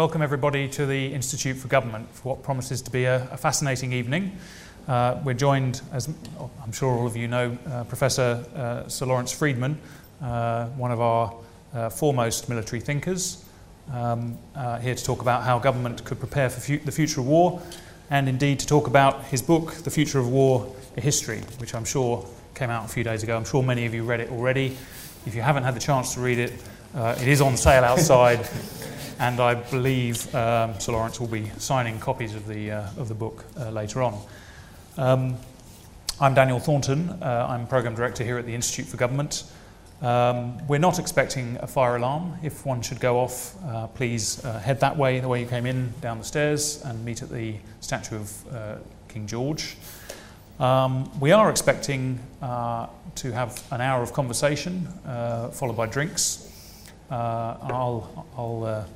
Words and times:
Welcome 0.00 0.22
everybody 0.22 0.66
to 0.66 0.86
the 0.86 1.12
Institute 1.12 1.58
for 1.58 1.68
Government 1.68 2.08
for 2.14 2.30
what 2.30 2.42
promises 2.42 2.80
to 2.80 2.90
be 2.90 3.04
a, 3.04 3.28
a 3.32 3.36
fascinating 3.36 3.92
evening. 3.92 4.32
Uh, 4.88 5.20
we're 5.22 5.34
joined, 5.34 5.82
as 5.92 6.08
I'm 6.64 6.72
sure 6.72 6.90
all 6.90 7.06
of 7.06 7.18
you 7.18 7.28
know, 7.28 7.58
uh, 7.66 7.84
Professor 7.84 8.42
uh, 8.56 8.88
Sir 8.88 9.04
Lawrence 9.04 9.30
Freedman, 9.30 9.78
uh, 10.22 10.68
one 10.68 10.90
of 10.90 11.02
our 11.02 11.34
uh, 11.74 11.90
foremost 11.90 12.48
military 12.48 12.80
thinkers, 12.80 13.44
um, 13.92 14.38
uh, 14.56 14.78
here 14.78 14.94
to 14.94 15.04
talk 15.04 15.20
about 15.20 15.42
how 15.42 15.58
government 15.58 16.02
could 16.06 16.18
prepare 16.18 16.48
for 16.48 16.60
fu- 16.60 16.78
the 16.78 16.92
future 16.92 17.20
of 17.20 17.26
war, 17.26 17.60
and 18.08 18.26
indeed 18.26 18.58
to 18.60 18.66
talk 18.66 18.86
about 18.86 19.24
his 19.24 19.42
book, 19.42 19.74
The 19.74 19.90
Future 19.90 20.18
of 20.18 20.30
War, 20.30 20.74
A 20.96 21.02
History, 21.02 21.42
which 21.58 21.74
I'm 21.74 21.84
sure 21.84 22.26
came 22.54 22.70
out 22.70 22.86
a 22.86 22.88
few 22.88 23.04
days 23.04 23.22
ago. 23.22 23.36
I'm 23.36 23.44
sure 23.44 23.62
many 23.62 23.84
of 23.84 23.92
you 23.92 24.04
read 24.04 24.20
it 24.20 24.30
already. 24.30 24.78
If 25.26 25.34
you 25.34 25.42
haven't 25.42 25.64
had 25.64 25.76
the 25.76 25.80
chance 25.80 26.14
to 26.14 26.20
read 26.20 26.38
it, 26.38 26.54
it 26.94 27.28
is 27.28 27.40
on 27.40 27.56
sale 27.56 27.84
outside. 27.84 28.48
and 29.20 29.38
I 29.38 29.54
believe 29.54 30.34
um, 30.34 30.80
Sir 30.80 30.92
Lawrence 30.92 31.20
will 31.20 31.28
be 31.28 31.50
signing 31.58 32.00
copies 32.00 32.34
of 32.34 32.46
the, 32.46 32.70
uh, 32.70 32.90
of 32.96 33.08
the 33.08 33.14
book 33.14 33.44
uh, 33.58 33.70
later 33.70 34.02
on. 34.02 34.18
Um, 34.96 35.36
I'm 36.18 36.32
Daniel 36.32 36.58
Thornton. 36.58 37.10
Uh, 37.22 37.46
I'm 37.48 37.66
Programme 37.66 37.94
Director 37.94 38.24
here 38.24 38.38
at 38.38 38.46
the 38.46 38.54
Institute 38.54 38.86
for 38.86 38.96
Government. 38.96 39.44
Um, 40.00 40.66
we're 40.68 40.78
not 40.78 40.98
expecting 40.98 41.58
a 41.60 41.66
fire 41.66 41.96
alarm. 41.96 42.38
If 42.42 42.64
one 42.64 42.80
should 42.80 42.98
go 42.98 43.18
off, 43.18 43.54
uh, 43.66 43.88
please 43.88 44.42
uh, 44.42 44.58
head 44.58 44.80
that 44.80 44.96
way, 44.96 45.20
the 45.20 45.28
way 45.28 45.42
you 45.42 45.46
came 45.46 45.66
in, 45.66 45.92
down 46.00 46.16
the 46.16 46.24
stairs, 46.24 46.82
and 46.82 47.04
meet 47.04 47.20
at 47.20 47.28
the 47.28 47.56
statue 47.80 48.16
of 48.16 48.54
uh, 48.54 48.76
King 49.08 49.26
George. 49.26 49.76
Um, 50.58 51.10
we 51.20 51.32
are 51.32 51.50
expecting 51.50 52.18
to 52.40 53.32
have 53.32 53.62
an 53.70 53.82
hour 53.82 54.02
of 54.02 54.14
conversation, 54.14 54.88
followed 55.52 55.76
by 55.76 55.86
drinks. 55.86 56.49
I'll, 57.10 58.26
I'll 58.36 58.86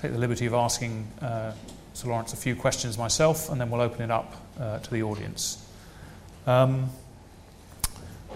take 0.00 0.12
the 0.12 0.18
liberty 0.18 0.46
of 0.46 0.54
asking 0.54 1.06
uh, 1.20 1.52
Sir 1.92 2.08
Lawrence 2.08 2.32
a 2.32 2.36
few 2.36 2.56
questions 2.56 2.96
myself, 2.96 3.50
and 3.50 3.60
then 3.60 3.70
we'll 3.70 3.82
open 3.82 4.00
it 4.00 4.10
up 4.10 4.34
uh, 4.58 4.78
to 4.78 4.90
the 4.90 5.02
audience. 5.02 5.66
Um, 6.46 6.88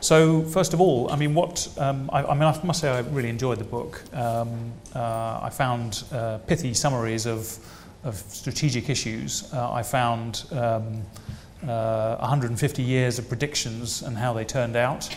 so, 0.00 0.42
first 0.42 0.74
of 0.74 0.80
all, 0.82 1.10
I 1.10 1.16
mean, 1.16 1.32
what 1.32 1.66
um, 1.78 2.10
I, 2.12 2.22
I, 2.24 2.34
mean, 2.34 2.42
I 2.42 2.62
must 2.62 2.80
say 2.80 2.90
I 2.90 3.00
really 3.00 3.30
enjoyed 3.30 3.58
the 3.58 3.64
book. 3.64 4.02
Um, 4.12 4.72
uh, 4.94 5.40
I 5.42 5.48
found 5.50 6.04
uh, 6.12 6.36
pithy 6.46 6.74
summaries 6.74 7.24
of, 7.24 7.56
of 8.02 8.16
strategic 8.16 8.90
issues. 8.90 9.50
Uh, 9.54 9.72
I 9.72 9.82
found 9.82 10.44
150 10.50 11.62
um, 11.64 12.86
uh, 12.86 12.86
years 12.86 13.18
of 13.18 13.26
predictions 13.28 14.02
and 14.02 14.18
how 14.18 14.34
they 14.34 14.44
turned 14.44 14.76
out. 14.76 15.08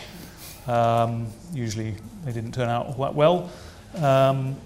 Um, 0.66 1.26
usually, 1.52 1.94
they 2.24 2.32
didn't 2.32 2.52
turn 2.52 2.70
out 2.70 2.86
all 2.86 3.04
that 3.04 3.14
well. 3.14 3.50
Um, 3.96 4.56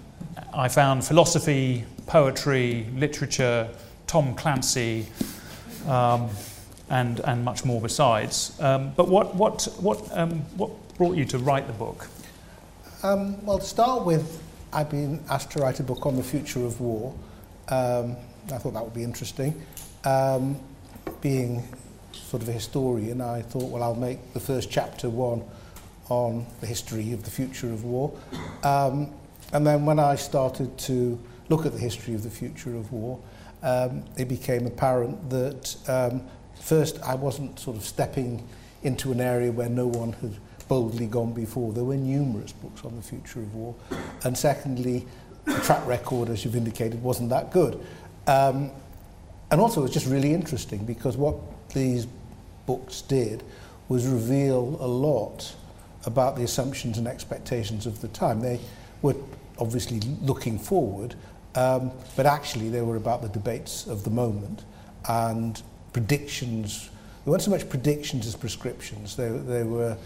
I 0.53 0.69
found 0.69 1.05
philosophy, 1.05 1.85
poetry, 2.07 2.87
literature, 2.95 3.69
Tom 4.07 4.35
Clancy, 4.35 5.07
um, 5.87 6.29
and, 6.91 7.21
and 7.21 7.45
much 7.45 7.65
more 7.65 7.81
besides. 7.81 8.59
Um, 8.61 8.93
but 8.97 9.09
what, 9.09 9.35
what, 9.35 9.69
what, 9.81 10.07
um, 10.13 10.41
what 10.57 10.71
brought 10.97 11.17
you 11.17 11.25
to 11.27 11.39
write 11.39 11.67
the 11.67 11.73
book? 11.73 12.09
Um, 13.03 13.45
well, 13.45 13.59
to 13.59 13.65
start 13.65 14.05
with, 14.05 14.43
I've 14.73 14.91
been 14.91 15.21
asked 15.29 15.53
to 15.53 15.61
write 15.61 15.81
a 15.81 15.83
book 15.83 16.07
on 16.07 16.17
the 16.17 16.23
future 16.23 16.65
of 16.65 16.81
war. 16.81 17.15
Um, 17.69 18.17
I 18.53 18.59
thought 18.59 18.75
that 18.75 18.85
would 18.85 18.95
be 18.95 19.05
interesting. 19.05 19.61
Being 21.21 21.63
sort 22.13 22.43
of 22.43 22.49
a 22.49 22.53
historian, 22.53 23.21
I 23.21 23.43
thought, 23.43 23.71
well, 23.71 23.83
I'll 23.83 23.95
make 23.95 24.35
the 24.35 24.41
first 24.41 24.71
chapter 24.71 25.09
one 25.09 25.43
on 26.13 26.47
the 26.61 26.67
history 26.67 27.13
of 27.13 27.23
the 27.25 27.31
future 27.31 27.73
of 27.73 27.85
war. 27.85 28.13
Um, 28.63 29.11
and 29.53 29.67
then 29.67 29.87
when 29.87 29.99
I 29.99 30.17
started 30.17 30.77
to 30.79 31.19
look 31.49 31.65
at 31.65 31.73
the 31.73 31.79
history 31.79 32.15
of 32.15 32.23
the 32.23 32.31
future 32.31 32.77
of 32.77 32.93
war, 32.93 33.19
um, 33.63 34.05
it 34.19 34.29
became 34.29 34.67
apparent 34.67 35.31
that 35.31 35.77
um, 35.89 36.23
first 36.61 37.01
I 37.03 37.15
wasn't 37.15 37.59
sort 37.59 37.77
of 37.77 37.85
stepping 37.85 38.47
into 38.83 39.13
an 39.13 39.21
area 39.21 39.51
where 39.51 39.71
no 39.71 39.87
one 39.87 40.13
had 40.15 40.35
boldly 40.69 41.07
gone 41.07 41.33
before. 41.33 41.73
There 41.73 41.85
were 41.85 41.97
numerous 41.97 42.53
books 42.53 42.85
on 42.85 42.95
the 42.97 43.03
future 43.03 43.41
of 43.41 43.55
war. 43.55 43.75
And 44.25 44.37
secondly, 44.37 45.07
the 45.45 45.61
track 45.61 45.87
record, 45.87 46.29
as 46.29 46.45
you've 46.45 46.57
indicated, 46.57 47.03
wasn't 47.03 47.31
that 47.31 47.51
good. 47.53 47.81
Um, 48.27 48.71
and 49.51 49.61
also, 49.61 49.81
it 49.81 49.85
was 49.85 49.93
just 49.93 50.07
really 50.07 50.35
interesting 50.35 50.85
because 50.85 51.17
what 51.17 51.37
these 51.71 52.07
books 52.67 53.03
did 53.03 53.43
was 53.89 54.07
reveal 54.07 54.77
a 54.81 54.87
lot 54.87 55.55
about 56.05 56.37
the 56.37 56.43
assumptions 56.43 56.99
and 56.99 57.07
expectations 57.07 57.87
of 57.87 58.01
the 58.01 58.09
time. 58.09 58.41
They 58.41 58.61
were 59.03 59.17
obviously 59.59 60.01
looking 60.23 60.59
forward, 60.59 61.15
um, 61.55 61.93
but 62.17 62.27
actually 62.27 62.69
they 62.69 62.83
were 62.83 62.97
about 62.97 63.23
the 63.23 63.29
debates 63.29 63.87
of 63.87 64.05
the 64.05 64.11
moment 64.11 64.65
and 65.09 65.61
predictions. 65.93 66.91
They 67.25 67.31
weren't 67.31 67.43
so 67.43 67.51
much 67.51 67.69
predictions 67.69 68.27
as 68.27 68.35
prescriptions. 68.35 69.17
They, 69.17 69.29
they 69.29 69.63
were 69.63 69.97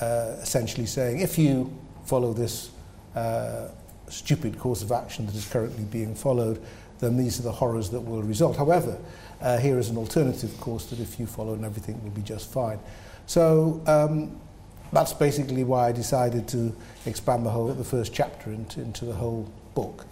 uh, 0.00 0.36
essentially 0.42 0.86
saying, 0.86 1.20
if 1.20 1.38
you 1.38 1.72
follow 2.04 2.32
this 2.32 2.70
uh, 3.14 3.68
stupid 4.08 4.58
course 4.58 4.82
of 4.82 4.92
action 4.92 5.26
that 5.26 5.34
is 5.34 5.46
currently 5.46 5.84
being 5.84 6.14
followed, 6.14 6.62
then 6.98 7.16
these 7.16 7.38
are 7.38 7.42
the 7.42 7.52
horrors 7.52 7.90
that 7.90 8.00
will 8.00 8.22
result. 8.22 8.56
However, 8.56 8.98
uh, 9.40 9.58
here 9.58 9.78
is 9.78 9.90
an 9.90 9.98
alternative 9.98 10.58
course 10.60 10.86
that 10.86 11.00
if 11.00 11.20
you 11.20 11.26
follow 11.26 11.54
and 11.54 11.64
everything 11.64 12.02
will 12.02 12.10
be 12.10 12.22
just 12.22 12.50
fine. 12.50 12.78
So 13.26 13.82
um, 13.86 14.40
that's 14.92 15.12
basically 15.12 15.64
why 15.64 15.88
I 15.88 15.92
decided 15.92 16.48
to 16.48 16.74
expand 17.04 17.44
the 17.44 17.50
whole 17.50 17.68
the 17.72 17.84
first 17.84 18.12
chapter 18.14 18.50
into, 18.50 18.80
into 18.80 19.04
the 19.04 19.14
whole 19.14 19.50
book. 19.74 20.06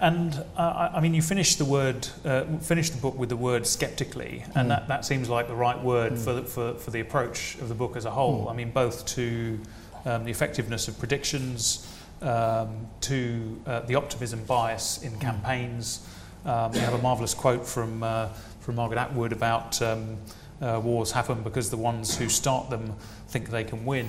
And 0.00 0.44
uh, 0.56 0.90
I 0.94 1.00
mean, 1.00 1.12
you 1.12 1.22
finished 1.22 1.58
the 1.58 1.64
word, 1.64 2.06
uh, 2.24 2.44
finished 2.60 2.94
the 2.94 3.00
book 3.00 3.18
with 3.18 3.30
the 3.30 3.36
word 3.36 3.66
skeptically, 3.66 4.44
and 4.54 4.66
mm. 4.66 4.68
that, 4.68 4.86
that 4.86 5.04
seems 5.04 5.28
like 5.28 5.48
the 5.48 5.56
right 5.56 5.82
word 5.82 6.12
mm. 6.12 6.18
for, 6.18 6.34
the, 6.34 6.42
for, 6.42 6.74
for 6.74 6.92
the 6.92 7.00
approach 7.00 7.56
of 7.56 7.68
the 7.68 7.74
book 7.74 7.96
as 7.96 8.04
a 8.04 8.10
whole. 8.10 8.46
Mm. 8.46 8.50
I 8.50 8.54
mean, 8.54 8.70
both 8.70 9.04
to 9.06 9.58
um, 10.04 10.24
the 10.24 10.30
effectiveness 10.30 10.86
of 10.86 10.96
predictions, 11.00 11.92
um, 12.22 12.86
to 13.00 13.60
uh, 13.66 13.80
the 13.80 13.96
optimism 13.96 14.44
bias 14.44 15.02
in 15.02 15.12
mm. 15.12 15.20
campaigns. 15.20 16.06
Um, 16.44 16.70
we 16.70 16.78
have 16.78 16.94
a 16.94 16.98
marvellous 16.98 17.34
quote 17.34 17.66
from, 17.66 18.04
uh, 18.04 18.28
from 18.60 18.76
Margaret 18.76 18.98
Atwood 18.98 19.32
about 19.32 19.82
um, 19.82 20.16
uh, 20.60 20.80
wars 20.82 21.12
happen 21.12 21.42
because 21.42 21.70
the 21.70 21.76
ones 21.76 22.16
who 22.16 22.28
start 22.28 22.70
them 22.70 22.94
think 23.28 23.50
they 23.50 23.64
can 23.64 23.84
win. 23.84 24.08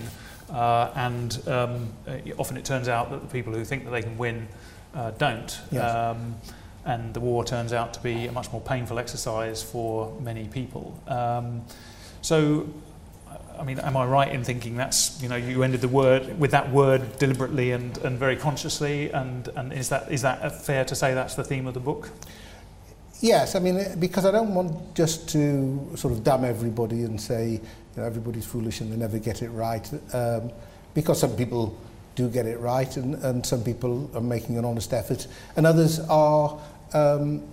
Uh, 0.50 0.92
and 0.96 1.48
um, 1.48 1.90
uh, 2.08 2.18
often 2.38 2.58
it 2.58 2.66
turns 2.66 2.88
out 2.88 3.12
that 3.12 3.22
the 3.22 3.28
people 3.28 3.54
who 3.54 3.64
think 3.64 3.86
that 3.86 3.92
they 3.92 4.02
can 4.02 4.18
win 4.18 4.48
uh, 4.96 5.12
don't. 5.12 5.60
Yes. 5.72 5.96
Um, 5.96 6.36
and 6.86 7.14
the 7.14 7.20
war 7.20 7.44
turns 7.44 7.74
out 7.74 7.94
to 7.94 8.00
be 8.02 8.26
a 8.26 8.32
much 8.32 8.52
more 8.52 8.62
painful 8.62 8.98
exercise 8.98 9.62
for 9.62 10.18
many 10.22 10.48
people. 10.48 11.00
Um, 11.08 11.62
so, 12.22 12.68
I 13.60 13.64
mean, 13.64 13.80
am 13.80 13.96
I 13.96 14.06
right 14.06 14.32
in 14.32 14.44
thinking 14.44 14.76
that's, 14.76 15.22
you 15.22 15.30
know, 15.30 15.36
you 15.36 15.62
ended 15.62 15.82
the 15.82 15.88
word 15.88 16.40
with 16.40 16.52
that 16.52 16.72
word 16.72 17.20
deliberately 17.20 17.72
and, 17.72 17.98
and 18.00 18.18
very 18.18 18.38
consciously, 18.38 19.12
and, 19.12 19.48
and 19.50 19.72
is, 19.74 19.90
that, 19.90 20.12
is 20.12 20.22
that 20.24 20.66
fair 20.66 20.84
to 20.86 20.96
say 20.96 21.14
that's 21.14 21.36
the 21.36 21.44
theme 21.44 21.68
of 21.68 21.74
the 21.74 21.80
book? 21.80 22.10
Yes, 23.22 23.56
I 23.56 23.60
mean, 23.60 24.00
because 24.00 24.26
I 24.26 24.32
don't 24.32 24.56
want 24.56 24.96
just 24.96 25.28
to 25.30 25.92
sort 25.96 26.14
of 26.14 26.24
damn 26.24 26.46
everybody 26.46 27.04
and 27.04 27.20
say, 27.20 27.52
you 27.52 27.62
know, 27.98 28.04
everybody's 28.04 28.46
foolish 28.46 28.80
and 28.80 28.92
they 28.92 28.96
never 28.96 29.20
get 29.20 29.42
it 29.42 29.50
right. 29.50 29.90
Um, 30.14 30.52
because 30.94 31.20
some 31.20 31.36
people 31.36 31.78
do 32.16 32.30
get 32.30 32.46
it 32.46 32.60
right 32.60 32.96
and, 32.96 33.16
and 33.16 33.46
some 33.46 33.64
people 33.64 34.10
are 34.14 34.22
making 34.22 34.58
an 34.58 34.64
honest 34.64 34.94
effort 34.94 35.28
and 35.58 35.68
others 35.68 36.00
are, 36.10 36.60
um, 36.94 37.44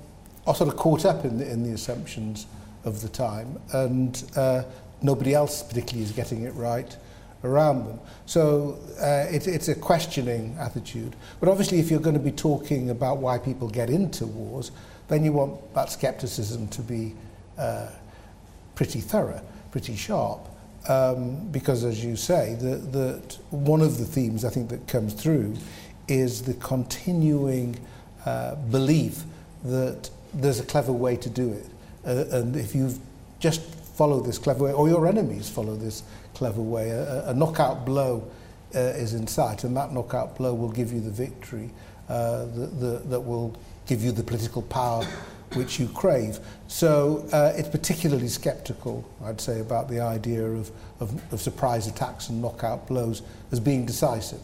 are 0.46 0.54
sort 0.54 0.68
of 0.68 0.76
caught 0.76 1.04
up 1.04 1.24
in 1.24 1.38
the, 1.38 1.50
in 1.50 1.64
the 1.64 1.72
assumptions 1.72 2.46
of 2.84 3.02
the 3.02 3.08
time 3.08 3.60
and 3.72 4.24
uh, 4.36 4.62
nobody 5.02 5.34
else 5.34 5.64
particularly 5.64 6.04
is 6.04 6.12
getting 6.12 6.42
it 6.42 6.54
right 6.54 6.96
around 7.42 7.86
them. 7.86 7.98
So 8.26 8.78
uh, 9.00 9.26
it, 9.32 9.46
it's 9.48 9.68
a 9.68 9.74
questioning 9.74 10.56
attitude. 10.60 11.16
But 11.40 11.48
obviously 11.48 11.80
if 11.80 11.90
you're 11.90 12.00
going 12.00 12.14
to 12.14 12.20
be 12.20 12.32
talking 12.32 12.90
about 12.90 13.18
why 13.18 13.38
people 13.38 13.68
get 13.68 13.90
into 13.90 14.26
wars, 14.26 14.70
then 15.08 15.24
you 15.24 15.32
want 15.32 15.74
that 15.74 15.90
skepticism 15.90 16.68
to 16.68 16.82
be 16.82 17.14
uh, 17.58 17.88
pretty 18.74 19.00
thorough, 19.00 19.42
pretty 19.70 19.96
sharp. 19.96 20.40
Um, 20.88 21.48
because, 21.48 21.82
as 21.82 22.04
you 22.04 22.14
say, 22.14 22.54
that 22.60 23.38
one 23.50 23.80
of 23.80 23.98
the 23.98 24.04
themes 24.04 24.44
I 24.44 24.50
think 24.50 24.68
that 24.70 24.86
comes 24.86 25.14
through 25.14 25.56
is 26.06 26.42
the 26.42 26.54
continuing 26.54 27.76
uh, 28.24 28.54
belief 28.54 29.24
that 29.64 30.10
there's 30.32 30.60
a 30.60 30.64
clever 30.64 30.92
way 30.92 31.16
to 31.16 31.28
do 31.28 31.52
it. 31.52 31.66
Uh, 32.06 32.36
and 32.36 32.54
if 32.54 32.74
you 32.74 32.94
just 33.40 33.62
follow 33.62 34.20
this 34.20 34.38
clever 34.38 34.64
way, 34.64 34.72
or 34.72 34.88
your 34.88 35.08
enemies 35.08 35.48
follow 35.48 35.74
this 35.74 36.04
clever 36.34 36.62
way, 36.62 36.90
a, 36.90 37.30
a 37.30 37.34
knockout 37.34 37.84
blow 37.84 38.22
uh, 38.74 38.78
is 38.78 39.14
in 39.14 39.26
sight, 39.26 39.64
and 39.64 39.76
that 39.76 39.92
knockout 39.92 40.36
blow 40.36 40.54
will 40.54 40.70
give 40.70 40.92
you 40.92 41.00
the 41.00 41.10
victory 41.10 41.70
uh, 42.08 42.44
that, 42.44 42.80
that, 42.80 43.10
that 43.10 43.20
will 43.20 43.56
give 43.86 44.02
you 44.02 44.12
the 44.12 44.22
political 44.22 44.62
power 44.62 45.04
which 45.54 45.78
you 45.78 45.88
crave. 45.88 46.40
So 46.66 47.26
uh, 47.32 47.52
it's 47.56 47.68
particularly 47.68 48.28
sceptical, 48.28 49.08
I'd 49.24 49.40
say, 49.40 49.60
about 49.60 49.88
the 49.88 50.00
idea 50.00 50.44
of, 50.44 50.70
of, 51.00 51.32
of 51.32 51.40
surprise 51.40 51.86
attacks 51.86 52.28
and 52.28 52.42
knockout 52.42 52.88
blows 52.88 53.22
as 53.52 53.60
being 53.60 53.86
decisive. 53.86 54.40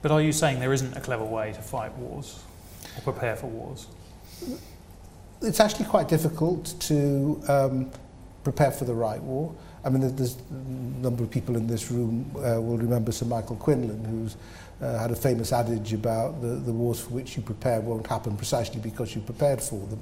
But 0.00 0.10
are 0.10 0.20
you 0.20 0.32
saying 0.32 0.60
there 0.60 0.72
isn't 0.72 0.96
a 0.96 1.00
clever 1.00 1.24
way 1.24 1.52
to 1.52 1.62
fight 1.62 1.92
wars? 1.96 2.40
or 2.96 3.02
prepare 3.02 3.36
for 3.36 3.46
wars? 3.46 3.86
It's 5.40 5.60
actually 5.60 5.86
quite 5.86 6.08
difficult 6.08 6.74
to 6.80 7.42
um, 7.48 7.90
prepare 8.44 8.70
for 8.70 8.84
the 8.84 8.94
right 8.94 9.20
war. 9.22 9.54
I 9.84 9.90
mean, 9.90 10.14
there's 10.14 10.36
a 10.36 11.02
number 11.02 11.24
of 11.24 11.30
people 11.30 11.56
in 11.56 11.66
this 11.66 11.90
room 11.90 12.30
uh, 12.36 12.60
will 12.60 12.78
remember 12.78 13.10
Sir 13.10 13.26
Michael 13.26 13.56
Quinlan, 13.56 14.04
who's 14.04 14.36
uh, 14.82 14.98
had 14.98 15.10
a 15.10 15.16
famous 15.16 15.52
adage 15.52 15.92
about 15.92 16.40
the, 16.42 16.48
the 16.48 16.72
wars 16.72 17.00
for 17.00 17.10
which 17.10 17.36
you 17.36 17.42
prepare 17.42 17.80
won't 17.80 18.06
happen 18.06 18.36
precisely 18.36 18.80
because 18.80 19.14
you 19.14 19.20
prepared 19.20 19.60
for 19.60 19.78
them. 19.86 20.00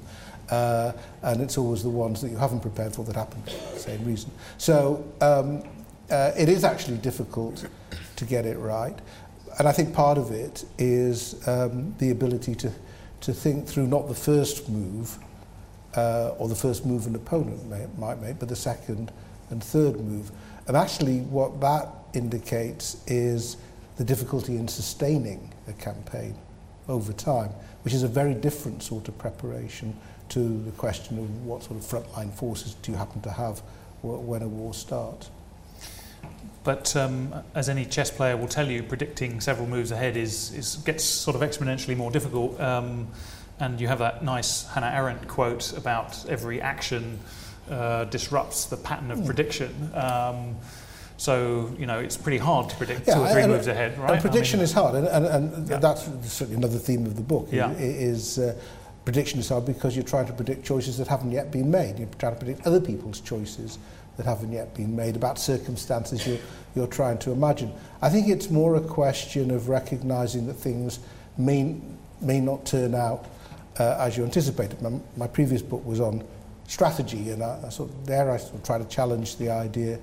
Uh, 0.51 0.93
and 1.23 1.41
it's 1.41 1.59
always 1.59 1.83
the 1.83 1.89
ones 1.89 2.21
that 2.21 2.31
you 2.31 2.37
haven't 2.37 2.61
prepared 2.61 2.93
for 2.95 3.05
that 3.05 3.15
happen 3.15 3.41
for 3.43 3.75
the 3.75 3.79
same 3.79 4.05
reason. 4.05 4.31
So 4.59 5.05
um, 5.21 5.63
uh, 6.11 6.33
it 6.37 6.49
is 6.49 6.65
actually 6.65 6.99
difficult 6.99 7.67
to 8.17 8.25
get 8.25 8.47
it 8.47 8.59
right. 8.59 8.99
And 9.59 9.69
I 9.69 9.73
think 9.73 9.95
part 9.95 10.19
of 10.19 10.31
it 10.31 10.65
is 10.79 11.47
um, 11.47 11.95
the 11.99 12.11
ability 12.11 12.55
to, 12.57 12.73
to 13.21 13.33
think 13.33 13.67
through 13.67 13.87
not 13.87 14.09
the 14.09 14.15
first 14.15 14.69
move 14.69 15.19
uh, 15.97 16.31
or 16.39 16.49
the 16.49 16.55
first 16.55 16.87
move 16.87 17.07
an 17.07 17.15
opponent 17.15 17.65
may, 17.67 17.87
might 17.99 18.21
make, 18.21 18.39
but 18.39 18.49
the 18.49 18.57
second 18.57 19.13
and 19.51 19.63
third 19.63 20.01
move. 20.01 20.31
And 20.67 20.77
actually, 20.77 21.21
what 21.21 21.61
that 21.61 21.89
indicates 22.15 23.03
is 23.07 23.57
the 24.01 24.07
difficulty 24.07 24.57
in 24.57 24.67
sustaining 24.67 25.53
a 25.69 25.75
campaign 25.75 26.35
over 26.89 27.13
time, 27.13 27.51
which 27.83 27.93
is 27.93 28.03
a 28.03 28.09
very 28.09 28.33
different 28.33 28.83
sort 28.83 29.09
of 29.09 29.19
preparation 29.19 29.95
to 30.31 30.63
the 30.63 30.71
question 30.71 31.19
of 31.19 31.45
what 31.45 31.63
sort 31.63 31.79
of 31.79 31.85
frontline 31.85 32.33
forces 32.33 32.73
do 32.77 32.93
you 32.93 32.97
happen 32.97 33.21
to 33.21 33.31
have 33.31 33.59
when 34.01 34.41
a 34.41 34.49
war 34.49 34.73
starts. 34.73 35.29
But 36.65 36.97
um, 36.97 37.35
as 37.55 37.69
any 37.69 37.85
chess 37.85 38.11
player 38.11 38.39
will 38.39 38.49
tell 38.49 38.71
you, 38.71 38.83
predicting 38.83 39.39
several 39.39 39.69
moves 39.69 39.91
ahead 39.91 40.17
is, 40.17 40.51
is 40.55 40.77
gets 40.77 41.05
sort 41.05 41.37
of 41.37 41.43
exponentially 41.43 41.95
more 41.95 42.11
difficult. 42.11 42.59
Um, 42.59 43.09
and 43.59 43.79
you 43.79 43.89
have 43.89 43.99
that 43.99 44.25
nice 44.25 44.67
Hannah 44.69 44.93
Arendt 44.95 45.29
quote 45.29 45.77
about 45.77 46.27
every 46.27 46.63
action 46.63 47.19
uh, 47.71 48.05
disrupts 48.05 48.65
the 48.65 48.79
pattern 48.79 49.11
of 49.11 49.19
mm. 49.19 49.27
prediction. 49.27 49.91
Um, 49.93 50.57
so, 51.21 51.71
you 51.79 51.85
know, 51.85 51.99
it's 51.99 52.17
pretty 52.17 52.39
hard 52.39 52.71
to 52.71 52.77
predict 52.77 53.07
yeah, 53.07 53.17
two 53.17 53.21
or 53.21 53.29
three 53.29 53.47
moves 53.47 53.67
ahead, 53.67 53.99
right? 53.99 54.13
And 54.13 54.23
prediction 54.23 54.59
I 54.59 54.61
mean, 54.61 54.65
is 54.65 54.73
hard, 54.73 54.95
and, 54.95 55.07
and, 55.07 55.27
and 55.27 55.69
yeah. 55.69 55.77
that's 55.77 56.07
certainly 56.33 56.57
another 56.57 56.79
theme 56.79 57.05
of 57.05 57.15
the 57.15 57.21
book, 57.21 57.49
yeah. 57.53 57.73
is 57.73 58.39
uh, 58.39 58.59
prediction 59.05 59.39
is 59.39 59.51
hard 59.51 59.67
because 59.67 59.95
you're 59.95 60.03
trying 60.03 60.25
to 60.29 60.33
predict 60.33 60.65
choices 60.65 60.97
that 60.97 61.09
haven't 61.09 61.31
yet 61.31 61.51
been 61.51 61.71
made. 61.71 61.99
You're 61.99 62.09
trying 62.19 62.33
to 62.33 62.39
predict 62.39 62.67
other 62.67 62.81
people's 62.81 63.21
choices 63.21 63.79
that 64.17 64.25
haven't 64.25 64.51
yet 64.51 64.75
been 64.75 64.97
made, 64.97 65.15
about 65.15 65.39
circumstances 65.39 66.27
you're, 66.27 66.39
you're 66.75 66.87
trying 66.87 67.19
to 67.19 67.33
imagine. 67.33 67.71
I 68.01 68.09
think 68.09 68.29
it's 68.29 68.49
more 68.49 68.77
a 68.77 68.81
question 68.81 69.51
of 69.51 69.69
recognizing 69.69 70.47
that 70.47 70.55
things 70.55 71.01
may, 71.37 71.77
may 72.23 72.41
not 72.41 72.65
turn 72.65 72.95
out 72.95 73.27
uh, 73.79 73.99
as 74.01 74.17
you 74.17 74.25
anticipated. 74.25 74.81
My, 74.81 74.99
my 75.19 75.27
previous 75.27 75.61
book 75.61 75.85
was 75.85 76.01
on 76.01 76.25
strategy, 76.67 77.29
and 77.29 77.43
I, 77.43 77.61
I 77.67 77.69
sort 77.69 77.91
of, 77.91 78.07
there 78.07 78.31
I 78.31 78.39
sort 78.39 78.55
of 78.55 78.63
try 78.65 78.79
to 78.79 78.87
challenge 78.87 79.37
the 79.37 79.51
idea 79.51 79.99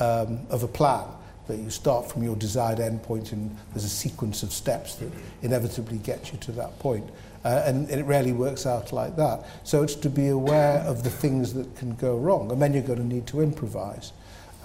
um, 0.00 0.40
of 0.50 0.62
a 0.62 0.68
plan 0.68 1.04
that 1.46 1.58
you 1.58 1.70
start 1.70 2.10
from 2.10 2.22
your 2.22 2.36
desired 2.36 2.78
endpoint 2.78 3.32
and 3.32 3.54
there's 3.72 3.84
a 3.84 3.88
sequence 3.88 4.42
of 4.42 4.52
steps 4.52 4.94
that 4.96 5.10
inevitably 5.42 5.98
get 5.98 6.32
you 6.32 6.38
to 6.38 6.52
that 6.52 6.78
point. 6.78 7.08
Uh, 7.44 7.62
and, 7.66 7.90
and 7.90 8.00
it 8.00 8.04
rarely 8.04 8.32
works 8.32 8.64
out 8.64 8.90
like 8.92 9.16
that. 9.16 9.44
So 9.64 9.82
it's 9.82 9.94
to 9.96 10.08
be 10.08 10.28
aware 10.28 10.78
of 10.78 11.04
the 11.04 11.10
things 11.10 11.52
that 11.52 11.76
can 11.76 11.94
go 11.96 12.16
wrong, 12.16 12.50
and 12.50 12.62
then 12.62 12.72
you're 12.72 12.82
going 12.82 12.98
to 13.00 13.04
need 13.04 13.26
to 13.26 13.42
improvise. 13.42 14.12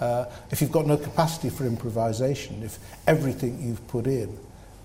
Uh, 0.00 0.24
if 0.50 0.62
you've 0.62 0.72
got 0.72 0.86
no 0.86 0.96
capacity 0.96 1.50
for 1.50 1.66
improvisation, 1.66 2.62
if 2.62 2.78
everything 3.06 3.60
you've 3.60 3.86
put 3.88 4.06
in 4.06 4.34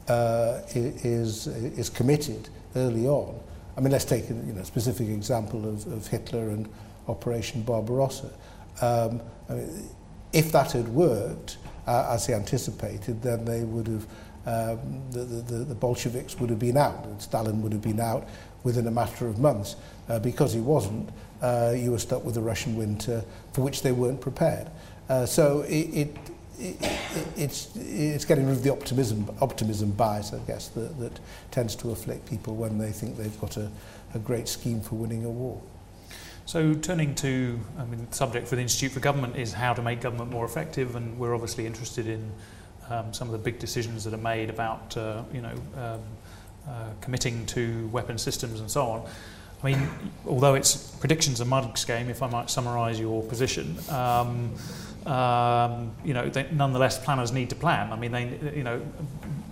uh, 0.10 0.60
is, 0.74 1.48
is 1.48 1.90
committed 1.90 2.50
early 2.76 3.08
on, 3.08 3.40
I 3.78 3.80
mean, 3.80 3.94
let's 3.94 4.04
take 4.04 4.30
a 4.30 4.34
you 4.34 4.52
know, 4.54 4.64
specific 4.64 5.08
example 5.08 5.68
of, 5.68 5.88
of 5.88 6.06
Hitler 6.08 6.50
and 6.50 6.68
Operation 7.08 7.62
Barbarossa. 7.62 8.30
Um, 8.82 9.22
I 9.50 9.54
mean, 9.54 9.90
if 10.36 10.52
that 10.52 10.74
had 10.74 10.90
worked 10.90 11.58
uh, 11.88 12.10
as 12.12 12.28
he 12.28 12.34
anticipated, 12.34 13.22
then 13.22 13.46
they 13.46 13.64
would 13.64 13.88
have, 13.88 14.06
um, 14.46 15.02
the, 15.12 15.20
the, 15.20 15.56
the 15.64 15.76
Bolsheviks 15.76 16.38
would 16.40 16.50
have 16.50 16.60
been 16.60 16.78
out, 16.78 17.06
and 17.06 17.22
Stalin 17.22 17.62
would 17.62 17.72
have 17.72 17.82
been 17.82 18.02
out 18.02 18.28
within 18.64 18.86
a 18.88 18.92
matter 18.92 19.28
of 19.28 19.40
months. 19.40 19.78
Uh, 20.08 20.20
because 20.20 20.54
he 20.54 20.60
wasn't, 20.60 21.10
uh, 21.42 21.74
you 21.76 21.90
were 21.90 21.98
stuck 21.98 22.24
with 22.24 22.38
a 22.38 22.42
Russian 22.42 22.76
winter 22.76 23.24
for 23.54 23.62
which 23.62 23.82
they 23.82 23.92
weren't 23.92 24.22
prepared. 24.22 24.70
Uh, 25.10 25.26
so 25.26 25.62
it, 25.62 25.88
it, 26.02 26.18
it, 26.60 26.76
it's, 27.36 27.76
it's 27.76 28.26
getting 28.26 28.46
rid 28.46 28.58
of 28.58 28.64
the 28.64 28.72
optimism, 28.72 29.28
optimism 29.42 29.92
bias, 29.92 30.34
I 30.34 30.40
guess, 30.40 30.68
that, 30.70 31.00
that 31.00 31.20
tends 31.50 31.76
to 31.78 31.92
afflict 31.92 32.30
people 32.30 32.56
when 32.56 32.78
they 32.78 32.92
think 32.92 33.18
they've 33.18 33.40
got 33.42 33.58
a, 33.58 33.72
a 34.14 34.20
great 34.20 34.48
scheme 34.48 34.82
for 34.82 34.96
winning 34.96 35.26
a 35.26 35.30
war. 35.30 35.60
So 36.46 36.76
turning 36.76 37.16
to, 37.16 37.60
I 37.80 37.86
mean, 37.86 38.06
the 38.08 38.16
subject 38.16 38.48
for 38.48 38.56
the 38.56 38.62
Institute 38.62 38.92
for 38.92 39.00
Government 39.00 39.36
is 39.36 39.52
how 39.52 39.74
to 39.74 39.82
make 39.82 40.00
government 40.00 40.30
more 40.30 40.46
effective, 40.46 40.96
and 40.96 41.18
we're 41.18 41.34
obviously 41.34 41.66
interested 41.66 42.08
in 42.08 42.32
um, 42.88 43.12
some 43.14 43.28
of 43.28 43.32
the 43.32 43.40
big 43.40 43.58
decisions 43.58 44.04
that 44.04 44.14
are 44.14 44.18
made 44.18 44.52
about, 44.52 44.96
uh, 44.96 45.24
you 45.34 45.42
know, 45.42 45.54
um, 45.76 46.02
uh, 46.70 46.90
committing 47.02 47.48
to 47.48 47.88
weapon 47.88 48.20
systems 48.20 48.60
and 48.60 48.70
so 48.70 48.86
on. 48.86 49.10
I 49.64 49.66
mean, 49.66 49.90
although 50.28 50.54
it's 50.54 50.76
predictions 50.98 51.40
a 51.40 51.46
mud's 51.46 51.84
game, 51.84 52.10
if 52.10 52.22
I 52.22 52.30
might 52.30 52.52
summarise 52.52 53.00
your 53.00 53.24
position, 53.24 53.76
um, 53.90 54.54
um, 55.08 55.92
you 56.04 56.14
know, 56.14 56.30
they, 56.30 56.48
nonetheless, 56.52 57.04
planners 57.04 57.32
need 57.32 57.50
to 57.50 57.56
plan. 57.56 57.92
I 57.92 57.96
mean, 57.96 58.12
they, 58.12 58.54
you 58.56 58.64
know, 58.64 58.82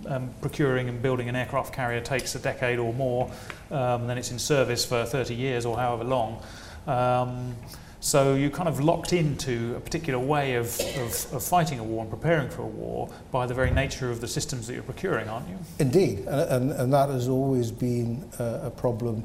um, 0.06 0.30
procuring 0.40 0.88
and 0.88 1.02
building 1.02 1.28
an 1.28 1.34
aircraft 1.34 1.74
carrier 1.74 2.00
takes 2.00 2.36
a 2.36 2.38
decade 2.38 2.78
or 2.78 2.92
more, 2.94 3.32
um, 3.72 4.06
then 4.06 4.16
it's 4.16 4.30
in 4.30 4.38
service 4.38 4.84
for 4.84 5.04
30 5.04 5.34
years 5.34 5.66
or 5.66 5.76
however 5.76 6.04
long. 6.04 6.40
Um, 6.86 7.54
so 8.00 8.34
you're 8.34 8.50
kind 8.50 8.68
of 8.68 8.80
locked 8.80 9.14
into 9.14 9.74
a 9.76 9.80
particular 9.80 10.18
way 10.18 10.56
of, 10.56 10.78
of, 10.98 11.32
of, 11.32 11.42
fighting 11.42 11.78
a 11.78 11.82
war 11.82 12.02
and 12.02 12.10
preparing 12.10 12.50
for 12.50 12.60
a 12.60 12.66
war 12.66 13.08
by 13.32 13.46
the 13.46 13.54
very 13.54 13.70
nature 13.70 14.10
of 14.10 14.20
the 14.20 14.28
systems 14.28 14.66
that 14.66 14.74
you're 14.74 14.82
procuring, 14.82 15.26
aren't 15.26 15.48
you? 15.48 15.56
Indeed, 15.78 16.18
and, 16.18 16.28
and, 16.28 16.72
and 16.72 16.92
that 16.92 17.08
has 17.08 17.28
always 17.28 17.70
been 17.70 18.30
uh, 18.38 18.60
a 18.64 18.70
problem. 18.70 19.24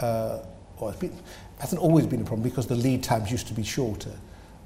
Uh, 0.00 0.40
well, 0.80 0.94
it 1.00 1.12
hasn't 1.60 1.80
always 1.80 2.04
been 2.04 2.20
a 2.20 2.24
problem 2.24 2.42
because 2.42 2.66
the 2.66 2.74
lead 2.74 3.04
times 3.04 3.30
used 3.30 3.46
to 3.46 3.54
be 3.54 3.62
shorter. 3.62 4.10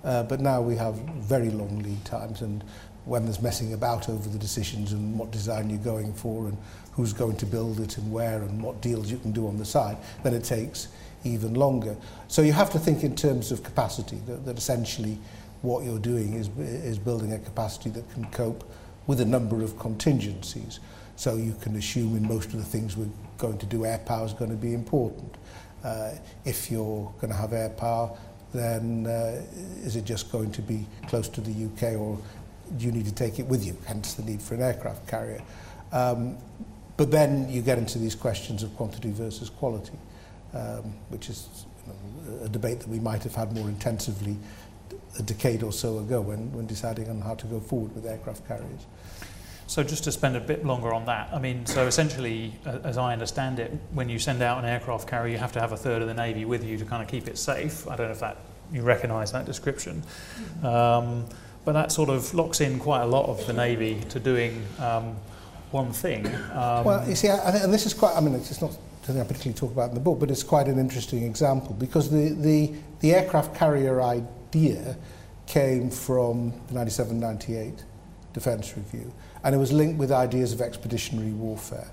Uh, 0.02 0.22
but 0.22 0.40
now 0.40 0.62
we 0.62 0.74
have 0.76 0.94
very 0.94 1.50
long 1.50 1.80
lead 1.80 2.02
times 2.06 2.40
and 2.40 2.64
when 3.04 3.24
there's 3.24 3.42
messing 3.42 3.72
about 3.72 4.08
over 4.08 4.28
the 4.28 4.38
decisions 4.38 4.92
and 4.92 5.18
what 5.18 5.30
design 5.30 5.68
you're 5.68 5.78
going 5.78 6.12
for 6.14 6.46
and 6.46 6.56
who's 6.92 7.12
going 7.12 7.36
to 7.36 7.46
build 7.46 7.80
it 7.80 7.98
and 7.98 8.10
where 8.12 8.42
and 8.42 8.62
what 8.62 8.80
deals 8.80 9.10
you 9.10 9.18
can 9.18 9.32
do 9.32 9.46
on 9.46 9.56
the 9.56 9.64
side, 9.64 9.96
then 10.22 10.34
it 10.34 10.44
takes 10.44 10.88
even 11.24 11.54
longer. 11.54 11.96
So 12.28 12.42
you 12.42 12.52
have 12.52 12.70
to 12.70 12.78
think 12.78 13.04
in 13.04 13.14
terms 13.14 13.52
of 13.52 13.62
capacity, 13.62 14.20
that, 14.26 14.44
that 14.46 14.58
essentially 14.58 15.18
what 15.62 15.84
you're 15.84 15.98
doing 15.98 16.34
is, 16.34 16.48
is 16.58 16.98
building 16.98 17.32
a 17.32 17.38
capacity 17.38 17.90
that 17.90 18.10
can 18.12 18.24
cope 18.26 18.64
with 19.06 19.20
a 19.20 19.24
number 19.24 19.62
of 19.62 19.78
contingencies. 19.78 20.80
So 21.16 21.36
you 21.36 21.54
can 21.60 21.76
assume 21.76 22.16
in 22.16 22.26
most 22.26 22.46
of 22.52 22.58
the 22.58 22.64
things 22.64 22.96
we're 22.96 23.08
going 23.36 23.58
to 23.58 23.66
do, 23.66 23.84
air 23.84 23.98
power 23.98 24.24
is 24.24 24.32
going 24.32 24.50
to 24.50 24.56
be 24.56 24.72
important. 24.72 25.36
Uh, 25.84 26.12
if 26.44 26.70
you're 26.70 27.12
going 27.20 27.32
to 27.32 27.36
have 27.38 27.52
air 27.52 27.70
power, 27.70 28.16
then 28.52 29.06
uh, 29.06 29.42
is 29.82 29.96
it 29.96 30.04
just 30.04 30.32
going 30.32 30.50
to 30.52 30.62
be 30.62 30.86
close 31.08 31.28
to 31.28 31.40
the 31.40 31.50
UK 31.50 31.98
or 31.98 32.18
do 32.76 32.86
you 32.86 32.92
need 32.92 33.04
to 33.04 33.14
take 33.14 33.38
it 33.38 33.46
with 33.46 33.64
you? 33.64 33.76
Hence 33.86 34.14
the 34.14 34.22
need 34.22 34.40
for 34.40 34.54
an 34.54 34.62
aircraft 34.62 35.06
carrier. 35.06 35.42
Um, 35.92 36.36
but 36.96 37.10
then 37.10 37.48
you 37.48 37.62
get 37.62 37.78
into 37.78 37.98
these 37.98 38.14
questions 38.14 38.62
of 38.62 38.74
quantity 38.76 39.10
versus 39.10 39.50
quality. 39.50 39.98
Um, 40.54 40.94
which 41.08 41.28
is 41.28 41.66
you 41.86 41.92
know, 41.92 42.44
a 42.44 42.48
debate 42.48 42.80
that 42.80 42.88
we 42.88 43.00
might 43.00 43.22
have 43.22 43.34
had 43.34 43.52
more 43.54 43.68
intensively 43.68 44.36
a 45.18 45.22
decade 45.22 45.62
or 45.62 45.72
so 45.72 45.98
ago 45.98 46.20
when, 46.20 46.52
when 46.52 46.66
deciding 46.66 47.08
on 47.08 47.20
how 47.20 47.34
to 47.34 47.46
go 47.46 47.60
forward 47.60 47.94
with 47.94 48.06
aircraft 48.06 48.46
carriers. 48.46 48.86
So 49.66 49.84
just 49.84 50.02
to 50.04 50.12
spend 50.12 50.36
a 50.36 50.40
bit 50.40 50.64
longer 50.64 50.92
on 50.92 51.04
that, 51.06 51.30
I 51.32 51.38
mean, 51.38 51.64
so 51.64 51.86
essentially, 51.86 52.52
as 52.64 52.98
I 52.98 53.12
understand 53.12 53.60
it, 53.60 53.72
when 53.92 54.08
you 54.08 54.18
send 54.18 54.42
out 54.42 54.58
an 54.58 54.64
aircraft 54.64 55.08
carrier, 55.08 55.32
you 55.32 55.38
have 55.38 55.52
to 55.52 55.60
have 55.60 55.70
a 55.70 55.76
third 55.76 56.02
of 56.02 56.08
the 56.08 56.14
Navy 56.14 56.44
with 56.44 56.64
you 56.64 56.76
to 56.76 56.84
kind 56.84 57.02
of 57.02 57.08
keep 57.08 57.28
it 57.28 57.38
safe. 57.38 57.86
I 57.86 57.94
don't 57.94 58.06
know 58.06 58.12
if 58.12 58.20
that 58.20 58.38
you 58.72 58.82
recognise 58.82 59.30
that 59.32 59.46
description. 59.46 60.02
Um, 60.64 61.24
but 61.64 61.72
that 61.72 61.92
sort 61.92 62.08
of 62.08 62.32
locks 62.34 62.60
in 62.60 62.78
quite 62.78 63.02
a 63.02 63.06
lot 63.06 63.26
of 63.26 63.46
the 63.46 63.52
Navy 63.52 64.00
to 64.08 64.18
doing 64.18 64.66
um, 64.80 65.16
one 65.70 65.92
thing. 65.92 66.26
Um, 66.26 66.84
well, 66.84 67.08
you 67.08 67.14
see, 67.14 67.28
I, 67.28 67.58
and 67.58 67.72
this 67.72 67.86
is 67.86 67.94
quite, 67.94 68.16
I 68.16 68.20
mean, 68.20 68.34
it's 68.34 68.60
not 68.60 68.76
I 69.18 69.24
particularly 69.24 69.58
talk 69.58 69.72
about 69.72 69.88
in 69.90 69.94
the 69.94 70.00
book, 70.00 70.18
but 70.20 70.30
it's 70.30 70.42
quite 70.42 70.66
an 70.68 70.78
interesting 70.78 71.22
example 71.24 71.74
because 71.74 72.10
the, 72.10 72.30
the, 72.30 72.72
the 73.00 73.14
aircraft 73.14 73.54
carrier 73.54 74.02
idea 74.02 74.96
came 75.46 75.90
from 75.90 76.52
the 76.68 76.74
97-98 76.74 77.82
Defence 78.32 78.76
Review 78.76 79.12
and 79.42 79.54
it 79.54 79.58
was 79.58 79.72
linked 79.72 79.98
with 79.98 80.12
ideas 80.12 80.52
of 80.52 80.60
expeditionary 80.60 81.32
warfare. 81.32 81.90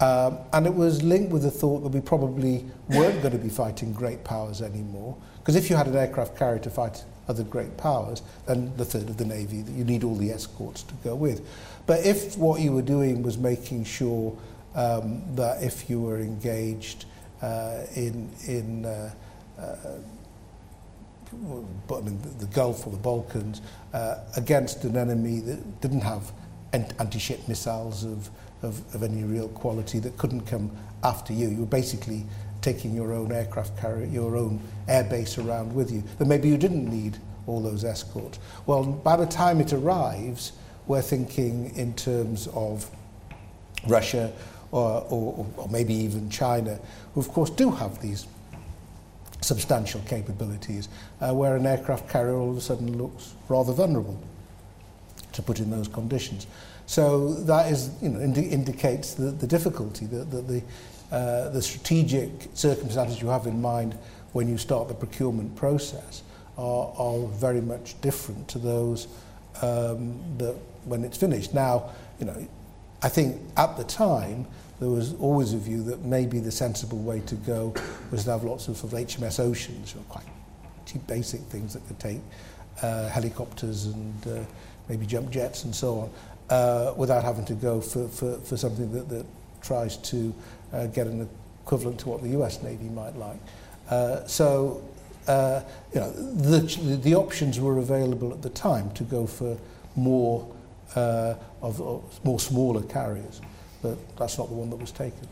Um, 0.00 0.38
and 0.52 0.66
it 0.66 0.74
was 0.74 1.02
linked 1.02 1.32
with 1.32 1.42
the 1.42 1.50
thought 1.50 1.80
that 1.80 1.88
we 1.88 2.00
probably 2.00 2.64
weren't 2.88 3.22
going 3.22 3.32
to 3.32 3.38
be 3.38 3.48
fighting 3.48 3.92
great 3.92 4.24
powers 4.24 4.60
anymore. 4.60 5.16
Because 5.38 5.56
if 5.56 5.70
you 5.70 5.76
had 5.76 5.86
an 5.86 5.96
aircraft 5.96 6.36
carrier 6.36 6.58
to 6.60 6.70
fight 6.70 7.04
other 7.28 7.42
great 7.42 7.76
powers, 7.76 8.22
then 8.46 8.76
the 8.76 8.84
third 8.84 9.08
of 9.08 9.16
the 9.16 9.24
Navy, 9.24 9.62
that 9.62 9.72
you 9.72 9.84
need 9.84 10.04
all 10.04 10.14
the 10.14 10.30
escorts 10.30 10.82
to 10.84 10.94
go 11.02 11.14
with. 11.14 11.46
But 11.86 12.04
if 12.04 12.36
what 12.36 12.60
you 12.60 12.72
were 12.72 12.82
doing 12.82 13.22
was 13.22 13.38
making 13.38 13.84
sure 13.84 14.36
um, 14.76 15.22
that 15.34 15.62
if 15.62 15.90
you 15.90 16.00
were 16.00 16.20
engaged 16.20 17.06
uh, 17.42 17.82
in, 17.96 18.30
in 18.46 18.84
uh, 18.84 19.12
uh, 19.58 19.76
I 21.32 22.00
mean, 22.00 22.20
the 22.38 22.46
Gulf 22.46 22.86
or 22.86 22.90
the 22.90 22.98
Balkans 22.98 23.60
uh, 23.92 24.18
against 24.36 24.84
an 24.84 24.96
enemy 24.96 25.40
that 25.40 25.80
didn't 25.80 26.02
have 26.02 26.30
anti-ship 26.72 27.48
missiles 27.48 28.04
of, 28.04 28.30
of, 28.62 28.94
of 28.94 29.02
any 29.02 29.24
real 29.24 29.48
quality 29.48 29.98
that 30.00 30.16
couldn't 30.18 30.42
come 30.42 30.70
after 31.02 31.32
you. 31.32 31.48
You 31.48 31.60
were 31.60 31.66
basically 31.66 32.26
taking 32.60 32.94
your 32.94 33.12
own 33.12 33.32
aircraft 33.32 33.78
carrier, 33.78 34.06
your 34.06 34.36
own 34.36 34.60
airbase 34.88 35.44
around 35.44 35.74
with 35.74 35.90
you. 35.90 36.04
But 36.18 36.26
maybe 36.26 36.48
you 36.48 36.56
didn't 36.56 36.88
need 36.88 37.18
all 37.46 37.60
those 37.60 37.84
escorts. 37.84 38.38
Well, 38.66 38.84
by 38.84 39.16
the 39.16 39.26
time 39.26 39.60
it 39.60 39.72
arrives, 39.72 40.52
we're 40.86 41.02
thinking 41.02 41.74
in 41.76 41.94
terms 41.94 42.48
of 42.48 42.90
Russia 43.86 44.32
or, 44.76 45.06
or, 45.08 45.46
or 45.56 45.68
maybe 45.68 45.94
even 45.94 46.28
China, 46.28 46.78
who 47.14 47.20
of 47.20 47.28
course 47.28 47.50
do 47.50 47.70
have 47.70 48.00
these 48.02 48.26
substantial 49.40 50.00
capabilities, 50.06 50.88
uh, 51.20 51.32
where 51.32 51.56
an 51.56 51.66
aircraft 51.66 52.08
carrier 52.08 52.36
all 52.36 52.50
of 52.50 52.56
a 52.56 52.60
sudden 52.60 52.98
looks 52.98 53.34
rather 53.48 53.72
vulnerable 53.72 54.18
to 55.32 55.42
put 55.42 55.60
in 55.60 55.70
those 55.70 55.88
conditions. 55.88 56.46
So 56.86 57.34
that 57.44 57.72
is, 57.72 57.90
you 58.02 58.10
know, 58.10 58.20
indi 58.20 58.42
indicates 58.42 59.14
the, 59.14 59.30
the 59.30 59.46
difficulty, 59.46 60.06
that 60.06 60.30
the, 60.30 60.42
the, 60.42 60.62
uh, 61.10 61.48
the 61.50 61.62
strategic 61.62 62.30
circumstances 62.54 63.20
you 63.22 63.28
have 63.28 63.46
in 63.46 63.60
mind 63.60 63.96
when 64.32 64.48
you 64.48 64.58
start 64.58 64.88
the 64.88 64.94
procurement 64.94 65.56
process 65.56 66.22
are, 66.58 66.92
are 66.98 67.26
very 67.28 67.60
much 67.60 68.00
different 68.00 68.46
to 68.48 68.58
those 68.58 69.08
um, 69.62 70.20
that 70.38 70.54
when 70.84 71.04
it's 71.04 71.16
finished. 71.16 71.54
Now, 71.54 71.90
you 72.18 72.26
know, 72.26 72.46
I 73.02 73.08
think 73.08 73.40
at 73.56 73.76
the 73.76 73.84
time 73.84 74.46
there 74.80 74.88
was 74.88 75.14
always 75.14 75.54
a 75.54 75.58
view 75.58 75.82
that 75.84 76.04
maybe 76.04 76.38
the 76.38 76.52
sensible 76.52 76.98
way 76.98 77.20
to 77.20 77.34
go 77.34 77.74
was 78.10 78.24
to 78.24 78.30
have 78.30 78.44
lots 78.44 78.68
of, 78.68 78.76
sort 78.76 78.92
of 78.92 78.98
HMS 78.98 79.40
Oceans, 79.40 79.94
or 79.94 80.00
quite 80.08 80.26
cheap 80.84 81.06
basic 81.06 81.40
things 81.42 81.72
that 81.72 81.86
could 81.86 81.98
take 81.98 82.20
uh, 82.82 83.08
helicopters 83.08 83.86
and 83.86 84.26
uh, 84.26 84.40
maybe 84.88 85.06
jump 85.06 85.30
jets 85.30 85.64
and 85.64 85.74
so 85.74 86.00
on, 86.00 86.10
uh, 86.50 86.94
without 86.96 87.24
having 87.24 87.44
to 87.44 87.54
go 87.54 87.80
for, 87.80 88.06
for, 88.08 88.38
for 88.38 88.56
something 88.56 88.92
that, 88.92 89.08
that 89.08 89.26
tries 89.62 89.96
to 89.98 90.34
uh, 90.72 90.86
get 90.86 91.06
an 91.06 91.28
equivalent 91.64 91.98
to 92.00 92.08
what 92.08 92.22
the 92.22 92.28
US 92.40 92.62
Navy 92.62 92.88
might 92.88 93.16
like. 93.16 93.38
Uh, 93.88 94.24
so, 94.26 94.82
uh, 95.26 95.62
you 95.92 96.00
know, 96.00 96.10
the, 96.12 96.96
the 97.02 97.14
options 97.14 97.58
were 97.58 97.78
available 97.78 98.32
at 98.32 98.42
the 98.42 98.50
time 98.50 98.90
to 98.92 99.04
go 99.04 99.26
for 99.26 99.56
more 99.96 100.46
uh, 100.94 101.34
of, 101.62 101.80
of 101.80 102.24
more 102.24 102.38
smaller 102.38 102.82
carriers, 102.82 103.40
but 103.86 104.16
that's 104.16 104.38
not 104.38 104.48
the 104.48 104.54
one 104.54 104.70
that 104.70 104.76
was 104.76 104.90
taken. 104.90 105.28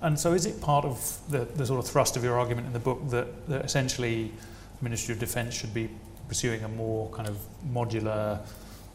And 0.00 0.18
so 0.18 0.32
is 0.32 0.46
it 0.46 0.60
part 0.60 0.84
of 0.84 1.18
the, 1.28 1.44
the 1.56 1.66
sort 1.66 1.84
of 1.84 1.90
thrust 1.90 2.16
of 2.16 2.24
your 2.24 2.38
argument 2.38 2.66
in 2.66 2.72
the 2.72 2.78
book 2.78 3.00
that, 3.10 3.48
that 3.48 3.64
essentially 3.64 4.32
the 4.78 4.84
Ministry 4.84 5.12
of 5.12 5.18
Defence 5.18 5.54
should 5.54 5.74
be 5.74 5.88
pursuing 6.28 6.62
a 6.64 6.68
more 6.68 7.08
kind 7.10 7.28
of 7.28 7.38
modular, 7.72 8.38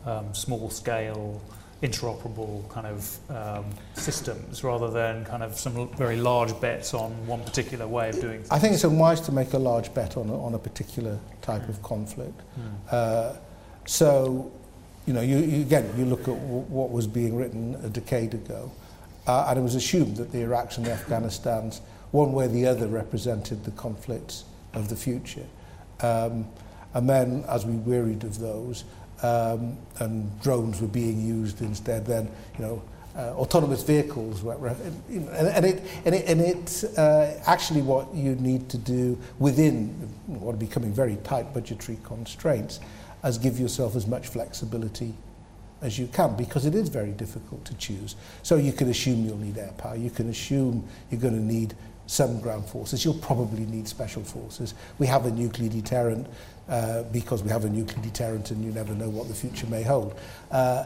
um, 0.05 0.33
small 0.33 0.69
scale, 0.69 1.41
interoperable 1.81 2.67
kind 2.69 2.87
of 2.87 3.19
um, 3.29 3.65
systems 3.95 4.63
rather 4.63 4.89
than 4.89 5.25
kind 5.25 5.43
of 5.43 5.59
some 5.59 5.89
very 5.97 6.15
large 6.15 6.57
bets 6.61 6.93
on 6.93 7.11
one 7.27 7.43
particular 7.43 7.85
way 7.85 8.09
of 8.09 8.21
doing 8.21 8.37
things? 8.37 8.51
I 8.51 8.59
think 8.59 8.73
it's 8.73 8.85
unwise 8.85 9.19
to 9.21 9.33
make 9.33 9.51
a 9.53 9.59
large 9.59 9.93
bet 9.93 10.15
on 10.15 10.29
a, 10.29 10.45
on 10.45 10.53
a 10.53 10.59
particular 10.59 11.19
type 11.41 11.63
mm. 11.63 11.69
of 11.69 11.83
conflict. 11.83 12.39
Mm. 12.57 12.93
Uh, 12.93 13.33
so 13.85 14.51
you 15.05 15.13
know, 15.13 15.21
you, 15.21 15.37
you, 15.39 15.61
again, 15.61 15.91
you 15.97 16.05
look 16.05 16.27
at 16.27 16.35
what 16.35 16.91
was 16.91 17.07
being 17.07 17.35
written 17.35 17.75
a 17.83 17.89
decade 17.89 18.33
ago, 18.33 18.71
uh, 19.27 19.47
and 19.49 19.59
it 19.59 19.61
was 19.61 19.75
assumed 19.75 20.17
that 20.17 20.31
the 20.31 20.39
Iraqs 20.39 20.77
and 20.77 20.85
the 20.85 20.91
Afghanistans, 20.91 21.79
one 22.11 22.33
way 22.33 22.45
or 22.45 22.49
the 22.49 22.65
other, 22.65 22.87
represented 22.87 23.63
the 23.63 23.71
conflicts 23.71 24.45
of 24.73 24.89
the 24.89 24.95
future. 24.95 25.45
Um, 26.01 26.47
and 26.93 27.09
then, 27.09 27.43
as 27.47 27.65
we 27.65 27.73
wearied 27.73 28.23
of 28.23 28.39
those, 28.39 28.83
um, 29.23 29.77
and 29.99 30.41
drones 30.41 30.81
were 30.81 30.87
being 30.87 31.25
used 31.25 31.61
instead, 31.61 32.05
then, 32.05 32.29
you 32.57 32.65
know, 32.65 32.83
uh, 33.15 33.31
autonomous 33.35 33.83
vehicles 33.83 34.41
were, 34.41 34.55
and, 34.67 35.29
and 35.29 35.65
it 35.65 35.83
and 36.03 36.15
it 36.15 36.25
and 36.27 36.41
it 36.41 36.83
uh, 36.97 37.31
actually 37.45 37.81
what 37.81 38.13
you 38.13 38.35
need 38.35 38.69
to 38.69 38.77
do 38.77 39.17
within 39.37 39.87
what 40.25 40.55
are 40.55 40.57
becoming 40.57 40.91
very 40.91 41.17
tight 41.17 41.53
budgetary 41.53 41.99
constraints 42.03 42.79
as 43.21 43.37
give 43.37 43.59
yourself 43.59 43.95
as 43.95 44.07
much 44.07 44.27
flexibility 44.27 45.13
as 45.83 45.99
you 45.99 46.07
can 46.07 46.35
because 46.35 46.65
it 46.65 46.73
is 46.73 46.89
very 46.89 47.11
difficult 47.11 47.63
to 47.65 47.73
choose. 47.75 48.15
So 48.41 48.55
you 48.55 48.73
can 48.73 48.89
assume 48.89 49.25
you'll 49.25 49.37
need 49.37 49.57
air 49.57 49.73
power. 49.77 49.95
You 49.95 50.09
can 50.09 50.29
assume 50.29 50.87
you're 51.11 51.21
going 51.21 51.35
to 51.35 51.39
need 51.39 51.75
some 52.07 52.39
ground 52.41 52.65
forces. 52.65 53.03
You'll 53.05 53.13
probably 53.15 53.65
need 53.65 53.87
special 53.87 54.23
forces. 54.23 54.73
We 54.97 55.07
have 55.07 55.25
a 55.25 55.31
nuclear 55.31 55.69
deterrent 55.69 56.27
uh, 56.67 57.03
because 57.03 57.43
we 57.43 57.49
have 57.49 57.65
a 57.65 57.69
nuclear 57.69 58.01
deterrent 58.03 58.51
and 58.51 58.63
you 58.63 58.71
never 58.71 58.93
know 58.93 59.09
what 59.09 59.27
the 59.27 59.33
future 59.33 59.67
may 59.67 59.83
hold. 59.83 60.17
Uh, 60.51 60.85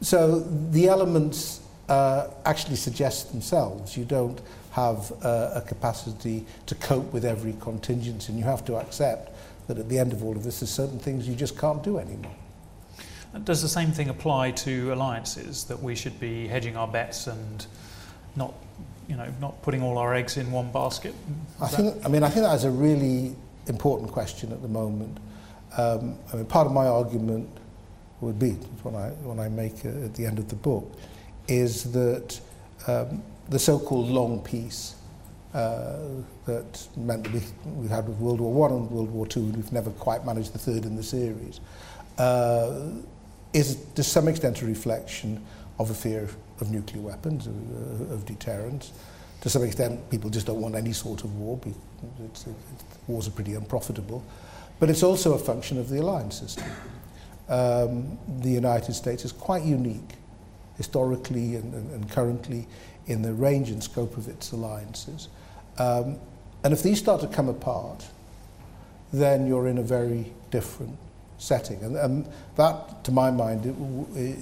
so 0.00 0.40
the 0.40 0.88
elements 0.88 1.60
uh, 1.88 2.28
actually 2.44 2.76
suggest 2.76 3.32
themselves. 3.32 3.96
You 3.96 4.04
don't 4.04 4.40
have 4.72 5.12
uh, 5.22 5.52
a 5.56 5.60
capacity 5.60 6.46
to 6.66 6.74
cope 6.76 7.12
with 7.12 7.24
every 7.24 7.54
contingency 7.60 8.32
and 8.32 8.38
you 8.38 8.44
have 8.44 8.64
to 8.66 8.76
accept 8.76 9.36
that 9.66 9.78
at 9.78 9.88
the 9.88 9.98
end 9.98 10.12
of 10.12 10.24
all 10.24 10.36
of 10.36 10.44
this 10.44 10.60
there's 10.60 10.70
certain 10.70 10.98
things 10.98 11.28
you 11.28 11.34
just 11.34 11.58
can't 11.58 11.82
do 11.82 11.98
anymore. 11.98 12.34
Does 13.44 13.62
the 13.62 13.68
same 13.68 13.92
thing 13.92 14.08
apply 14.08 14.50
to 14.52 14.92
alliances 14.92 15.64
that 15.64 15.80
we 15.80 15.94
should 15.94 16.18
be 16.18 16.48
hedging 16.48 16.76
our 16.76 16.88
bets 16.88 17.28
and 17.28 17.64
not, 18.34 18.52
you 19.08 19.16
know, 19.16 19.32
not 19.40 19.62
putting 19.62 19.82
all 19.82 19.98
our 19.98 20.14
eggs 20.14 20.36
in 20.36 20.50
one 20.50 20.72
basket? 20.72 21.14
I 21.60 21.68
think. 21.68 22.04
I 22.04 22.08
mean, 22.08 22.24
I 22.24 22.28
think 22.28 22.44
that 22.44 22.54
is 22.54 22.64
a 22.64 22.70
really 22.70 23.36
important 23.66 24.10
question 24.10 24.52
at 24.52 24.62
the 24.62 24.68
moment. 24.68 25.18
Um, 25.76 26.18
I 26.32 26.36
mean, 26.36 26.46
part 26.46 26.66
of 26.66 26.72
my 26.72 26.86
argument 26.86 27.48
would 28.20 28.38
be 28.38 28.50
when 28.82 28.94
I 28.94 29.10
when 29.22 29.38
I 29.38 29.48
make 29.48 29.84
uh, 29.84 29.88
at 30.04 30.14
the 30.14 30.26
end 30.26 30.38
of 30.38 30.48
the 30.48 30.56
book 30.56 30.92
is 31.46 31.92
that 31.92 32.40
um, 32.86 33.22
the 33.48 33.58
so-called 33.58 34.08
long 34.08 34.40
peace 34.40 34.96
uh, 35.54 35.98
that 36.46 36.88
meant 36.96 37.24
that 37.24 37.32
we, 37.32 37.40
we 37.74 37.88
had 37.88 38.06
with 38.06 38.18
World 38.18 38.40
War 38.40 38.52
One 38.52 38.72
and 38.72 38.90
World 38.90 39.10
War 39.10 39.26
Two, 39.26 39.40
and 39.40 39.56
we've 39.56 39.72
never 39.72 39.90
quite 39.90 40.24
managed 40.24 40.52
the 40.52 40.58
third 40.58 40.84
in 40.84 40.96
the 40.96 41.02
series, 41.02 41.60
uh, 42.18 42.90
is 43.52 43.76
to 43.94 44.02
some 44.02 44.28
extent 44.28 44.62
a 44.62 44.66
reflection 44.66 45.44
of 45.78 45.90
a 45.90 45.94
fear 45.94 46.28
of 46.60 46.70
nuclear 46.70 47.02
weapons, 47.02 47.46
of, 47.46 48.10
uh, 48.10 48.14
of 48.14 48.24
deterrence. 48.26 48.92
To 49.40 49.48
some 49.48 49.64
extent, 49.64 50.10
people 50.10 50.28
just 50.28 50.46
don't 50.46 50.60
want 50.60 50.74
any 50.74 50.92
sort 50.92 51.24
of 51.24 51.34
war. 51.36 51.58
It's, 52.24 52.46
it, 52.46 52.54
wars 53.08 53.26
are 53.26 53.30
pretty 53.30 53.54
unprofitable. 53.54 54.22
But 54.78 54.90
it's 54.90 55.02
also 55.02 55.34
a 55.34 55.38
function 55.38 55.78
of 55.78 55.88
the 55.88 56.00
alliance 56.00 56.38
system. 56.38 56.66
Um, 57.48 58.18
the 58.40 58.50
United 58.50 58.94
States 58.94 59.24
is 59.24 59.32
quite 59.32 59.64
unique, 59.64 60.14
historically 60.76 61.56
and, 61.56 61.74
and, 61.74 61.90
and 61.92 62.10
currently, 62.10 62.66
in 63.06 63.22
the 63.22 63.32
range 63.32 63.70
and 63.70 63.82
scope 63.82 64.16
of 64.16 64.28
its 64.28 64.52
alliances. 64.52 65.28
Um, 65.78 66.18
and 66.62 66.72
if 66.72 66.82
these 66.82 66.98
start 66.98 67.20
to 67.22 67.26
come 67.26 67.48
apart, 67.48 68.06
then 69.12 69.46
you're 69.46 69.66
in 69.66 69.78
a 69.78 69.82
very 69.82 70.32
different 70.50 70.96
setting. 71.40 71.82
And, 71.82 71.96
and 71.96 72.28
that, 72.56 73.02
to 73.04 73.12
my 73.12 73.30
mind, 73.30 73.66
it, 73.66 73.74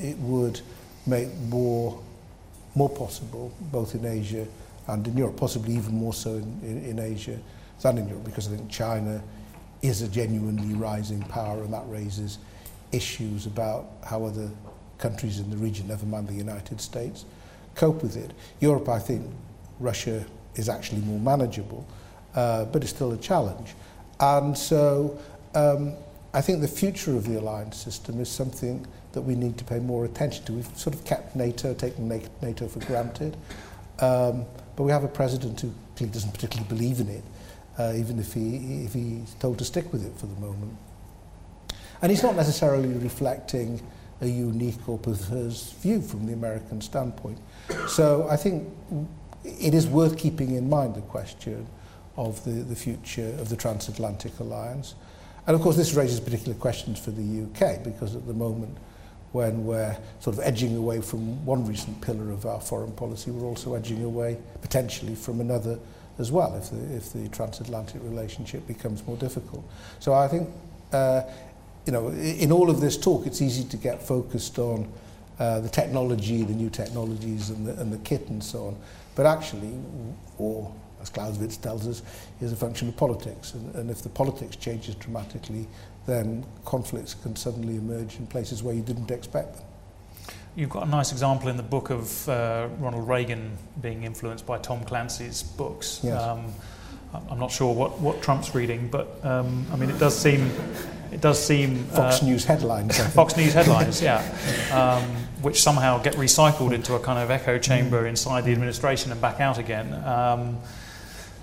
it 0.05 0.19
would 0.19 0.61
make 1.07 1.29
war 1.49 2.03
more 2.75 2.91
possible, 2.91 3.53
both 3.73 3.95
in 3.95 4.05
Asia 4.05 4.47
and 4.89 5.07
in 5.07 5.17
Europe, 5.17 5.37
possibly 5.37 5.75
even 5.75 5.95
more 5.95 6.13
so 6.13 6.31
in, 6.31 6.61
in, 6.63 6.85
in 6.85 6.99
Asia 6.99 7.39
than 7.83 7.99
in 7.99 8.09
Europe, 8.09 8.25
because 8.25 8.49
I 8.49 8.57
think 8.57 8.69
China 8.71 9.23
is 9.81 10.03
a 10.03 10.09
genuinely 10.09 10.75
rising 10.75 11.23
power, 11.23 11.63
and 11.63 11.73
that 11.73 11.85
raises 11.87 12.39
issues 12.91 13.47
about 13.47 13.87
how 14.05 14.25
other 14.25 14.51
countries 14.99 15.39
in 15.39 15.51
the 15.51 15.57
region, 15.57 15.87
never 15.87 16.07
mind 16.07 16.27
the 16.27 16.35
United 16.35 16.81
States, 16.81 17.25
cope 17.77 18.03
with 18.03 18.17
it. 18.17 18.33
Europe, 18.61 18.89
I 18.89 18.99
think, 18.99 19.25
Russia, 19.79 20.25
is 20.57 20.69
actually 20.69 21.03
more 21.03 21.21
manageable, 21.21 21.87
uh, 22.35 22.65
but 22.65 22.83
it's 22.83 22.91
still 22.91 23.13
a 23.13 23.17
challenge. 23.19 23.75
And 24.19 24.59
so 24.59 25.19
um, 25.55 25.95
I 26.39 26.41
think 26.41 26.61
the 26.61 26.69
future 26.69 27.17
of 27.17 27.27
the 27.27 27.37
alliance 27.37 27.77
system 27.77 28.21
is 28.21 28.29
something 28.29 28.87
that 29.11 29.23
we 29.23 29.35
need 29.35 29.59
to 29.59 29.65
pay 29.65 29.81
more 29.81 30.05
attention 30.05 30.45
to. 30.45 30.53
We've 30.53 30.79
sort 30.79 30.95
of 30.95 31.05
kept 31.05 31.35
NATO, 31.35 31.75
taken 31.75 32.09
NATO 32.41 32.69
for 32.69 32.79
granted, 32.87 33.37
um, 33.99 34.45
but 34.77 34.85
we 34.85 34.93
have 34.93 35.03
a 35.03 35.09
president 35.09 35.61
who 35.61 35.73
doesn't 35.99 36.33
particularly 36.33 36.69
believe 36.69 37.01
in 37.01 37.09
it, 37.09 37.25
uh, 37.77 37.93
even 37.97 38.21
if, 38.21 38.35
he, 38.35 38.85
if 38.85 38.95
he's 38.95 39.35
told 39.41 39.59
to 39.59 39.65
stick 39.65 39.93
with 39.93 40.07
it 40.07 40.17
for 40.17 40.27
the 40.27 40.41
moment. 40.41 40.77
And 42.03 42.13
he's 42.13 42.23
not 42.23 42.37
necessarily 42.37 42.87
reflecting 42.87 43.85
a 44.21 44.29
unique 44.29 44.89
or 44.89 44.97
perverse 44.97 45.73
view 45.73 46.01
from 46.01 46.25
the 46.27 46.35
American 46.35 46.81
standpoint. 46.81 47.39
So 47.89 48.29
I 48.31 48.37
think 48.37 48.69
it 49.43 49.75
is 49.75 49.89
worth 49.89 50.17
keeping 50.17 50.55
in 50.55 50.69
mind 50.69 50.95
the 50.95 51.01
question 51.01 51.67
of 52.17 52.45
the, 52.45 52.53
the 52.53 52.77
future 52.77 53.35
of 53.41 53.49
the 53.49 53.57
transatlantic 53.57 54.39
alliance. 54.39 54.95
And 55.49 55.55
of 55.55 55.63
course, 55.63 55.77
this 55.77 55.95
raises 55.95 56.21
particular 56.21 56.53
questions 56.53 56.99
for 56.99 57.11
the 57.11 57.23
UK 57.23 57.83
because 57.83 58.15
at 58.15 58.27
the 58.27 58.35
moment, 58.35 58.77
when 59.33 59.65
we're 59.65 59.97
sort 60.21 60.37
of 60.37 60.45
edging 60.45 60.77
away 60.77 61.01
from 61.01 61.43
one 61.47 61.67
recent 61.67 61.99
pillar 62.03 62.31
of 62.31 62.45
our 62.45 62.61
foreign 62.61 62.93
policy, 62.93 63.31
we're 63.31 63.47
also 63.47 63.75
edging 63.75 64.05
away 64.05 64.37
potentially 64.61 65.15
from 65.15 65.41
another 65.41 65.79
as 66.19 66.31
well 66.31 66.55
if 66.55 66.69
the, 66.69 66.95
if 66.95 67.15
the 67.15 67.27
transatlantic 67.31 68.03
relationship 68.05 68.67
becomes 68.67 69.07
more 69.07 69.17
difficult. 69.17 69.65
So 70.01 70.13
I 70.13 70.29
think, 70.29 70.51
uh, 70.93 71.23
you 71.87 71.95
know, 71.95 72.09
in 72.11 72.53
all 72.53 72.69
of 72.69 72.83
this 72.83 72.99
talk, 72.99 73.27
it's 73.27 73.41
easy 73.41 73.65
to 73.65 73.79
get 73.79 74.03
focused 74.03 74.59
on 74.59 74.87
uh, 75.39 75.61
the 75.61 75.69
technology, 75.71 76.43
the 76.43 76.53
new 76.53 76.69
technologies 76.69 77.49
and 77.49 77.67
the, 77.67 77.81
and 77.81 77.91
the 77.91 77.99
kit 77.99 78.29
and 78.29 78.45
so 78.45 78.67
on. 78.67 78.77
But 79.15 79.25
actually, 79.25 79.73
or 80.37 80.71
as 81.01 81.11
Clausewitz 81.11 81.57
tells 81.57 81.87
us, 81.87 82.03
is 82.41 82.53
a 82.53 82.57
function 82.57 82.89
of 82.89 82.97
politics. 82.97 83.55
And, 83.55 83.75
and 83.75 83.91
if 83.91 84.03
the 84.03 84.09
politics 84.09 84.57
changes 84.57 84.95
dramatically, 84.95 85.67
then 86.07 86.45
conflicts 86.65 87.15
can 87.15 87.37
suddenly 87.37 87.77
emerge 87.77 88.17
in 88.17 88.27
places 88.27 88.63
where 88.63 88.75
you 88.75 88.83
didn't 88.83 89.11
expect 89.11 89.57
them. 89.57 89.65
You've 90.57 90.71
got 90.71 90.87
a 90.87 90.91
nice 90.91 91.13
example 91.13 91.49
in 91.49 91.57
the 91.57 91.63
book 91.63 91.91
of 91.91 92.29
uh, 92.29 92.69
Ronald 92.79 93.07
Reagan 93.07 93.57
being 93.81 94.03
influenced 94.03 94.45
by 94.45 94.59
Tom 94.59 94.83
Clancy's 94.83 95.43
books. 95.43 96.01
Yes. 96.03 96.21
Um, 96.21 96.53
I'm 97.31 97.39
not 97.39 97.51
sure 97.51 97.73
what, 97.75 97.99
what 98.01 98.21
Trump's 98.23 98.55
reading, 98.55 98.89
but 98.89 99.25
um, 99.25 99.67
I 99.73 99.77
mean, 99.77 99.89
it 99.89 99.99
does 99.99 100.19
seem 100.19 100.51
it 101.11 101.23
does 101.23 101.43
seem 101.43 101.85
Fox 101.85 102.23
uh, 102.23 102.27
News 102.27 102.45
headlines. 102.45 102.99
Fox 103.15 103.37
News 103.37 103.55
headlines, 103.55 104.03
yeah, 104.03 104.19
um, 104.73 105.05
which 105.41 105.63
somehow 105.63 106.03
get 106.03 106.15
recycled 106.15 106.73
into 106.73 106.95
a 106.95 107.01
kind 107.01 107.19
of 107.19 107.31
echo 107.31 107.59
chamber 107.59 108.07
inside 108.07 108.45
the 108.45 108.53
administration 108.53 109.11
and 109.11 109.21
back 109.21 109.41
out 109.41 109.59
again. 109.59 109.95
Um, 110.05 110.59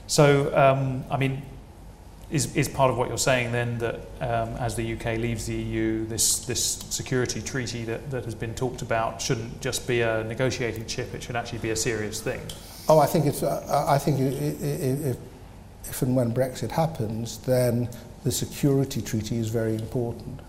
so, 0.08 0.56
um, 0.56 1.04
I 1.10 1.18
mean, 1.18 1.42
is, 2.32 2.56
is 2.56 2.68
part 2.68 2.90
of 2.90 2.98
what 2.98 3.08
you're 3.08 3.18
saying 3.18 3.52
then 3.52 3.78
that 3.78 3.96
um, 4.20 4.50
as 4.58 4.76
the 4.76 4.94
UK 4.94 5.18
leaves 5.18 5.46
the 5.46 5.56
EU, 5.56 6.06
this, 6.06 6.40
this 6.46 6.62
security 6.90 7.42
treaty 7.42 7.84
that, 7.86 8.10
that 8.10 8.26
has 8.26 8.36
been 8.36 8.56
talked 8.56 8.82
about 8.82 9.22
shouldn't 9.22 9.62
just 9.62 9.88
be 9.88 10.02
a 10.02 10.24
negotiating 10.24 10.86
chip, 10.86 11.14
it 11.14 11.22
should 11.22 11.36
actually 11.36 11.60
be 11.60 11.70
a 11.70 11.76
serious 11.76 12.20
thing? 12.20 12.42
Oh, 12.90 13.00
I 13.00 13.06
think, 13.06 13.26
it's, 13.26 13.44
uh, 13.44 13.86
I 13.88 13.98
think 13.98 14.20
if, 14.20 15.18
if 15.88 16.02
and 16.02 16.16
when 16.16 16.34
Brexit 16.34 16.72
happens, 16.72 17.38
then 17.40 17.90
the 18.24 18.32
security 18.32 19.02
treaty 19.02 19.38
is 19.38 19.50
very 19.50 19.76
important. 19.76 20.40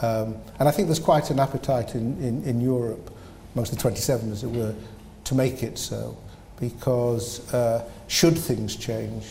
Um, 0.00 0.36
and 0.58 0.68
I 0.68 0.72
think 0.72 0.88
there's 0.88 0.98
quite 0.98 1.30
an 1.30 1.38
appetite 1.38 1.94
in, 1.94 2.20
in, 2.22 2.42
in 2.44 2.60
Europe, 2.60 3.12
amongst 3.54 3.70
the 3.70 3.78
27 3.78 4.32
as 4.32 4.42
it 4.42 4.50
were, 4.50 4.74
to 5.24 5.34
make 5.34 5.62
it 5.62 5.78
so. 5.78 6.16
Because 6.62 7.52
uh, 7.52 7.84
should 8.06 8.38
things 8.38 8.76
change, 8.76 9.24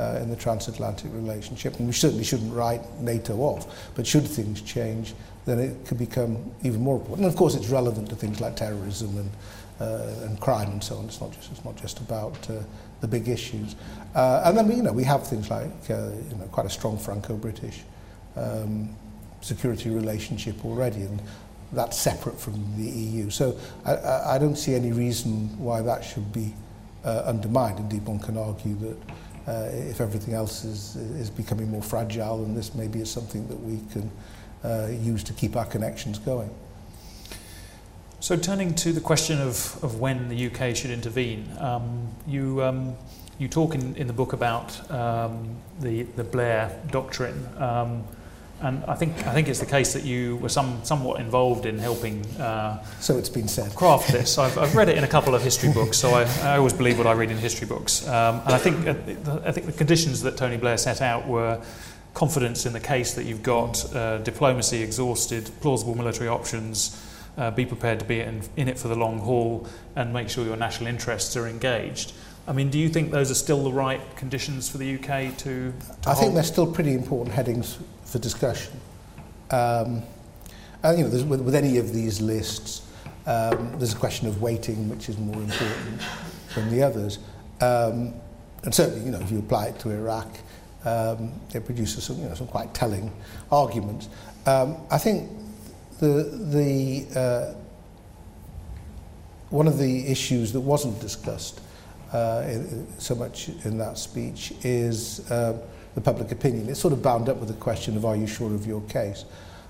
uh, 0.00 0.18
in 0.22 0.30
the 0.30 0.36
transatlantic 0.36 1.12
relationship. 1.12 1.78
And 1.78 1.86
we 1.86 1.92
certainly 1.92 2.24
shouldn't 2.24 2.54
write 2.54 2.80
NATO 3.00 3.36
off, 3.40 3.90
but 3.94 4.06
should 4.06 4.26
things 4.26 4.62
change, 4.62 5.14
then 5.44 5.58
it 5.58 5.84
could 5.86 5.98
become 5.98 6.38
even 6.62 6.80
more 6.80 6.96
important. 6.96 7.24
And 7.24 7.32
of 7.32 7.36
course, 7.36 7.54
it's 7.54 7.68
relevant 7.68 8.08
to 8.08 8.16
things 8.16 8.40
like 8.40 8.56
terrorism 8.56 9.10
and, 9.18 9.30
uh, 9.80 10.26
and 10.26 10.40
crime 10.40 10.70
and 10.70 10.82
so 10.82 10.96
on. 10.96 11.04
It's 11.04 11.20
not 11.20 11.32
just, 11.32 11.50
it's 11.50 11.64
not 11.64 11.76
just 11.76 11.98
about 11.98 12.48
uh, 12.48 12.62
the 13.02 13.08
big 13.08 13.28
issues. 13.28 13.76
Uh, 14.14 14.42
and 14.46 14.56
then, 14.56 14.70
you 14.70 14.82
know, 14.82 14.92
we 14.92 15.04
have 15.04 15.26
things 15.26 15.50
like, 15.50 15.70
uh, 15.90 16.10
you 16.30 16.36
know, 16.38 16.48
quite 16.50 16.66
a 16.66 16.70
strong 16.70 16.96
Franco-British 16.98 17.82
um, 18.36 18.96
security 19.42 19.90
relationship 19.90 20.64
already, 20.64 21.02
and 21.02 21.20
that's 21.72 21.98
separate 21.98 22.38
from 22.40 22.54
the 22.76 22.88
EU. 22.88 23.30
So 23.30 23.56
I, 23.84 24.34
I, 24.34 24.38
don't 24.38 24.56
see 24.56 24.74
any 24.74 24.92
reason 24.92 25.56
why 25.58 25.82
that 25.82 26.04
should 26.04 26.32
be 26.32 26.54
uh, 27.04 27.22
undermined. 27.26 27.78
Indeed, 27.78 28.04
one 28.06 28.18
can 28.18 28.36
argue 28.36 28.74
that 28.76 28.96
uh, 29.46 29.68
if 29.72 30.00
everything 30.00 30.34
else 30.34 30.64
is, 30.64 30.96
is 30.96 31.30
becoming 31.30 31.70
more 31.70 31.82
fragile, 31.82 32.44
and 32.44 32.56
this 32.56 32.74
maybe 32.74 33.00
is 33.00 33.10
something 33.10 33.46
that 33.48 33.60
we 33.60 33.80
can 33.92 34.10
uh, 34.64 34.88
use 34.90 35.22
to 35.24 35.32
keep 35.32 35.56
our 35.56 35.64
connections 35.64 36.18
going. 36.18 36.50
So, 38.18 38.36
turning 38.36 38.74
to 38.74 38.92
the 38.92 39.00
question 39.00 39.40
of, 39.40 39.82
of 39.82 39.98
when 39.98 40.28
the 40.28 40.46
UK 40.46 40.76
should 40.76 40.90
intervene, 40.90 41.48
um, 41.58 42.08
you, 42.26 42.62
um, 42.62 42.94
you 43.38 43.48
talk 43.48 43.74
in, 43.74 43.96
in 43.96 44.06
the 44.06 44.12
book 44.12 44.34
about 44.34 44.90
um, 44.90 45.56
the, 45.80 46.02
the 46.02 46.24
Blair 46.24 46.78
doctrine. 46.90 47.46
And 48.62 48.84
I 48.84 48.94
think 48.94 49.26
I 49.26 49.32
think 49.32 49.48
it's 49.48 49.60
the 49.60 49.66
case 49.66 49.94
that 49.94 50.04
you 50.04 50.36
were 50.36 50.50
some 50.50 50.84
somewhat 50.84 51.20
involved 51.20 51.64
in 51.64 51.78
helping. 51.78 52.24
Uh, 52.36 52.84
so 53.00 53.16
it's 53.16 53.30
been 53.30 53.48
said. 53.48 53.74
Craft 53.74 54.12
this. 54.12 54.36
I've, 54.36 54.56
I've 54.58 54.74
read 54.76 54.90
it 54.90 54.98
in 54.98 55.04
a 55.04 55.08
couple 55.08 55.34
of 55.34 55.42
history 55.42 55.72
books, 55.72 55.96
so 55.96 56.10
I, 56.10 56.24
I 56.42 56.58
always 56.58 56.74
believe 56.74 56.98
what 56.98 57.06
I 57.06 57.12
read 57.12 57.30
in 57.30 57.38
history 57.38 57.66
books. 57.66 58.06
Um, 58.06 58.42
and 58.44 58.54
I 58.54 58.58
think 58.58 58.86
uh, 58.86 59.40
I 59.44 59.52
think 59.52 59.66
the 59.66 59.72
conditions 59.72 60.20
that 60.22 60.36
Tony 60.36 60.58
Blair 60.58 60.76
set 60.76 61.00
out 61.00 61.26
were 61.26 61.60
confidence 62.12 62.66
in 62.66 62.72
the 62.72 62.80
case 62.80 63.14
that 63.14 63.24
you've 63.24 63.42
got, 63.42 63.94
uh, 63.94 64.18
diplomacy 64.18 64.82
exhausted, 64.82 65.50
plausible 65.60 65.94
military 65.94 66.28
options, 66.28 67.00
uh, 67.38 67.50
be 67.50 67.64
prepared 67.64 68.00
to 68.00 68.04
be 68.04 68.20
in, 68.20 68.42
in 68.56 68.68
it 68.68 68.78
for 68.78 68.88
the 68.88 68.96
long 68.96 69.20
haul, 69.20 69.66
and 69.96 70.12
make 70.12 70.28
sure 70.28 70.44
your 70.44 70.56
national 70.56 70.88
interests 70.88 71.36
are 71.36 71.46
engaged. 71.46 72.12
I 72.48 72.52
mean, 72.52 72.68
do 72.68 72.78
you 72.78 72.88
think 72.88 73.12
those 73.12 73.30
are 73.30 73.34
still 73.34 73.62
the 73.62 73.72
right 73.72 74.00
conditions 74.16 74.68
for 74.68 74.78
the 74.78 74.96
UK 74.96 75.36
to? 75.38 75.72
to 75.72 75.74
I 76.04 76.12
hold? 76.12 76.18
think 76.18 76.34
they're 76.34 76.42
still 76.42 76.70
pretty 76.70 76.94
important 76.94 77.34
headings 77.34 77.78
for 78.10 78.18
discussion. 78.18 78.72
Um, 79.50 80.02
and 80.82 80.98
you 80.98 81.04
know, 81.04 81.24
with, 81.24 81.40
with 81.40 81.54
any 81.54 81.78
of 81.78 81.92
these 81.92 82.20
lists, 82.20 82.82
um, 83.26 83.74
there's 83.78 83.92
a 83.92 83.98
question 83.98 84.26
of 84.26 84.42
weighting, 84.42 84.88
which 84.88 85.08
is 85.08 85.16
more 85.16 85.40
important 85.40 86.00
than 86.54 86.70
the 86.70 86.82
others. 86.82 87.18
Um, 87.60 88.14
and 88.64 88.74
certainly, 88.74 89.04
you 89.04 89.12
know, 89.12 89.20
if 89.20 89.30
you 89.30 89.38
apply 89.38 89.66
it 89.66 89.78
to 89.80 89.90
Iraq, 89.90 90.28
um, 90.84 91.32
it 91.54 91.64
produces 91.64 92.04
some, 92.04 92.18
you 92.18 92.28
know, 92.28 92.34
some 92.34 92.46
quite 92.46 92.74
telling 92.74 93.12
arguments. 93.52 94.08
Um, 94.46 94.76
I 94.90 94.98
think 94.98 95.30
the 96.00 96.24
the 96.50 97.06
uh, 97.18 97.54
one 99.50 99.68
of 99.68 99.78
the 99.78 100.06
issues 100.08 100.52
that 100.52 100.60
wasn't 100.60 100.98
discussed 101.00 101.60
uh, 102.12 102.58
so 102.98 103.14
much 103.14 103.50
in 103.64 103.78
that 103.78 103.98
speech 103.98 104.52
is. 104.62 105.30
Uh, 105.30 105.58
the 105.94 106.00
public 106.00 106.30
opinion. 106.30 106.68
It's 106.68 106.80
sort 106.80 106.92
of 106.92 107.02
bound 107.02 107.28
up 107.28 107.38
with 107.38 107.48
the 107.48 107.54
question 107.54 107.96
of 107.96 108.04
are 108.04 108.16
you 108.16 108.26
sure 108.26 108.54
of 108.54 108.66
your 108.66 108.80
case? 108.82 109.24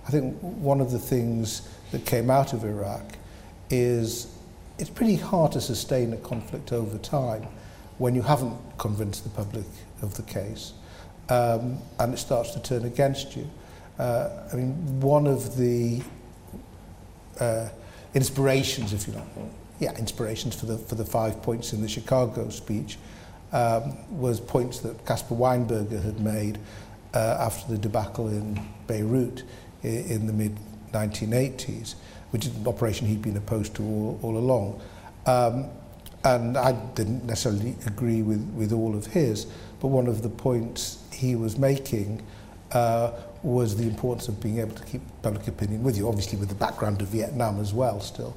I 0.06 0.10
think 0.10 0.36
one 0.40 0.80
of 0.80 0.90
the 0.90 0.98
things 0.98 1.68
that 1.92 2.04
came 2.04 2.30
out 2.30 2.52
of 2.52 2.64
Iraq 2.64 3.04
is 3.68 4.34
it's 4.78 4.90
pretty 4.90 5.16
hard 5.16 5.52
to 5.52 5.60
sustain 5.60 6.12
a 6.12 6.16
conflict 6.16 6.72
over 6.72 6.98
time 6.98 7.46
when 7.98 8.14
you 8.14 8.22
haven't 8.22 8.56
convinced 8.78 9.24
the 9.24 9.30
public 9.30 9.66
of 10.02 10.14
the 10.14 10.22
case 10.22 10.72
um, 11.28 11.78
and 11.98 12.12
it 12.14 12.16
starts 12.16 12.52
to 12.52 12.60
turn 12.60 12.84
against 12.84 13.36
you. 13.36 13.48
Uh, 13.98 14.30
I 14.52 14.56
mean, 14.56 15.00
one 15.00 15.26
of 15.26 15.56
the 15.56 16.00
uh, 17.38 17.68
inspirations, 18.14 18.92
if 18.92 19.06
you 19.06 19.14
like, 19.14 19.24
yeah, 19.78 19.96
inspirations 19.96 20.54
for 20.54 20.66
the, 20.66 20.78
for 20.78 20.94
the 20.94 21.04
five 21.04 21.42
points 21.42 21.72
in 21.72 21.82
the 21.82 21.88
Chicago 21.88 22.48
speech 22.48 22.98
um, 23.52 23.96
was 24.18 24.40
points 24.40 24.80
that 24.80 25.04
Caspar 25.06 25.34
Weinberger 25.34 26.02
had 26.02 26.20
made 26.20 26.58
uh, 27.14 27.36
after 27.40 27.72
the 27.72 27.78
debacle 27.78 28.28
in 28.28 28.60
Beirut 28.86 29.42
in, 29.82 30.04
in 30.06 30.26
the 30.26 30.32
mid 30.32 30.56
1980s, 30.92 31.94
which 32.30 32.46
is 32.46 32.56
an 32.56 32.66
operation 32.66 33.06
he'd 33.06 33.22
been 33.22 33.36
opposed 33.36 33.74
to 33.76 33.82
all, 33.82 34.18
all 34.22 34.36
along. 34.36 34.80
Um, 35.26 35.66
and 36.24 36.56
I 36.56 36.72
didn't 36.94 37.24
necessarily 37.24 37.76
agree 37.86 38.22
with, 38.22 38.42
with 38.54 38.72
all 38.72 38.94
of 38.94 39.06
his, 39.06 39.46
but 39.80 39.88
one 39.88 40.06
of 40.06 40.22
the 40.22 40.28
points 40.28 41.02
he 41.12 41.34
was 41.34 41.56
making 41.56 42.22
uh, 42.72 43.12
was 43.42 43.76
the 43.76 43.84
importance 43.84 44.28
of 44.28 44.40
being 44.40 44.58
able 44.58 44.74
to 44.76 44.84
keep 44.84 45.00
public 45.22 45.48
opinion 45.48 45.82
with 45.82 45.96
you, 45.96 46.06
obviously 46.08 46.38
with 46.38 46.50
the 46.50 46.54
background 46.54 47.00
of 47.00 47.08
Vietnam 47.08 47.58
as 47.58 47.72
well 47.72 48.00
still. 48.00 48.36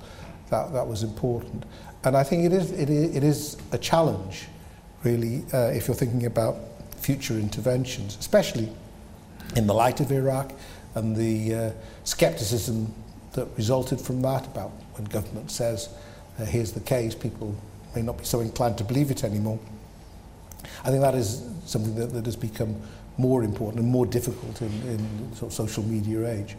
That, 0.50 0.72
that 0.74 0.88
was 0.88 1.04
important. 1.04 1.66
And 2.06 2.16
I 2.16 2.24
think 2.24 2.46
it 2.46 2.54
is, 2.54 2.72
it 2.72 2.90
is, 2.90 3.16
it 3.16 3.24
is 3.24 3.58
a 3.72 3.78
challenge 3.78 4.48
really, 5.04 5.44
uh, 5.54 5.68
if 5.68 5.88
you're 5.88 5.96
thinking 5.96 6.26
about 6.26 6.58
future 6.98 7.34
interventions, 7.34 8.18
especially 8.20 8.70
in 9.56 9.68
the 9.68 9.74
light 9.74 10.00
of 10.00 10.12
Iraq 10.12 10.54
and 10.96 11.16
the 11.16 11.54
uh, 11.54 11.72
skepticism 12.04 12.94
that 13.34 13.48
resulted 13.58 14.00
from 14.00 14.22
that 14.22 14.46
about 14.48 14.72
when 14.94 15.06
government 15.06 15.52
says, 15.52 15.90
uh, 16.40 16.46
here's 16.46 16.72
the 16.72 16.80
case, 16.80 17.14
people 17.16 17.56
may 17.96 18.02
not 18.02 18.18
be 18.18 18.26
so 18.26 18.40
inclined 18.40 18.78
to 18.78 18.84
believe 18.84 19.12
it 19.12 19.24
anymore. 19.24 19.60
I 20.84 20.90
think 20.90 21.02
that 21.02 21.16
is 21.16 21.44
something 21.66 21.96
that, 21.96 22.14
that 22.14 22.26
has 22.26 22.36
become 22.36 22.76
more 23.18 23.44
important 23.44 23.82
and 23.84 23.92
more 23.92 24.06
difficult 24.06 24.62
in, 24.62 24.72
in 24.84 25.36
sort 25.36 25.52
of 25.52 25.54
social 25.54 25.84
media 25.84 26.28
age. 26.28 26.56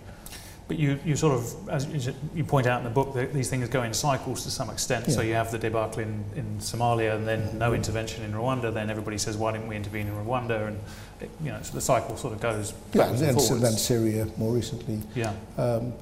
But 0.66 0.78
you, 0.78 0.98
you 1.04 1.14
sort 1.14 1.34
of, 1.34 1.68
as 1.68 1.86
you 2.34 2.42
point 2.42 2.66
out 2.66 2.78
in 2.78 2.84
the 2.84 2.90
book, 2.90 3.12
that 3.14 3.34
these 3.34 3.50
things 3.50 3.68
go 3.68 3.82
in 3.82 3.92
cycles 3.92 4.44
to 4.44 4.50
some 4.50 4.70
extent. 4.70 5.06
Yeah. 5.06 5.14
So 5.14 5.20
you 5.20 5.34
have 5.34 5.50
the 5.50 5.58
debacle 5.58 6.00
in, 6.00 6.24
in 6.36 6.58
Somalia 6.58 7.14
and 7.14 7.28
then 7.28 7.58
no 7.58 7.74
intervention 7.74 8.24
in 8.24 8.32
Rwanda. 8.32 8.72
Then 8.72 8.88
everybody 8.88 9.18
says, 9.18 9.36
why 9.36 9.52
didn't 9.52 9.68
we 9.68 9.76
intervene 9.76 10.06
in 10.06 10.14
Rwanda? 10.14 10.68
And, 10.68 10.80
it, 11.20 11.30
you 11.42 11.50
know, 11.50 11.58
so 11.60 11.74
the 11.74 11.82
cycle 11.82 12.16
sort 12.16 12.32
of 12.32 12.40
goes 12.40 12.72
Yeah, 12.94 13.10
and, 13.10 13.20
and, 13.20 13.38
and 13.38 13.62
then 13.62 13.72
Syria 13.72 14.26
more 14.38 14.54
recently. 14.54 15.00
Yeah. 15.14 15.34
Um, 15.58 15.92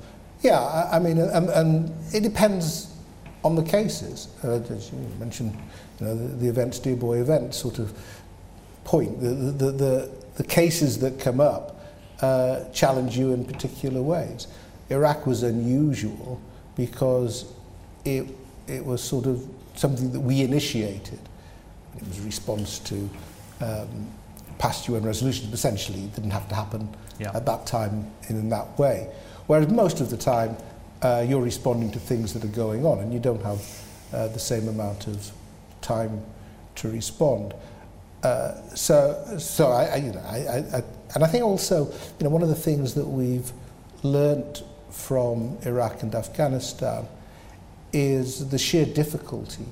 yeah, 0.43 0.61
I, 0.61 0.97
I 0.97 0.99
mean, 1.01 1.19
and, 1.19 1.51
and 1.51 2.15
it 2.15 2.23
depends 2.23 2.95
on 3.43 3.57
the 3.57 3.65
cases. 3.65 4.29
Uh, 4.45 4.61
as 4.71 4.93
you 4.93 4.99
mentioned, 5.19 5.57
you 5.99 6.07
know, 6.07 6.15
the, 6.15 6.37
the 6.37 6.49
events, 6.49 6.79
dear 6.79 6.95
boy 6.95 7.21
events 7.21 7.57
sort 7.57 7.81
of 7.81 7.93
point. 8.85 9.21
The, 9.21 9.31
the, 9.31 9.73
the, 9.73 10.11
the 10.37 10.45
cases 10.45 11.01
that 11.01 11.19
come 11.19 11.41
up 11.41 11.82
uh, 12.23 12.65
challenge 12.73 13.19
you 13.19 13.33
in 13.33 13.45
particular 13.45 14.01
ways. 14.01 14.47
Iraq 14.91 15.27
was 15.27 15.43
unusual 15.43 16.41
because 16.77 17.53
it, 18.05 18.27
it 18.67 18.85
was 18.85 19.03
sort 19.03 19.27
of 19.27 19.47
something 19.75 20.13
that 20.13 20.21
we 20.21 20.43
initiated. 20.43 21.19
It 21.97 22.07
was 22.07 22.19
a 22.19 22.23
response 22.23 22.79
to 22.81 23.11
um, 23.61 24.09
past 24.59 24.89
UN 24.89 25.03
resolutions, 25.03 25.53
essentially 25.53 26.05
it 26.05 26.15
didn't 26.15 26.31
have 26.31 26.49
to 26.49 26.55
happen 26.55 26.89
yeah. 27.19 27.33
at 27.35 27.45
that 27.47 27.67
time 27.67 28.11
in, 28.29 28.37
in 28.37 28.49
that 28.51 28.79
way. 28.79 29.09
Whereas 29.47 29.69
most 29.69 30.01
of 30.01 30.11
the 30.11 30.17
time, 30.17 30.57
uh, 31.03 31.25
you're 31.29 31.43
responding 31.43 31.91
to 31.91 31.99
things 31.99 32.33
that 32.33 32.45
are 32.45 32.55
going 32.55 32.87
on 32.87 33.01
and 33.01 33.13
you 33.13 33.19
don't 33.19 33.43
have 33.43 33.61
uh, 34.13 34.29
the 34.29 34.39
same 34.39 34.69
amount 34.69 35.09
of 35.09 35.33
time 35.81 36.23
to 36.77 36.89
respond. 36.89 37.55
Uh, 38.23 38.55
so, 38.75 39.37
so 39.39 39.73
I, 39.73 39.85
I, 39.85 39.97
you 39.97 40.13
know, 40.13 40.21
I, 40.21 40.77
I, 40.77 40.83
and 41.15 41.25
I 41.25 41.27
think 41.27 41.45
also, 41.45 41.87
you 42.19 42.25
know, 42.25 42.31
one 42.31 42.43
of 42.43 42.49
the 42.49 42.55
things 42.55 42.95
that 42.95 43.07
we've 43.07 43.53
learnt 44.03 44.63
from 44.91 45.59
Iraq 45.63 46.03
and 46.03 46.15
Afghanistan 46.15 47.07
is 47.93 48.49
the 48.49 48.59
sheer 48.59 48.87
difficulty 48.87 49.67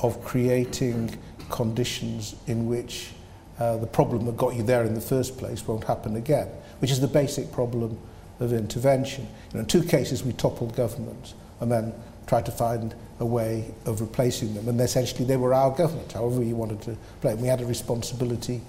of 0.00 0.22
creating 0.24 1.18
conditions 1.50 2.36
in 2.46 2.66
which 2.66 3.10
uh, 3.58 3.76
the 3.78 3.86
problem 3.86 4.26
that 4.26 4.36
got 4.36 4.54
you 4.54 4.62
there 4.62 4.84
in 4.84 4.94
the 4.94 5.00
first 5.00 5.38
place 5.38 5.66
won't 5.66 5.84
happen 5.84 6.16
again, 6.16 6.48
which 6.80 6.90
is 6.90 7.00
the 7.00 7.08
basic 7.08 7.50
problem 7.52 7.98
of 8.40 8.52
intervention. 8.52 9.24
You 9.24 9.54
know, 9.54 9.60
in 9.60 9.66
two 9.66 9.82
cases, 9.82 10.22
we 10.22 10.32
toppled 10.32 10.76
governments 10.76 11.34
and 11.60 11.72
then 11.72 11.94
tried 12.26 12.44
to 12.46 12.52
find 12.52 12.94
a 13.20 13.24
way 13.24 13.72
of 13.86 14.00
replacing 14.00 14.54
them. 14.54 14.68
And 14.68 14.78
essentially, 14.80 15.24
they 15.24 15.38
were 15.38 15.54
our 15.54 15.70
government, 15.70 16.12
however 16.12 16.42
you 16.42 16.54
wanted 16.54 16.82
to 16.82 16.96
play 17.22 17.32
it. 17.32 17.38
We 17.38 17.48
had 17.48 17.62
a 17.62 17.66
responsibility 17.66 18.60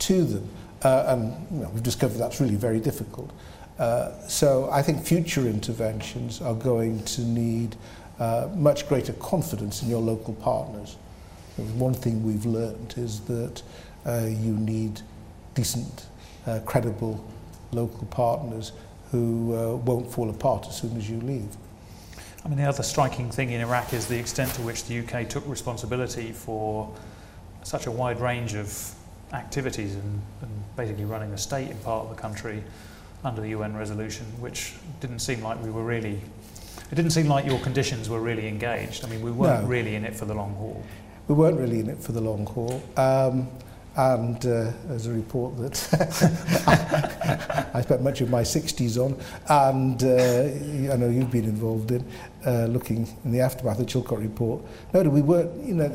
to 0.00 0.24
them. 0.24 0.48
Uh, 0.86 1.04
and 1.08 1.46
you 1.50 1.62
know, 1.64 1.68
we've 1.70 1.82
discovered 1.82 2.16
that's 2.16 2.40
really 2.40 2.54
very 2.54 2.78
difficult. 2.78 3.32
Uh, 3.76 4.12
so 4.28 4.70
I 4.70 4.82
think 4.82 5.04
future 5.04 5.48
interventions 5.48 6.40
are 6.40 6.54
going 6.54 7.02
to 7.06 7.22
need 7.22 7.74
uh, 8.20 8.48
much 8.54 8.88
greater 8.88 9.12
confidence 9.14 9.82
in 9.82 9.88
your 9.88 10.00
local 10.00 10.34
partners. 10.34 10.96
One 11.56 11.92
thing 11.92 12.22
we've 12.22 12.46
learned 12.46 12.94
is 12.96 13.18
that 13.22 13.62
uh, 14.06 14.26
you 14.28 14.52
need 14.52 15.00
decent, 15.54 16.06
uh, 16.46 16.60
credible 16.64 17.24
local 17.72 18.06
partners 18.06 18.70
who 19.10 19.56
uh, 19.56 19.74
won't 19.74 20.08
fall 20.08 20.30
apart 20.30 20.66
as 20.68 20.76
soon 20.76 20.96
as 20.96 21.10
you 21.10 21.20
leave. 21.20 21.48
I 22.44 22.48
mean, 22.48 22.58
the 22.58 22.68
other 22.68 22.84
striking 22.84 23.32
thing 23.32 23.50
in 23.50 23.60
Iraq 23.60 23.92
is 23.92 24.06
the 24.06 24.20
extent 24.20 24.54
to 24.54 24.62
which 24.62 24.84
the 24.84 25.00
UK 25.00 25.28
took 25.28 25.48
responsibility 25.48 26.30
for 26.30 26.94
such 27.64 27.86
a 27.86 27.90
wide 27.90 28.20
range 28.20 28.54
of 28.54 28.94
activities 29.32 29.94
and, 29.94 30.22
and 30.42 30.76
basically 30.76 31.04
running 31.04 31.32
a 31.32 31.38
state 31.38 31.70
in 31.70 31.76
part 31.78 32.04
of 32.04 32.14
the 32.14 32.20
country 32.20 32.62
under 33.24 33.40
the 33.40 33.48
UN 33.48 33.76
resolution, 33.76 34.26
which 34.40 34.74
didn't 35.00 35.18
seem 35.18 35.42
like 35.42 35.62
we 35.62 35.70
were 35.70 35.84
really, 35.84 36.20
it 36.90 36.94
didn't 36.94 37.10
seem 37.10 37.26
like 37.26 37.46
your 37.46 37.58
conditions 37.60 38.08
were 38.08 38.20
really 38.20 38.46
engaged. 38.46 39.04
I 39.04 39.08
mean, 39.08 39.22
we 39.22 39.32
weren't 39.32 39.62
no. 39.62 39.68
really 39.68 39.94
in 39.94 40.04
it 40.04 40.14
for 40.14 40.26
the 40.26 40.34
long 40.34 40.54
haul. 40.54 40.82
We 41.28 41.34
weren't 41.34 41.58
really 41.58 41.80
in 41.80 41.90
it 41.90 41.98
for 41.98 42.12
the 42.12 42.20
long 42.20 42.46
haul. 42.46 42.82
Um, 42.96 43.48
and 43.96 44.44
uh, 44.44 44.72
as 44.90 45.06
a 45.06 45.12
report 45.12 45.56
that 45.56 47.70
I 47.74 47.80
spent 47.80 48.02
much 48.02 48.20
of 48.20 48.28
my 48.28 48.42
60s 48.42 49.02
on, 49.02 49.18
and 49.48 50.02
uh, 50.02 50.92
I 50.92 50.96
know 50.96 51.08
you've 51.08 51.30
been 51.30 51.44
involved 51.44 51.90
in 51.90 52.06
uh, 52.46 52.66
looking 52.66 53.08
in 53.24 53.32
the 53.32 53.40
aftermath 53.40 53.80
of 53.80 53.86
the 53.86 53.92
Chilcot 53.92 54.20
report. 54.20 54.62
No, 54.92 55.02
we 55.02 55.22
weren't, 55.22 55.64
you 55.64 55.74
know, 55.74 55.92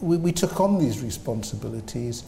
we, 0.00 0.16
we 0.16 0.32
took 0.32 0.60
on 0.60 0.78
these 0.78 1.00
responsibilities. 1.00 2.24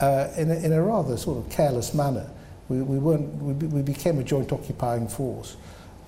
Uh, 0.00 0.28
in, 0.36 0.50
a, 0.50 0.54
in 0.54 0.72
a 0.72 0.82
rather 0.82 1.16
sort 1.16 1.38
of 1.38 1.50
careless 1.50 1.94
manner. 1.94 2.28
We, 2.68 2.82
we, 2.82 2.98
weren't, 2.98 3.34
we, 3.42 3.52
we 3.66 3.82
became 3.82 4.18
a 4.18 4.24
joint 4.24 4.52
occupying 4.52 5.08
force 5.08 5.56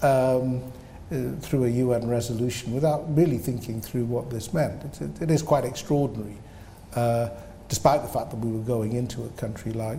um, 0.03 0.63
uh, 1.11 1.33
through 1.41 1.65
a 1.65 1.69
UN 1.69 2.09
resolution 2.09 2.73
without 2.73 3.05
really 3.15 3.39
thinking 3.39 3.81
through 3.81 4.05
what 4.05 4.31
this 4.31 4.55
meant. 4.55 4.83
It's, 4.85 5.01
it, 5.01 5.23
it 5.23 5.31
is 5.31 5.43
quite 5.43 5.65
extraordinary. 5.65 6.37
Uh, 6.95 7.31
despite 7.69 8.03
the 8.03 8.09
fact 8.09 8.31
that 8.31 8.37
we 8.37 8.53
were 8.53 8.65
going 8.65 8.93
into 8.93 9.23
a 9.25 9.29
country 9.31 9.73
like 9.73 9.99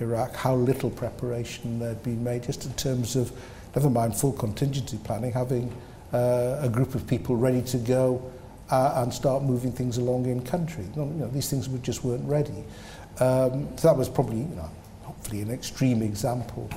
Iraq, 0.00 0.34
how 0.34 0.54
little 0.54 0.90
preparation 0.90 1.78
there'd 1.78 2.02
been 2.02 2.22
made, 2.22 2.42
just 2.42 2.66
in 2.66 2.72
terms 2.74 3.16
of, 3.16 3.32
never 3.74 3.88
mind 3.88 4.14
full 4.14 4.32
contingency 4.32 4.98
planning, 5.02 5.32
having 5.32 5.72
uh, 6.12 6.58
a 6.60 6.68
group 6.68 6.94
of 6.94 7.06
people 7.06 7.36
ready 7.36 7.62
to 7.62 7.78
go 7.78 8.22
uh, 8.70 9.02
and 9.02 9.12
start 9.12 9.42
moving 9.42 9.72
things 9.72 9.96
along 9.98 10.26
in 10.26 10.42
country. 10.42 10.84
You 10.94 11.04
know, 11.04 11.28
these 11.28 11.48
things 11.48 11.68
just 11.82 12.04
weren't 12.04 12.28
ready. 12.28 12.64
Um, 13.20 13.68
so 13.76 13.88
that 13.88 13.96
was 13.96 14.08
probably, 14.08 14.38
you 14.38 14.56
know, 14.56 14.70
hopefully 15.02 15.40
an 15.42 15.50
extreme 15.50 16.02
example 16.02 16.68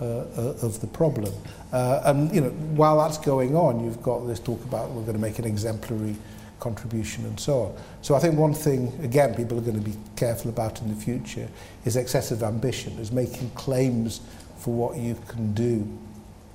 uh, 0.00 0.04
uh, 0.04 0.54
of 0.62 0.80
the 0.80 0.86
problem. 0.86 1.32
Uh, 1.72 2.02
and, 2.06 2.34
you 2.34 2.40
know, 2.40 2.50
while 2.50 2.98
that's 2.98 3.18
going 3.18 3.54
on, 3.54 3.84
you've 3.84 4.02
got 4.02 4.26
this 4.26 4.40
talk 4.40 4.62
about 4.64 4.90
we're 4.90 5.02
going 5.02 5.14
to 5.14 5.18
make 5.18 5.38
an 5.38 5.44
exemplary 5.44 6.16
contribution 6.60 7.24
and 7.26 7.38
so 7.38 7.62
on. 7.62 7.76
So 8.02 8.14
I 8.14 8.18
think 8.18 8.38
one 8.38 8.54
thing, 8.54 8.92
again, 9.02 9.34
people 9.34 9.58
are 9.58 9.62
going 9.62 9.82
to 9.82 9.90
be 9.90 9.96
careful 10.16 10.50
about 10.50 10.80
in 10.80 10.88
the 10.88 11.00
future 11.00 11.48
is 11.84 11.96
excessive 11.96 12.42
ambition, 12.42 12.98
is 12.98 13.12
making 13.12 13.50
claims 13.50 14.20
for 14.56 14.72
what 14.72 14.96
you 14.96 15.16
can 15.28 15.52
do 15.52 15.86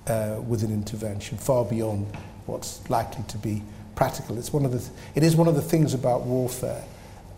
uh, 0.08 0.42
with 0.48 0.64
an 0.64 0.74
intervention 0.74 1.38
far 1.38 1.64
beyond 1.64 2.08
what's 2.48 2.90
likely 2.90 3.24
to 3.28 3.38
be 3.38 3.62
practical. 3.96 4.38
It's 4.38 4.52
one 4.52 4.66
of 4.66 4.72
the 4.72 4.80
th 4.80 4.90
it 5.16 5.24
is 5.24 5.36
one 5.36 5.48
of 5.48 5.56
the 5.56 5.62
things 5.62 5.94
about 5.94 6.22
warfare, 6.24 6.84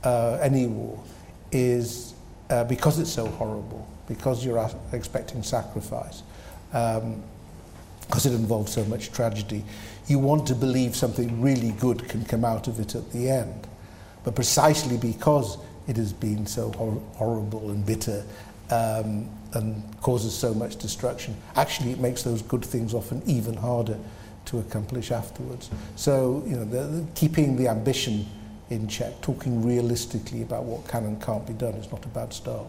uh, 0.03 0.37
any 0.41 0.67
war, 0.67 0.97
is 1.51 2.13
uh, 2.49 2.63
because 2.65 2.99
it's 2.99 3.11
so 3.11 3.25
horrible, 3.27 3.87
because 4.07 4.45
you're 4.45 4.69
expecting 4.91 5.41
sacrifice, 5.43 6.23
um, 6.73 7.21
because 8.07 8.25
it 8.25 8.33
involves 8.33 8.73
so 8.73 8.83
much 8.85 9.11
tragedy, 9.11 9.63
you 10.07 10.19
want 10.19 10.45
to 10.47 10.55
believe 10.55 10.95
something 10.95 11.41
really 11.41 11.71
good 11.79 12.07
can 12.09 12.25
come 12.25 12.43
out 12.43 12.67
of 12.67 12.79
it 12.79 12.95
at 12.95 13.09
the 13.11 13.29
end. 13.29 13.67
But 14.23 14.35
precisely 14.35 14.97
because 14.97 15.57
it 15.87 15.95
has 15.97 16.13
been 16.13 16.45
so 16.45 16.71
hor 16.73 17.01
horrible 17.15 17.71
and 17.71 17.85
bitter 17.85 18.23
um, 18.69 19.29
and 19.53 19.83
causes 20.01 20.33
so 20.33 20.53
much 20.53 20.77
destruction, 20.77 21.35
actually 21.55 21.91
it 21.91 21.99
makes 21.99 22.23
those 22.23 22.41
good 22.41 22.63
things 22.63 22.93
often 22.93 23.21
even 23.25 23.55
harder 23.55 23.97
to 24.45 24.59
accomplish 24.59 25.11
afterwards. 25.11 25.69
So, 25.95 26.43
you 26.45 26.55
know, 26.57 26.65
the, 26.65 26.83
the, 26.83 27.07
keeping 27.15 27.55
the 27.55 27.67
ambition 27.67 28.25
in 28.71 28.87
check, 28.87 29.21
talking 29.21 29.63
realistically 29.63 30.41
about 30.41 30.63
what 30.63 30.87
can 30.87 31.05
and 31.05 31.21
can't 31.21 31.45
be 31.45 31.53
done 31.53 31.73
is 31.73 31.91
not 31.91 32.03
a 32.05 32.07
bad 32.07 32.33
start. 32.33 32.65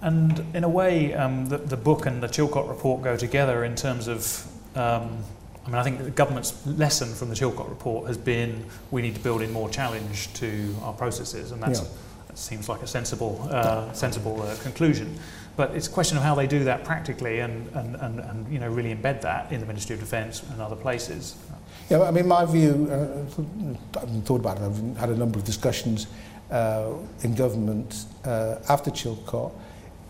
And 0.00 0.44
in 0.54 0.64
a 0.64 0.68
way, 0.68 1.12
um, 1.14 1.46
the, 1.46 1.58
the 1.58 1.76
book 1.76 2.06
and 2.06 2.22
the 2.22 2.28
Chilcot 2.28 2.68
report 2.68 3.02
go 3.02 3.16
together 3.16 3.64
in 3.64 3.74
terms 3.74 4.08
of 4.08 4.46
um, 4.76 5.24
I 5.68 5.70
mean, 5.70 5.78
I 5.78 5.82
think 5.82 5.98
the 5.98 6.10
government's 6.10 6.66
lesson 6.66 7.12
from 7.14 7.28
the 7.28 7.34
Chilcot 7.34 7.68
report 7.68 8.06
has 8.06 8.16
been 8.16 8.64
we 8.90 9.02
need 9.02 9.14
to 9.16 9.20
build 9.20 9.42
in 9.42 9.52
more 9.52 9.68
challenge 9.68 10.32
to 10.34 10.74
our 10.80 10.94
processes, 10.94 11.52
and 11.52 11.62
that's, 11.62 11.82
yeah. 11.82 11.88
that 12.28 12.38
seems 12.38 12.70
like 12.70 12.80
a 12.80 12.86
sensible, 12.86 13.46
uh, 13.50 13.92
sensible 13.92 14.40
uh, 14.40 14.56
conclusion. 14.62 15.18
But 15.56 15.72
it's 15.72 15.86
a 15.86 15.90
question 15.90 16.16
of 16.16 16.22
how 16.22 16.34
they 16.34 16.46
do 16.46 16.64
that 16.64 16.84
practically 16.84 17.40
and, 17.40 17.68
and, 17.74 17.96
and, 17.96 18.20
and 18.20 18.50
you 18.50 18.60
know, 18.60 18.70
really 18.70 18.94
embed 18.94 19.20
that 19.22 19.52
in 19.52 19.60
the 19.60 19.66
Ministry 19.66 19.92
of 19.92 20.00
Defence 20.00 20.42
and 20.52 20.62
other 20.62 20.76
places. 20.76 21.36
Yeah, 21.88 22.02
I 22.02 22.10
mean, 22.10 22.28
my 22.28 22.44
view, 22.44 22.86
uh, 22.90 24.00
I've 24.00 24.24
thought 24.24 24.40
about 24.40 24.58
it, 24.58 24.62
I've 24.62 24.96
had 24.98 25.08
a 25.08 25.16
number 25.16 25.38
of 25.38 25.44
discussions 25.44 26.06
uh, 26.50 26.92
in 27.22 27.34
government 27.34 28.04
uh, 28.26 28.56
after 28.68 28.90
Chilcot, 28.90 29.52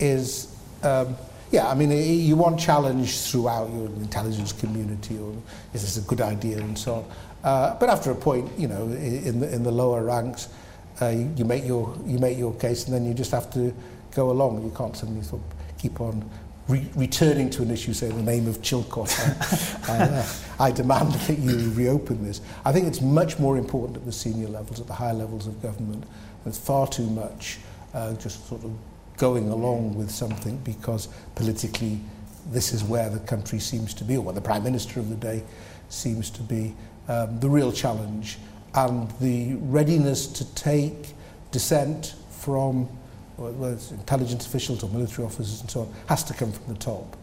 is 0.00 0.56
um, 0.82 1.16
yeah, 1.52 1.68
I 1.68 1.74
mean, 1.74 1.90
you 1.92 2.36
want 2.36 2.58
challenge 2.58 3.18
throughout 3.18 3.70
your 3.70 3.86
intelligence 3.86 4.52
community, 4.52 5.18
or 5.18 5.32
is 5.72 5.82
this 5.82 5.96
a 5.96 6.06
good 6.06 6.20
idea, 6.20 6.58
and 6.58 6.76
so 6.76 6.94
on. 6.94 7.04
Uh, 7.44 7.74
but 7.78 7.88
after 7.88 8.10
a 8.10 8.14
point, 8.14 8.50
you 8.58 8.66
know, 8.66 8.82
in 8.82 9.38
the, 9.40 9.54
in 9.54 9.62
the 9.62 9.70
lower 9.70 10.02
ranks, 10.02 10.48
uh, 11.00 11.08
you, 11.08 11.32
you, 11.36 11.44
make 11.44 11.64
your, 11.64 11.96
you 12.04 12.18
make 12.18 12.36
your 12.36 12.54
case, 12.54 12.86
and 12.86 12.94
then 12.94 13.06
you 13.06 13.14
just 13.14 13.30
have 13.30 13.50
to 13.52 13.72
go 14.14 14.30
along. 14.30 14.62
You 14.64 14.72
can't 14.76 14.96
suddenly 14.96 15.22
sort 15.22 15.40
of 15.42 15.78
keep 15.78 16.00
on 16.00 16.28
re 16.68 16.86
returning 16.94 17.50
to 17.50 17.62
an 17.62 17.70
issue, 17.70 17.92
say, 17.92 18.08
the 18.08 18.22
name 18.22 18.46
of 18.46 18.60
Chilcot, 18.60 19.88
I, 19.88 19.92
I, 19.92 19.98
uh, 19.98 20.26
I 20.60 20.70
demand 20.70 21.12
that 21.12 21.38
you 21.38 21.70
reopen 21.70 22.24
this. 22.24 22.40
I 22.64 22.72
think 22.72 22.86
it's 22.86 23.00
much 23.00 23.38
more 23.38 23.56
important 23.56 23.96
at 23.96 24.04
the 24.04 24.12
senior 24.12 24.48
levels, 24.48 24.80
at 24.80 24.86
the 24.86 24.94
higher 24.94 25.14
levels 25.14 25.46
of 25.46 25.60
government. 25.62 26.04
There's 26.44 26.58
far 26.58 26.86
too 26.86 27.06
much 27.06 27.58
uh, 27.94 28.14
just 28.14 28.46
sort 28.48 28.64
of 28.64 28.72
going 29.16 29.48
along 29.50 29.96
with 29.96 30.10
something 30.10 30.58
because 30.58 31.08
politically 31.34 32.00
this 32.50 32.72
is 32.72 32.84
where 32.84 33.10
the 33.10 33.18
country 33.20 33.58
seems 33.58 33.92
to 33.94 34.04
be, 34.04 34.16
or 34.16 34.22
where 34.22 34.34
the 34.34 34.40
Prime 34.40 34.62
Minister 34.62 35.00
of 35.00 35.08
the 35.08 35.16
day 35.16 35.42
seems 35.88 36.30
to 36.30 36.42
be. 36.42 36.74
Um, 37.08 37.40
the 37.40 37.48
real 37.48 37.72
challenge 37.72 38.38
and 38.74 39.10
the 39.20 39.54
readiness 39.54 40.26
to 40.26 40.54
take 40.54 41.14
dissent 41.50 42.14
from 42.30 42.88
whether 43.38 43.74
it's 43.74 43.90
intelligence 43.90 44.46
officials 44.46 44.82
or 44.82 44.90
military 44.90 45.24
officers 45.24 45.60
and 45.60 45.70
so 45.70 45.80
on 45.80 45.94
has 46.08 46.24
to 46.24 46.34
come 46.34 46.52
from 46.52 46.72
the 46.72 46.78
top. 46.78 47.16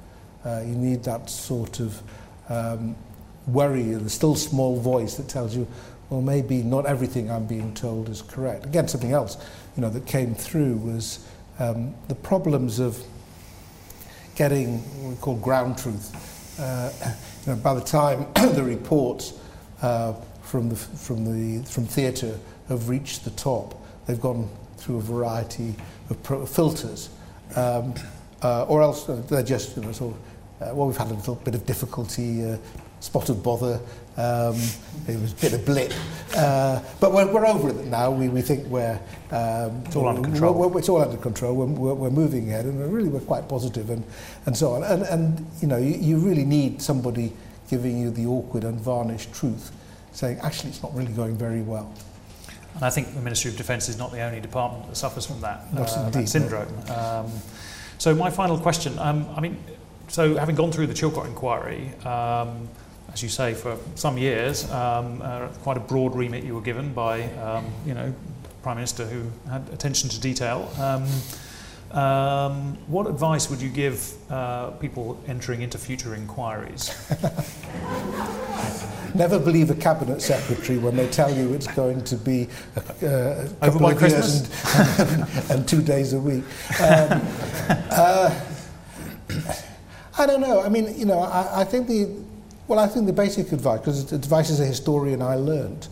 Uh, 0.45 0.61
you 0.61 0.75
need 0.75 1.03
that 1.03 1.29
sort 1.29 1.79
of 1.79 2.01
um, 2.49 2.95
worry, 3.47 3.83
the 3.83 4.09
still 4.09 4.35
small 4.35 4.79
voice 4.79 5.15
that 5.15 5.27
tells 5.27 5.55
you, 5.55 5.67
well, 6.09 6.21
maybe 6.21 6.61
not 6.61 6.85
everything 6.85 7.31
I'm 7.31 7.45
being 7.45 7.73
told 7.73 8.09
is 8.09 8.21
correct. 8.21 8.65
Again, 8.65 8.87
something 8.87 9.11
else, 9.11 9.37
you 9.75 9.81
know, 9.81 9.89
that 9.89 10.05
came 10.05 10.35
through 10.35 10.77
was 10.77 11.27
um, 11.59 11.95
the 12.07 12.15
problems 12.15 12.79
of 12.79 13.03
getting 14.35 14.79
what 15.01 15.09
we 15.09 15.15
call 15.15 15.35
ground 15.37 15.77
truth 15.77 16.13
uh, 16.59 16.91
you 17.45 17.53
know, 17.53 17.59
by 17.59 17.73
the 17.73 17.81
time 17.81 18.27
the 18.53 18.63
reports 18.63 19.33
uh, 19.81 20.13
from 20.41 20.69
the 20.69 20.75
from 20.75 21.25
the 21.25 21.63
from 21.65 21.85
theatre 21.85 22.39
have 22.69 22.89
reached 22.89 23.23
the 23.25 23.31
top, 23.31 23.81
they've 24.05 24.21
gone 24.21 24.49
through 24.77 24.97
a 24.97 25.01
variety 25.01 25.75
of 26.09 26.21
pro- 26.23 26.45
filters, 26.45 27.09
um, 27.55 27.93
uh, 28.41 28.65
or 28.65 28.81
else 28.81 29.05
they're 29.05 29.43
just 29.43 29.75
you 29.75 29.83
know 29.83 29.91
sort 29.91 30.13
of, 30.13 30.67
uh, 30.69 30.75
well 30.75 30.87
we've 30.87 30.97
had 30.97 31.11
a 31.11 31.13
little 31.13 31.35
bit 31.35 31.55
of 31.55 31.65
difficulty. 31.65 32.45
Uh, 32.45 32.57
spot 33.05 33.29
of 33.29 33.43
bother. 33.43 33.79
Um, 34.17 34.55
it 35.07 35.19
was 35.19 35.33
a 35.33 35.35
bit 35.35 35.53
of 35.53 35.65
blip, 35.65 35.91
uh, 36.37 36.81
but 37.01 37.11
we're, 37.11 37.31
we're 37.31 37.45
over 37.45 37.69
it 37.69 37.85
now. 37.85 38.09
We, 38.11 38.29
we 38.29 38.41
think 38.41 38.65
we're 38.67 38.99
um, 39.31 39.83
it's 39.85 39.95
all 39.95 40.07
under 40.07 40.21
control. 40.21 40.53
We're, 40.53 40.67
we're, 40.69 40.79
it's 40.79 40.89
all 40.89 41.01
under 41.01 41.17
control. 41.17 41.53
We're, 41.53 41.65
we're, 41.65 41.93
we're 41.93 42.09
moving 42.09 42.49
ahead, 42.49 42.65
and 42.65 42.79
we're 42.79 42.87
really 42.87 43.09
we're 43.09 43.19
quite 43.19 43.49
positive 43.49 43.89
and 43.89 44.03
and 44.45 44.55
so 44.55 44.71
on. 44.71 44.83
And 44.83 45.03
and 45.03 45.45
you 45.61 45.67
know 45.67 45.77
you, 45.77 45.95
you 45.95 46.17
really 46.17 46.45
need 46.45 46.81
somebody 46.81 47.33
giving 47.69 47.99
you 47.99 48.09
the 48.09 48.25
awkward, 48.25 48.63
unvarnished 48.63 49.33
truth, 49.33 49.71
saying 50.13 50.39
actually 50.41 50.69
it's 50.69 50.81
not 50.81 50.95
really 50.95 51.13
going 51.13 51.35
very 51.35 51.61
well. 51.61 51.91
And 52.75 52.83
I 52.83 52.89
think 52.89 53.13
the 53.13 53.21
Ministry 53.21 53.49
of 53.51 53.57
Defence 53.57 53.87
is 53.87 53.97
not 53.97 54.11
the 54.11 54.21
only 54.21 54.41
department 54.41 54.87
that 54.87 54.95
suffers 54.95 55.25
from 55.25 55.41
that, 55.41 55.61
uh, 55.75 56.09
that 56.09 56.29
syndrome. 56.29 56.73
Um, 56.89 57.31
so 57.97 58.13
my 58.13 58.29
final 58.29 58.57
question, 58.57 58.99
um, 58.99 59.27
I 59.35 59.39
mean, 59.39 59.57
so 60.09 60.35
having 60.35 60.55
gone 60.55 60.71
through 60.71 60.87
the 60.87 60.93
Chilcot 60.93 61.25
inquiry, 61.25 61.91
um, 62.05 62.67
as 63.11 63.23
you 63.23 63.29
say, 63.29 63.53
for 63.53 63.77
some 63.95 64.17
years, 64.17 64.69
um, 64.71 65.21
uh, 65.21 65.47
quite 65.63 65.77
a 65.77 65.79
broad 65.79 66.15
remit 66.15 66.43
you 66.43 66.53
were 66.53 66.61
given 66.61 66.93
by, 66.93 67.23
um, 67.35 67.65
you 67.85 67.93
know, 67.93 68.13
Prime 68.61 68.75
Minister 68.75 69.05
who 69.05 69.31
had 69.49 69.67
attention 69.69 70.09
to 70.09 70.19
detail. 70.19 70.69
Um, 70.77 71.07
um, 71.97 72.77
what 72.87 73.07
advice 73.07 73.49
would 73.49 73.61
you 73.61 73.69
give 73.69 74.13
uh, 74.29 74.71
people 74.71 75.17
entering 75.27 75.61
into 75.61 75.77
future 75.77 76.13
inquiries? 76.13 76.89
Never 79.15 79.39
believe 79.39 79.71
a 79.71 79.75
cabinet 79.75 80.21
secretary 80.21 80.77
when 80.77 80.97
they 80.97 81.07
tell 81.07 81.33
you 81.33 81.53
it's 81.53 81.67
going 81.67 82.03
to 82.03 82.17
be 82.17 82.49
a, 82.75 82.79
uh, 82.79 83.47
a 83.61 83.67
over 83.67 83.79
by 83.79 83.93
Christmas 83.93 84.41
and, 84.99 85.21
and, 85.21 85.49
and, 85.51 85.67
two 85.67 85.81
days 85.81 86.11
a 86.11 86.19
week. 86.19 86.43
Um, 86.81 87.21
uh, 87.91 88.41
I 90.17 90.25
don't 90.25 90.41
know. 90.41 90.61
I 90.61 90.67
mean, 90.67 90.97
you 90.97 91.05
know, 91.05 91.19
I, 91.19 91.61
I 91.61 91.63
think 91.63 91.87
the 91.87 92.09
well, 92.67 92.79
I 92.79 92.87
think 92.87 93.05
the 93.05 93.13
basic 93.13 93.51
advice, 93.51 93.79
because 93.79 94.11
advice 94.11 94.49
as 94.49 94.59
a 94.59 94.65
historian 94.65 95.21
I 95.21 95.35
learned, 95.35 95.87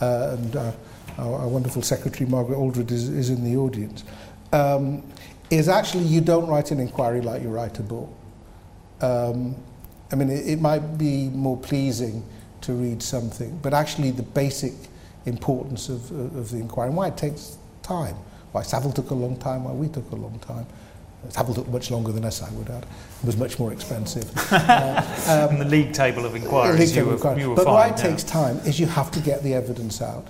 uh, 0.00 0.36
and 0.38 0.56
uh, 0.56 0.72
our, 1.18 1.40
our 1.40 1.48
wonderful 1.48 1.82
secretary 1.82 2.28
Margaret 2.28 2.56
Aldred 2.56 2.90
is, 2.90 3.08
is 3.08 3.28
in 3.28 3.44
the 3.44 3.56
audience, 3.56 4.04
um, 4.52 5.02
is 5.50 5.68
actually 5.68 6.04
you 6.04 6.20
don't 6.20 6.46
write 6.46 6.70
an 6.70 6.80
inquiry 6.80 7.20
like 7.20 7.42
you 7.42 7.48
write 7.50 7.78
a 7.78 7.82
book. 7.82 8.08
Um, 9.00 9.56
I 10.10 10.14
mean, 10.14 10.30
it, 10.30 10.46
it 10.46 10.60
might 10.60 10.96
be 10.96 11.28
more 11.28 11.56
pleasing 11.56 12.24
to 12.62 12.72
read 12.72 13.02
something, 13.02 13.58
but 13.62 13.74
actually 13.74 14.10
the 14.10 14.22
basic 14.22 14.72
importance 15.26 15.88
of, 15.88 16.10
of 16.36 16.50
the 16.50 16.58
inquiry 16.58 16.88
and 16.88 16.96
why 16.96 17.08
it 17.08 17.16
takes 17.16 17.56
time. 17.82 18.16
Why 18.52 18.62
Saville 18.62 18.92
took 18.92 19.10
a 19.10 19.14
long 19.14 19.36
time, 19.36 19.64
why 19.64 19.72
we 19.72 19.88
took 19.88 20.10
a 20.12 20.16
long 20.16 20.38
time. 20.40 20.66
Saville 21.28 21.54
took 21.54 21.68
much 21.68 21.90
longer 21.90 22.12
than 22.12 22.24
us, 22.24 22.42
I 22.42 22.50
would 22.50 22.68
add. 22.68 22.82
It 22.82 23.26
was 23.26 23.36
much 23.36 23.58
more 23.58 23.72
expensive. 23.72 24.30
uh, 24.52 25.48
um, 25.50 25.58
the 25.58 25.64
league 25.64 25.92
table 25.92 26.26
of 26.26 26.34
inquiries, 26.34 26.94
you, 26.94 27.04
were, 27.04 27.38
you 27.38 27.50
were 27.50 27.56
But 27.56 27.64
fine, 27.64 27.74
why 27.74 27.86
it 27.86 27.98
yeah. 27.98 28.10
takes 28.10 28.24
time 28.24 28.58
is 28.58 28.80
you 28.80 28.86
have 28.86 29.10
to 29.12 29.20
get 29.20 29.42
the 29.42 29.54
evidence 29.54 30.02
out. 30.02 30.26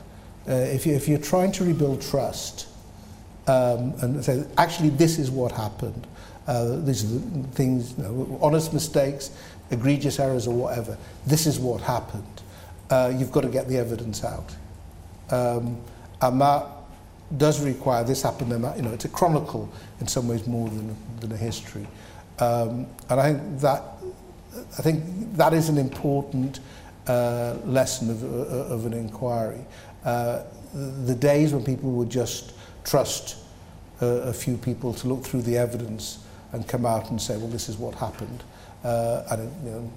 Uh, 0.48 0.52
if, 0.52 0.86
you, 0.86 0.94
if 0.94 1.08
you're 1.08 1.18
trying 1.18 1.52
to 1.52 1.64
rebuild 1.64 2.02
trust 2.02 2.68
um, 3.46 3.94
and 4.02 4.22
say, 4.24 4.44
actually, 4.58 4.90
this 4.90 5.18
is 5.18 5.30
what 5.30 5.52
happened, 5.52 6.06
uh, 6.46 6.76
these 6.80 7.04
are 7.04 7.18
the 7.18 7.48
things, 7.48 7.96
you 7.96 8.04
know, 8.04 8.38
honest 8.42 8.72
mistakes, 8.72 9.30
egregious 9.72 10.20
errors, 10.20 10.46
or 10.46 10.54
whatever, 10.54 10.96
this 11.26 11.46
is 11.46 11.58
what 11.58 11.80
happened. 11.80 12.42
Uh, 12.90 13.12
you've 13.16 13.32
got 13.32 13.40
to 13.40 13.48
get 13.48 13.68
the 13.68 13.78
evidence 13.78 14.22
out. 14.22 14.54
Um, 15.30 15.78
and 16.20 16.40
that 16.40 16.66
does 17.37 17.64
require 17.64 18.04
this 18.04 18.22
happened 18.22 18.52
and 18.52 18.62
that, 18.64 18.76
you 18.76 18.82
know, 18.82 18.92
it's 18.92 19.06
a 19.06 19.08
chronicle 19.08 19.72
in 20.00 20.06
some 20.06 20.28
ways 20.28 20.46
more 20.46 20.68
than, 20.68 20.96
than 21.20 21.32
a 21.32 21.37
history. 21.37 21.87
Um, 22.38 22.87
and 23.08 23.20
I 23.20 23.32
think 23.32 23.61
that 23.61 23.82
I 24.78 24.82
think 24.82 25.37
that 25.37 25.54
is 25.54 25.68
an 25.68 25.78
important 25.78 26.61
uh, 27.06 27.56
lesson 27.64 28.11
of, 28.11 28.22
uh, 28.22 28.74
of 28.74 28.87
an 28.87 28.92
inquiry. 28.92 29.64
Uh, 30.04 30.42
the 30.74 31.14
days 31.14 31.52
when 31.52 31.64
people 31.64 31.90
would 31.92 32.11
just 32.11 32.52
trust 32.85 33.37
uh, 34.00 34.06
a 34.06 34.32
few 34.32 34.56
people 34.56 34.92
to 34.94 35.08
look 35.08 35.24
through 35.24 35.42
the 35.42 35.56
evidence 35.56 36.18
and 36.52 36.66
come 36.68 36.85
out 36.85 37.11
and 37.11 37.20
say, 37.20 37.37
well, 37.37 37.48
this 37.48 37.68
is 37.68 37.76
what 37.76 37.94
happened. 37.94 38.42
Uh, 38.84 39.36
you 39.64 39.70
know, 39.70 39.92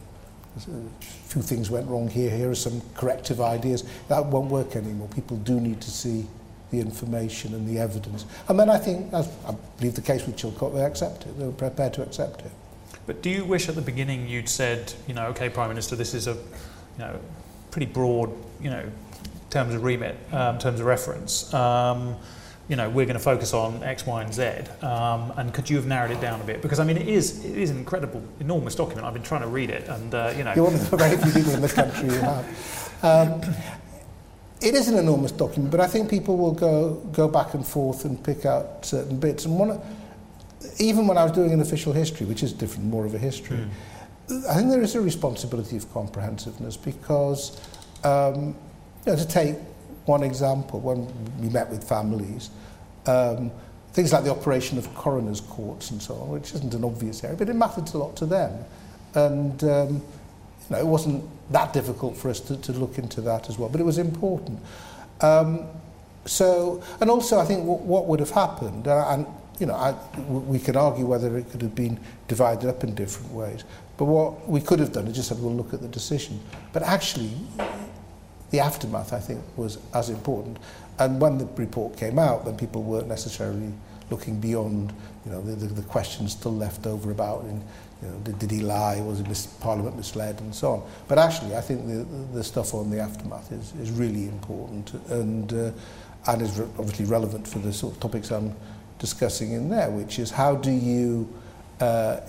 a 0.58 1.06
few 1.28 1.42
things 1.42 1.70
went 1.70 1.88
wrong 1.88 2.08
here, 2.08 2.30
here 2.30 2.50
are 2.50 2.56
some 2.56 2.82
corrective 2.96 3.42
ideas. 3.42 3.84
That 4.08 4.26
won't 4.26 4.50
work 4.50 4.76
anymore. 4.76 5.08
People 5.10 5.38
do 5.38 5.60
need 5.60 5.82
to 5.82 5.92
see 5.92 6.28
the 6.72 6.80
information 6.80 7.54
and 7.54 7.68
the 7.68 7.80
evidence. 7.80 8.26
And 8.48 8.60
then 8.60 8.70
I 8.70 8.78
think, 8.78 9.14
as 9.14 9.30
I 9.48 9.54
believe 9.78 9.96
the 9.96 10.02
case 10.02 10.26
with 10.26 10.36
Chilcot, 10.38 10.74
they 10.74 10.84
accept 10.84 11.24
it. 11.24 11.38
They 11.38 11.46
were 11.46 11.52
prepared 11.52 11.94
to 11.96 12.04
accept 12.04 12.42
it. 12.42 12.52
But 13.06 13.22
do 13.22 13.30
you 13.30 13.46
wish 13.46 13.70
at 13.70 13.76
the 13.76 13.82
beginning 13.82 14.28
you'd 14.28 14.50
said, 14.50 14.94
you 15.08 15.14
know, 15.14 15.28
okay, 15.28 15.50
Prime 15.50 15.70
Minister, 15.70 15.96
this 15.96 16.14
is 16.14 16.28
a, 16.28 16.34
you 16.34 16.40
know, 17.00 17.20
pretty 17.70 17.86
broad, 17.86 18.32
you 18.62 18.70
know, 18.70 18.84
terms 19.50 19.76
of 19.76 19.84
remit, 19.84 20.18
um, 20.32 20.58
terms 20.58 20.80
of 20.80 20.86
reference. 20.86 21.54
Um, 21.54 22.16
you 22.68 22.76
know, 22.76 22.90
we're 22.90 23.06
going 23.06 23.18
to 23.18 23.24
focus 23.24 23.54
on 23.54 23.84
X, 23.84 24.06
Y, 24.06 24.24
and 24.24 24.34
Z. 24.34 24.44
Um, 24.82 25.32
and 25.38 25.54
could 25.54 25.70
you 25.70 25.76
have 25.76 25.86
narrowed 25.86 26.12
it 26.12 26.20
down 26.20 26.42
a 26.42 26.44
bit? 26.44 26.62
Because 26.62 26.80
I 26.80 26.84
mean, 26.84 26.98
it 26.98 27.08
is 27.08 27.46
it 27.46 27.58
is 27.58 27.70
an 27.70 27.78
incredible, 27.78 28.24
enormous 28.40 28.76
document. 28.76 29.06
I've 29.06 29.14
been 29.14 29.24
trying 29.24 29.42
to 29.42 29.48
read 29.48 29.70
it, 29.70 29.88
and 29.88 30.14
uh, 30.14 30.34
you 30.36 30.44
know, 30.44 30.54
you're 30.56 30.66
one 30.66 30.74
of 30.74 30.90
the 30.90 30.98
very 30.98 31.18
few 31.18 31.32
people 31.32 31.54
in 31.54 31.62
this 31.62 31.74
country 31.74 32.10
who 32.10 32.16
have. 32.16 33.00
Um, 33.04 33.42
it 34.62 34.74
is 34.74 34.88
an 34.88 34.98
enormous 34.98 35.32
document, 35.32 35.70
but 35.70 35.80
I 35.80 35.88
think 35.88 36.10
people 36.10 36.38
will 36.38 36.54
go 36.54 36.96
go 37.12 37.28
back 37.28 37.54
and 37.54 37.66
forth 37.66 38.06
and 38.06 38.24
pick 38.24 38.46
out 38.46 38.86
certain 38.86 39.20
bits. 39.20 39.46
And 39.46 39.60
one, 39.60 39.80
even 40.80 41.06
when 41.06 41.18
I 41.18 41.24
was 41.24 41.34
doing 41.34 41.54
an 41.54 41.62
official 41.62 41.94
history, 41.94 42.26
which 42.26 42.42
is 42.42 42.52
different, 42.52 42.86
more 42.86 43.06
of 43.06 43.14
a 43.14 43.20
history, 43.20 43.58
mm. 43.58 44.48
I 44.48 44.56
think 44.56 44.72
there 44.72 44.82
is 44.82 44.96
a 44.96 45.02
responsibility 45.02 45.78
of 45.78 45.92
comprehensiveness 45.94 46.78
because, 46.78 47.62
um, 48.04 48.56
you 49.06 49.12
know, 49.12 49.16
to 49.16 49.28
take 49.28 49.56
one 50.06 50.24
example, 50.24 50.80
when 50.80 51.08
we 51.42 51.50
met 51.50 51.70
with 51.70 51.84
families, 51.88 52.50
um, 53.08 53.52
things 53.94 54.12
like 54.14 54.24
the 54.24 54.32
operation 54.32 54.78
of 54.78 54.94
coroners' 54.94 55.42
courts 55.42 55.92
and 55.92 56.02
so 56.02 56.16
on, 56.16 56.30
which 56.30 56.54
isn't 56.54 56.74
an 56.74 56.84
obvious 56.84 57.24
area, 57.24 57.38
but 57.38 57.50
it 57.50 57.56
mattered 57.56 57.92
a 57.94 57.98
lot 57.98 58.16
to 58.18 58.26
them. 58.26 58.64
And 59.14 59.64
um, 59.64 59.90
you 59.90 60.02
know, 60.72 60.78
it 60.80 60.86
wasn't 60.86 61.24
that 61.52 61.74
difficult 61.74 62.18
for 62.18 62.30
us 62.30 62.40
to, 62.42 62.58
to 62.58 62.72
look 62.74 62.98
into 62.98 63.22
that 63.22 63.50
as 63.50 63.58
well, 63.58 63.70
but 63.70 63.80
it 63.80 63.86
was 63.86 63.98
important. 63.98 64.60
Um, 65.22 65.66
so, 66.26 66.84
and 67.00 67.10
also 67.10 67.40
I 67.40 67.46
think 67.46 67.62
w- 67.62 67.80
what 67.80 68.08
would 68.08 68.20
have 68.20 68.32
happened, 68.32 68.88
uh, 68.88 69.08
and 69.10 69.26
you 69.60 69.68
know, 69.68 69.76
I, 69.76 69.92
w- 70.18 70.40
we 70.40 70.60
could 70.60 70.76
argue 70.76 71.06
whether 71.06 71.38
it 71.38 71.50
could 71.52 71.62
have 71.62 71.76
been 71.76 72.00
divided 72.28 72.68
up 72.68 72.84
in 72.84 72.96
different 72.96 73.32
ways, 73.32 73.64
but 73.98 74.06
what 74.06 74.50
we 74.50 74.60
could 74.60 74.80
have 74.80 74.92
done 74.92 75.08
is 75.08 75.16
just 75.16 75.30
said, 75.30 75.40
we'll 75.40 75.54
look 75.54 75.74
at 75.74 75.82
the 75.82 75.88
decision. 75.88 76.40
But 76.74 76.84
actually, 76.84 77.32
the 78.56 78.62
aftermath, 78.62 79.12
I 79.12 79.20
think, 79.20 79.42
was 79.58 79.80
as 79.94 80.10
important. 80.10 80.58
And 80.98 81.20
when 81.20 81.38
the 81.38 81.46
report 81.58 81.98
came 81.98 82.18
out, 82.18 82.46
then 82.46 82.56
people 82.56 82.84
weren't 82.84 83.10
necessarily 83.10 83.74
looking 84.10 84.40
beyond, 84.40 84.94
you 85.26 85.32
know, 85.32 85.42
the, 85.42 85.56
the, 85.56 85.82
the 85.82 85.82
questions 85.82 86.32
still 86.32 86.56
left 86.56 86.88
over 86.88 87.12
about, 87.12 87.42
in, 87.42 87.62
you 88.02 88.08
know, 88.08 88.18
did, 88.20 88.40
did 88.40 88.52
he 88.52 88.62
lie, 88.62 89.02
was 89.02 89.22
mis- 89.28 89.48
Parliament 89.60 89.98
misled, 89.98 90.40
and 90.40 90.56
so 90.56 90.72
on. 90.72 90.84
But 91.10 91.18
actually, 91.18 91.54
I 91.58 91.60
think 91.60 91.86
the, 91.86 92.06
the 92.34 92.44
stuff 92.46 92.74
on 92.74 92.90
the 92.90 93.00
aftermath 93.00 93.52
is, 93.52 93.74
is 93.74 93.92
really 93.92 94.26
important 94.26 94.94
and, 95.10 95.52
uh, 95.52 95.72
and 96.28 96.42
is 96.42 96.58
re- 96.58 96.68
obviously 96.80 97.06
relevant 97.06 97.46
for 97.46 97.60
the 97.60 97.74
sort 97.74 97.96
of 97.96 98.00
topics 98.00 98.32
I'm 98.32 98.56
discussing 99.00 99.52
in 99.52 99.68
there, 99.70 99.90
which 99.90 100.18
is 100.18 100.32
how 100.32 100.56
do 100.56 100.72
you 100.72 101.28
uh, 101.82 102.22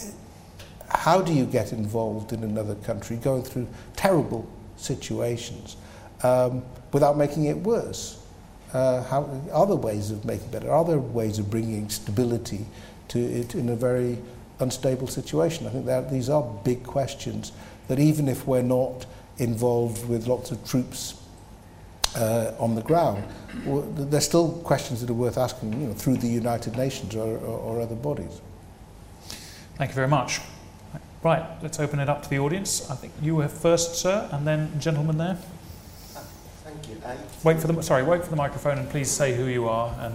how 0.89 1.21
do 1.21 1.33
you 1.33 1.45
get 1.47 1.73
involved 1.73 2.33
in 2.33 2.43
another 2.43 2.75
country 2.77 3.17
going 3.17 3.43
through 3.43 3.69
terrible 3.95 4.49
situations 4.77 5.77
um, 6.23 6.63
without 6.93 7.17
making 7.17 7.45
it 7.47 7.57
worse? 7.57 8.23
Uh, 8.73 9.03
how, 9.05 9.23
are 9.53 9.67
there 9.67 9.77
ways 9.77 10.11
of 10.11 10.25
making 10.25 10.51
better? 10.51 10.71
Are 10.71 10.85
there 10.85 10.99
ways 10.99 11.39
of 11.39 11.51
bringing 11.51 11.89
stability 11.89 12.67
to 13.09 13.19
it 13.19 13.55
in 13.55 13.69
a 13.69 13.77
very 13.77 14.19
unstable 14.61 15.07
situation? 15.07 15.67
I 15.67 15.71
think 15.71 15.87
that 15.87 16.11
these 16.11 16.29
are 16.29 16.43
big 16.65 16.83
questions 16.83 17.53
that 17.89 17.99
even 17.99 18.29
if 18.29 18.47
we're 18.47 18.63
not 18.63 19.07
involved 19.39 20.09
with 20.09 20.27
lots 20.27 20.51
of 20.51 20.65
troops 20.69 21.15
uh, 22.17 22.53
on 22.59 22.75
the 22.75 22.83
ground, 22.83 23.23
there's 23.65 24.25
still 24.25 24.53
questions 24.65 25.01
that 25.01 25.11
are 25.11 25.15
worth 25.15 25.39
asking 25.39 25.73
you 25.81 25.89
know, 25.89 25.95
through 25.95 26.17
the 26.17 26.29
United 26.29 26.77
Nations 26.77 27.15
or, 27.15 27.39
or, 27.39 27.59
or 27.59 27.81
other 27.81 27.95
bodies. 27.95 28.41
Thank 29.77 29.91
you 29.91 29.95
very 29.95 30.09
much. 30.09 30.41
Right, 31.23 31.45
let's 31.63 31.81
open 31.81 31.99
it 31.99 32.09
up 32.09 32.23
to 32.23 32.31
the 32.31 32.39
audience. 32.39 32.91
I 32.91 32.95
think 32.95 33.13
you 33.21 33.37
were 33.37 33.49
first, 33.49 33.97
sir, 33.97 34.29
and 34.33 34.47
then 34.47 34.79
gentleman 34.81 35.19
there. 35.19 35.39
Wait 37.45 37.61
for 37.61 37.69
the 37.69 37.83
sorry. 37.83 38.03
Wait 38.03 38.23
for 38.25 38.31
the 38.31 38.37
microphone 38.37 38.79
and 38.79 38.89
please 38.89 39.11
say 39.11 39.37
who 39.37 39.47
you 39.47 39.69
are 39.69 39.95
and 40.01 40.15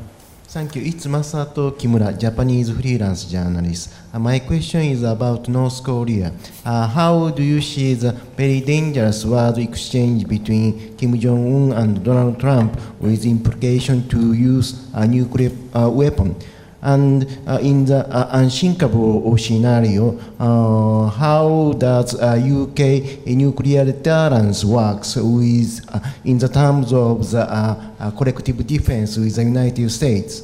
Thank 0.52 0.76
you. 0.76 0.82
It's 0.82 1.08
Masato 1.08 1.72
Kimura, 1.72 2.12
Japanese 2.20 2.70
freelance 2.72 3.24
journalist. 3.24 3.94
Uh, 4.14 4.20
my 4.20 4.38
question 4.40 4.82
is 4.82 5.02
about 5.02 5.48
North 5.48 5.82
Korea. 5.82 6.34
Uh, 6.66 6.88
how 6.90 7.30
do 7.30 7.42
you 7.42 7.62
see 7.62 7.94
the 7.94 8.12
very 8.36 8.60
dangerous 8.60 9.24
word 9.24 9.60
exchange 9.60 10.28
between 10.28 10.98
Kim 10.98 11.18
Jong 11.18 11.72
Un 11.72 11.78
and 11.78 12.04
Donald 12.04 12.38
Trump 12.38 12.78
with 13.00 13.26
implication 13.26 14.06
to 14.10 14.34
use 14.34 14.90
a 14.94 15.08
nuclear 15.08 15.52
uh, 15.74 15.90
weapon? 15.90 16.36
And 16.82 17.28
uh, 17.48 17.60
in 17.62 17.86
the 17.86 18.08
uh, 18.08 18.30
unthinkable 18.32 19.38
scenario, 19.38 20.18
uh, 20.40 21.10
how 21.10 21.74
does 21.78 22.16
UK 22.20 23.26
nuclear 23.28 23.86
deterrence 23.86 24.66
works 24.66 25.16
with, 25.16 25.80
in 26.26 26.40
the 26.40 26.48
terms 26.48 26.92
of 26.92 27.30
the 27.30 28.14
collective 28.18 28.66
defense 28.66 29.18
with 29.18 29.36
the 29.36 29.44
United 29.44 29.90
States? 29.92 30.44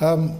Um, 0.00 0.38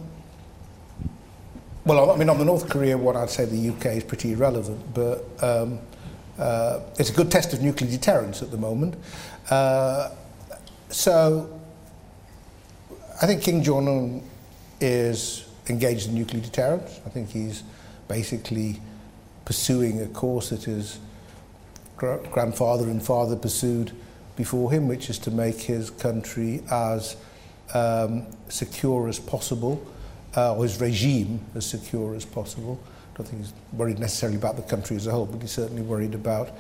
well, 1.84 2.12
I 2.12 2.16
mean, 2.16 2.28
on 2.28 2.38
the 2.38 2.44
North 2.44 2.68
Korea 2.68 2.96
one, 2.96 3.16
I'd 3.16 3.30
say 3.30 3.44
the 3.44 3.70
UK 3.70 3.86
is 3.96 4.04
pretty 4.04 4.32
irrelevant, 4.32 4.94
but 4.94 5.24
um, 5.42 5.80
uh, 6.38 6.78
it's 6.96 7.10
a 7.10 7.12
good 7.12 7.30
test 7.30 7.52
of 7.52 7.60
nuclear 7.60 7.90
deterrence 7.90 8.40
at 8.40 8.52
the 8.52 8.56
moment. 8.56 8.94
Uh, 9.50 10.10
so 10.90 11.60
I 13.20 13.26
think 13.26 13.42
Kim 13.42 13.62
Jong 13.64 13.88
Un 13.88 14.22
is 14.82 15.44
engaged 15.68 16.08
in 16.08 16.14
nuclear 16.14 16.42
deterrence. 16.42 17.00
I 17.06 17.08
think 17.08 17.30
he's 17.30 17.62
basically 18.08 18.80
pursuing 19.44 20.02
a 20.02 20.06
course 20.06 20.50
that 20.50 20.64
his 20.64 20.98
gr- 21.96 22.16
grandfather 22.30 22.88
and 22.88 23.02
father 23.02 23.36
pursued 23.36 23.92
before 24.36 24.72
him, 24.72 24.88
which 24.88 25.08
is 25.08 25.18
to 25.20 25.30
make 25.30 25.60
his 25.60 25.90
country 25.90 26.62
as 26.70 27.16
um, 27.74 28.26
secure 28.48 29.08
as 29.08 29.18
possible, 29.18 29.84
uh, 30.36 30.56
or 30.56 30.64
his 30.64 30.80
regime 30.80 31.40
as 31.54 31.66
secure 31.66 32.14
as 32.14 32.24
possible. 32.24 32.80
I 33.14 33.18
don't 33.18 33.26
think 33.26 33.42
he's 33.42 33.52
worried 33.72 33.98
necessarily 33.98 34.38
about 34.38 34.56
the 34.56 34.62
country 34.62 34.96
as 34.96 35.06
a 35.06 35.10
whole, 35.10 35.26
but 35.26 35.40
he's 35.40 35.52
certainly 35.52 35.82
worried 35.82 36.14
about 36.14 36.50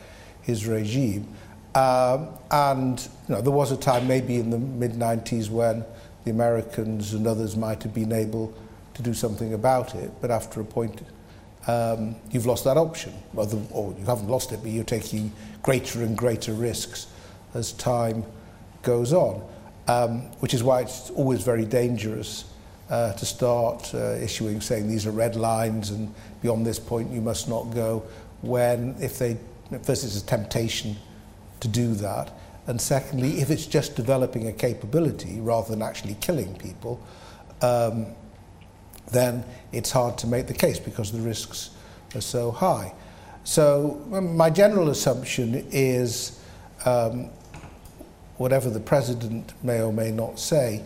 his 0.42 0.66
regime. 0.66 1.26
Um, 1.74 2.28
and 2.50 3.00
you 3.28 3.34
know, 3.34 3.40
there 3.40 3.52
was 3.52 3.72
a 3.72 3.76
time, 3.76 4.06
maybe 4.06 4.36
in 4.36 4.50
the 4.50 4.58
mid 4.58 4.92
90s, 4.92 5.48
when 5.48 5.84
the 6.24 6.30
Americans 6.30 7.14
and 7.14 7.26
others 7.26 7.56
might 7.56 7.82
have 7.82 7.94
been 7.94 8.12
able 8.12 8.54
to 8.94 9.02
do 9.02 9.14
something 9.14 9.54
about 9.54 9.94
it, 9.94 10.10
but 10.20 10.30
after 10.30 10.60
a 10.60 10.64
point, 10.64 11.02
um, 11.66 12.16
you've 12.30 12.46
lost 12.46 12.64
that 12.64 12.76
option. 12.76 13.12
Or, 13.34 13.46
the, 13.46 13.60
or 13.70 13.94
you 13.98 14.04
haven't 14.04 14.28
lost 14.28 14.52
it, 14.52 14.60
but 14.62 14.70
you're 14.70 14.84
taking 14.84 15.32
greater 15.62 16.02
and 16.02 16.16
greater 16.16 16.52
risks 16.52 17.06
as 17.54 17.72
time 17.72 18.24
goes 18.82 19.12
on, 19.12 19.42
um, 19.88 20.22
which 20.40 20.54
is 20.54 20.62
why 20.62 20.82
it's 20.82 21.10
always 21.10 21.42
very 21.42 21.64
dangerous 21.64 22.44
uh, 22.90 23.12
to 23.14 23.24
start 23.24 23.94
uh, 23.94 24.14
issuing, 24.20 24.60
saying 24.60 24.88
these 24.88 25.06
are 25.06 25.12
red 25.12 25.36
lines 25.36 25.90
and 25.90 26.12
beyond 26.42 26.66
this 26.66 26.78
point 26.78 27.10
you 27.10 27.20
must 27.20 27.48
not 27.48 27.64
go, 27.74 28.02
when 28.42 28.94
if 29.00 29.18
they, 29.18 29.38
first 29.82 30.04
it's 30.04 30.20
a 30.20 30.26
temptation 30.26 30.96
to 31.60 31.68
do 31.68 31.94
that, 31.94 32.32
and 32.66 32.80
secondly, 32.80 33.40
if 33.40 33.50
it's 33.50 33.66
just 33.66 33.96
developing 33.96 34.46
a 34.48 34.52
capability 34.52 35.40
rather 35.40 35.70
than 35.70 35.82
actually 35.82 36.16
killing 36.20 36.54
people, 36.56 37.00
um, 37.60 38.06
then 39.10 39.44
it's 39.72 39.90
hard 39.90 40.16
to 40.18 40.26
make 40.26 40.46
the 40.46 40.54
case 40.54 40.78
because 40.78 41.10
the 41.10 41.20
risks 41.20 41.70
are 42.14 42.20
so 42.20 42.50
high. 42.50 42.94
So 43.44 44.00
um, 44.12 44.36
my 44.36 44.50
general 44.50 44.90
assumption 44.90 45.66
is 45.70 46.40
um, 46.84 47.30
whatever 48.36 48.70
the 48.70 48.80
president 48.80 49.52
may 49.64 49.82
or 49.82 49.92
may 49.92 50.12
not 50.12 50.38
say, 50.38 50.84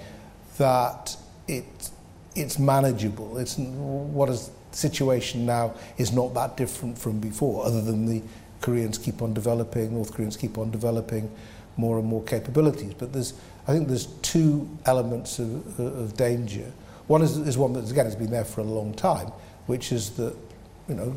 that 0.56 1.14
it, 1.46 1.90
it's 2.34 2.58
manageable. 2.58 3.36
It's 3.36 3.58
what 3.58 4.30
is 4.30 4.50
the 4.70 4.76
situation 4.76 5.44
now 5.44 5.74
is 5.98 6.12
not 6.12 6.32
that 6.34 6.56
different 6.56 6.98
from 6.98 7.20
before, 7.20 7.66
other 7.66 7.82
than 7.82 8.06
the 8.06 8.22
Koreans 8.62 8.96
keep 8.96 9.20
on 9.20 9.34
developing, 9.34 9.94
North 9.94 10.12
Koreans 10.14 10.36
keep 10.36 10.56
on 10.56 10.70
developing 10.70 11.30
more 11.76 11.98
and 11.98 12.06
more 12.06 12.22
capabilities. 12.22 12.94
But 12.94 13.12
there's, 13.12 13.34
I 13.66 13.72
think 13.72 13.88
there's 13.88 14.06
two 14.22 14.68
elements 14.86 15.38
of, 15.38 15.78
of 15.78 16.16
danger. 16.16 16.72
One 17.06 17.22
is, 17.22 17.36
is 17.38 17.56
one 17.56 17.72
that, 17.74 17.90
again, 17.90 18.04
has 18.04 18.16
been 18.16 18.30
there 18.30 18.44
for 18.44 18.60
a 18.60 18.64
long 18.64 18.94
time, 18.94 19.28
which 19.66 19.92
is 19.92 20.10
that, 20.10 20.34
you 20.88 20.94
know, 20.94 21.14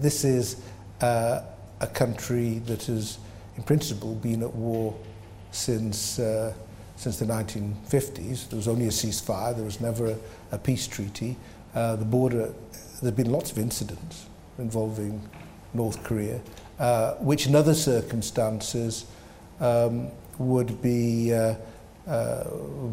this 0.00 0.24
is 0.24 0.62
uh, 1.00 1.42
a 1.80 1.86
country 1.86 2.60
that 2.60 2.84
has, 2.84 3.18
in 3.56 3.62
principle, 3.62 4.14
been 4.14 4.42
at 4.42 4.54
war 4.54 4.94
since, 5.50 6.18
uh, 6.18 6.52
since 6.96 7.18
the 7.18 7.26
1950s. 7.26 8.48
There 8.48 8.56
was 8.56 8.68
only 8.68 8.86
a 8.86 8.90
ceasefire, 8.90 9.54
there 9.54 9.64
was 9.64 9.80
never 9.80 10.12
a, 10.12 10.16
a 10.52 10.58
peace 10.58 10.86
treaty. 10.86 11.36
Uh, 11.74 11.96
the 11.96 12.04
border, 12.04 12.52
there 13.00 13.10
have 13.10 13.16
been 13.16 13.30
lots 13.30 13.52
of 13.52 13.58
incidents 13.58 14.26
involving 14.58 15.20
North 15.74 16.02
Korea, 16.02 16.40
uh, 16.78 17.14
which 17.14 17.46
in 17.46 17.54
other 17.54 17.74
circumstances 17.74 19.04
um, 19.60 20.08
would 20.38 20.80
be 20.80 21.34
uh, 21.34 21.54
uh, 22.06 22.44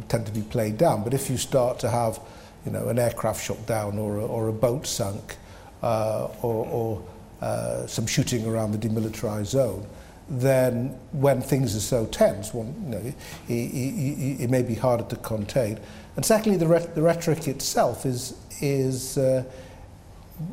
tend 0.07 0.25
to 0.25 0.31
be 0.31 0.41
played 0.41 0.77
down. 0.77 1.03
But 1.03 1.13
if 1.13 1.29
you 1.29 1.37
start 1.37 1.79
to 1.79 1.89
have, 1.89 2.19
you 2.65 2.71
know, 2.71 2.89
an 2.89 2.99
aircraft 2.99 3.43
shot 3.43 3.65
down 3.65 3.97
or 3.97 4.17
a, 4.17 4.25
or 4.25 4.47
a 4.49 4.53
boat 4.53 4.85
sunk, 4.85 5.37
uh, 5.83 6.27
or, 6.41 6.65
or 6.65 7.05
uh, 7.41 7.85
some 7.87 8.07
shooting 8.07 8.45
around 8.45 8.71
the 8.71 8.77
demilitarized 8.77 9.47
zone, 9.47 9.85
then 10.27 10.97
when 11.11 11.41
things 11.41 11.75
are 11.75 11.79
so 11.79 12.05
tense, 12.07 12.53
you 12.53 12.63
know, 12.63 12.97
it, 12.97 13.15
it, 13.47 14.41
it 14.41 14.49
may 14.49 14.63
be 14.63 14.73
harder 14.73 15.03
to 15.03 15.15
contain. 15.17 15.79
And 16.15 16.25
secondly, 16.25 16.57
the, 16.57 16.67
re- 16.67 16.87
the 16.95 17.01
rhetoric 17.01 17.47
itself 17.47 18.05
is, 18.05 18.35
is 18.61 19.17
uh, 19.17 19.43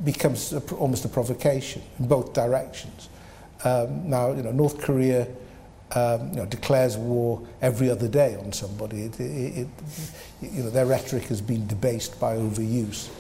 becomes 0.05 0.53
a, 0.53 0.61
almost 0.75 1.05
a 1.05 1.09
provocation 1.09 1.83
in 1.99 2.07
both 2.07 2.35
directions. 2.35 3.09
Um, 3.65 4.11
now, 4.11 4.33
you 4.33 4.43
know, 4.43 4.53
North 4.53 4.79
Korea 4.81 5.27
um, 5.95 6.31
you 6.31 6.37
know, 6.37 6.47
declares 6.47 6.97
war 6.97 7.43
every 7.61 7.91
other 7.91 8.09
day 8.09 8.37
on 8.37 8.53
somebody. 8.53 9.05
It, 9.05 9.21
it, 9.21 9.59
it, 9.59 9.69
you 10.41 10.63
know, 10.63 10.71
their 10.71 10.87
rhetoric 10.87 11.25
has 11.25 11.41
been 11.41 11.67
debased 11.67 12.19
by 12.19 12.37
overuse. 12.37 13.11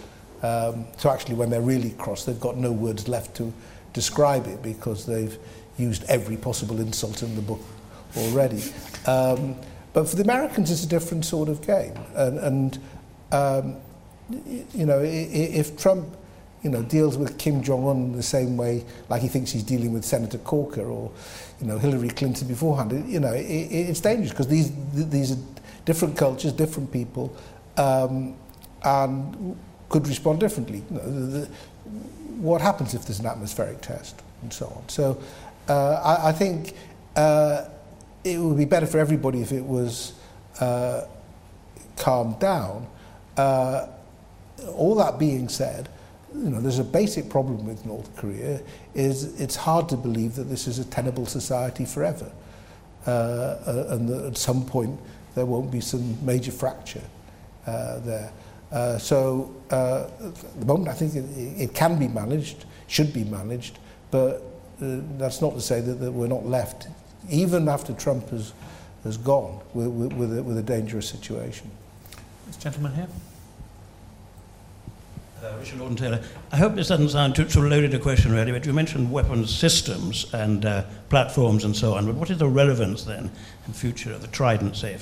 Um, 0.43 0.87
so 0.97 1.11
actually, 1.11 1.37
when 1.37 1.51
they're 1.51 1.61
really 1.61 1.91
cross, 1.91 2.25
they've 2.25 2.41
got 2.41 2.57
no 2.57 2.73
words 2.73 3.09
left 3.09 3.37
to 3.37 3.53
describe 3.93 4.47
it 4.47 4.63
because 4.63 5.07
they've 5.07 5.39
used 5.79 6.05
every 6.05 6.37
possible 6.37 6.81
insult 6.81 7.23
in 7.23 7.35
the 7.37 7.43
book 7.43 7.61
already. 8.17 8.63
Um, 9.07 9.57
but 9.93 10.09
for 10.09 10.17
the 10.17 10.23
Americans, 10.23 10.71
it's 10.71 10.85
a 10.85 10.89
different 10.89 11.25
sort 11.25 11.49
of 11.49 11.65
game. 11.67 11.95
And, 12.15 12.39
and 12.39 12.79
um, 13.31 13.77
you 14.75 14.87
know, 14.87 15.01
if 15.03 15.77
Trump 15.77 16.17
you 16.63 16.71
know, 16.71 16.83
deals 16.83 17.17
with 17.17 17.39
Kim 17.39 17.63
Jong-un 17.63 18.13
the 18.13 18.23
same 18.23 18.57
way 18.57 18.85
like 19.09 19.21
he 19.21 19.29
thinks 19.29 19.51
he's 19.51 19.65
dealing 19.65 19.93
with 19.93 20.05
Senator 20.05 20.39
Corker 20.39 20.85
or, 20.85 21.11
you 21.61 21.67
know, 21.67 21.79
Hillary 21.79 22.09
Clinton 22.09 22.47
beforehand. 22.47 22.93
It, 22.93 23.07
you 23.07 23.21
know, 23.21 23.33
it, 23.33 23.43
it's 23.43 24.01
dangerous 24.01 24.31
because 24.31 24.49
these, 24.49 24.73
these 24.93 25.33
are 25.33 25.39
different 25.85 26.17
cultures, 26.17 26.53
different 26.53 26.93
people, 26.93 27.35
um, 27.77 28.35
and 28.85 29.57
could 29.89 30.07
respond 30.07 30.41
differently. 30.41 30.83
You 30.91 30.97
know, 30.97 31.11
the, 31.11 31.21
the, 31.39 31.47
what 32.39 32.61
happens 32.61 32.95
if 32.95 33.05
there's 33.07 33.21
an 33.21 33.27
atmospheric 33.27 33.81
test 33.81 34.23
and 34.43 34.53
so 34.53 34.67
on. 34.67 34.89
So 34.89 35.21
uh, 35.69 35.95
I, 35.95 36.29
I 36.29 36.33
think 36.33 36.75
uh, 37.17 37.65
it 38.25 38.39
would 38.39 38.57
be 38.57 38.65
better 38.65 38.87
for 38.87 38.99
everybody 38.99 39.43
if 39.43 39.53
it 39.53 39.65
was 39.65 40.13
uh, 40.61 41.03
calmed 41.97 42.39
down. 42.39 42.87
Uh, 43.37 43.89
all 44.75 44.95
that 44.97 45.19
being 45.19 45.49
said, 45.49 45.89
you 46.35 46.51
know, 46.51 46.61
there's 46.61 46.79
a 46.79 46.85
basic 46.85 47.29
problem 47.29 47.67
with 47.67 47.85
North 47.87 48.15
Korea 48.17 48.61
is 48.95 49.41
it's 49.41 49.57
hard 49.57 49.89
to 49.91 49.97
believe 49.97 50.35
that 50.37 50.45
this 50.45 50.67
is 50.67 50.79
a 50.79 50.85
tenable 50.85 51.27
society 51.27 51.85
forever. 51.85 52.31
Uh, 53.05 53.11
uh, 53.11 53.87
and 53.91 54.09
that 54.09 54.25
at 54.27 54.37
some 54.37 54.65
point 54.65 54.97
there 55.35 55.45
won't 55.45 55.73
be 55.73 55.81
some 55.81 56.25
major 56.25 56.53
fracture 56.53 57.03
uh, 57.67 57.99
there. 58.01 58.31
Uh, 58.71 58.97
so 58.97 59.53
uh, 59.73 60.07
at 60.25 60.61
the 60.61 60.67
moment 60.67 60.89
I 60.89 60.93
think 60.93 61.17
it, 61.17 61.25
it 61.61 61.75
can 61.75 61.99
be 61.99 62.07
managed, 62.07 62.65
should 62.87 63.13
be 63.13 63.25
managed, 63.25 63.81
but 64.13 64.37
uh, 64.81 65.01
that's 65.19 65.41
not 65.41 65.55
to 65.55 65.61
say 65.61 65.81
that, 65.81 65.95
that 65.95 66.13
we're 66.13 66.29
not 66.29 66.47
left, 66.47 66.87
even 67.29 67.69
after 67.69 67.93
Trump 67.93 68.29
has, 68.31 68.53
has 69.03 69.17
gone, 69.17 69.61
with, 69.75 69.89
with, 69.89 70.13
with, 70.13 70.39
a, 70.39 70.43
with 70.43 70.59
a 70.59 70.63
dangerous 70.63 71.09
situation. 71.09 71.71
This 72.47 72.57
gentleman 72.57 72.95
here. 72.95 73.09
Uh, 75.43 75.57
Richard 75.59 75.81
Lawton 75.81 75.97
Taylor. 75.97 76.21
I 76.53 76.57
hope 76.57 76.77
this 76.77 76.87
doesn't 76.87 77.09
sound 77.09 77.35
too, 77.35 77.45
too 77.45 77.69
loaded 77.69 77.93
a 77.95 77.99
question, 77.99 78.31
really, 78.31 78.53
but 78.53 78.65
you 78.65 78.73
mentioned 78.73 79.11
weapons 79.11 79.53
systems 79.53 80.33
and 80.33 80.65
uh, 80.65 80.85
platforms 81.09 81.65
and 81.65 81.75
so 81.75 81.95
on. 81.95 82.07
But 82.07 82.15
what 82.15 82.31
is 82.31 82.39
the 82.39 82.47
relevance 82.47 83.03
then 83.03 83.29
in 83.67 83.73
future 83.73 84.13
of 84.13 84.21
the 84.21 84.29
Trident, 84.29 84.77
say, 84.77 84.97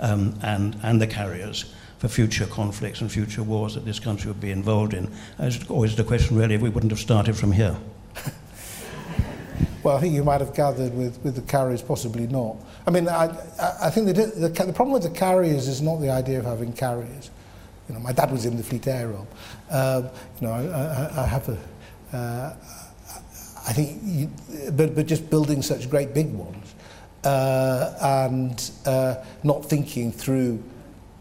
um, 0.00 0.38
and, 0.42 0.76
and 0.82 1.00
the 1.00 1.06
carriers 1.06 1.72
for 2.00 2.08
future 2.08 2.44
conflicts 2.44 3.00
and 3.00 3.10
future 3.10 3.42
wars 3.42 3.76
that 3.76 3.86
this 3.86 3.98
country 3.98 4.30
would 4.30 4.42
be 4.42 4.50
involved 4.50 4.92
in? 4.92 5.06
Uh, 5.06 5.44
it's 5.44 5.70
always 5.70 5.96
the 5.96 6.04
question, 6.04 6.36
really, 6.36 6.54
if 6.54 6.60
we 6.60 6.68
wouldn't 6.68 6.92
have 6.92 7.00
started 7.00 7.34
from 7.36 7.52
here. 7.52 7.76
Well, 9.84 9.96
I 9.96 10.00
think 10.00 10.12
you 10.12 10.24
might 10.24 10.40
have 10.40 10.54
gathered 10.54 10.92
with, 10.92 11.22
with 11.22 11.36
the 11.36 11.40
carriers, 11.42 11.82
possibly 11.82 12.26
not. 12.26 12.56
I 12.86 12.90
mean, 12.90 13.08
I, 13.08 13.26
I 13.80 13.90
think 13.90 14.08
the, 14.08 14.12
the, 14.12 14.48
the 14.48 14.72
problem 14.72 14.90
with 14.90 15.04
the 15.04 15.10
carriers 15.10 15.68
is 15.68 15.80
not 15.80 16.00
the 16.00 16.10
idea 16.10 16.40
of 16.40 16.44
having 16.44 16.72
carriers. 16.72 17.30
You 17.88 17.94
know, 17.94 18.00
my 18.00 18.12
dad 18.12 18.30
was 18.30 18.44
in 18.44 18.56
the 18.56 18.62
Fleet 18.62 18.86
Air 18.86 19.14
Arm. 19.14 19.26
Um, 19.70 20.10
you 20.40 20.46
know, 20.46 20.52
I, 20.52 21.20
I, 21.20 21.22
I 21.22 21.26
have 21.26 21.48
a, 21.48 22.16
uh, 22.16 22.56
I 23.66 23.72
think, 23.72 23.98
you, 24.02 24.30
but, 24.72 24.94
but 24.94 25.06
just 25.06 25.30
building 25.30 25.62
such 25.62 25.88
great 25.88 26.12
big 26.14 26.32
ones 26.32 26.74
uh, 27.24 27.94
and 28.00 28.70
uh, 28.86 29.16
not 29.42 29.64
thinking 29.64 30.12
through 30.12 30.62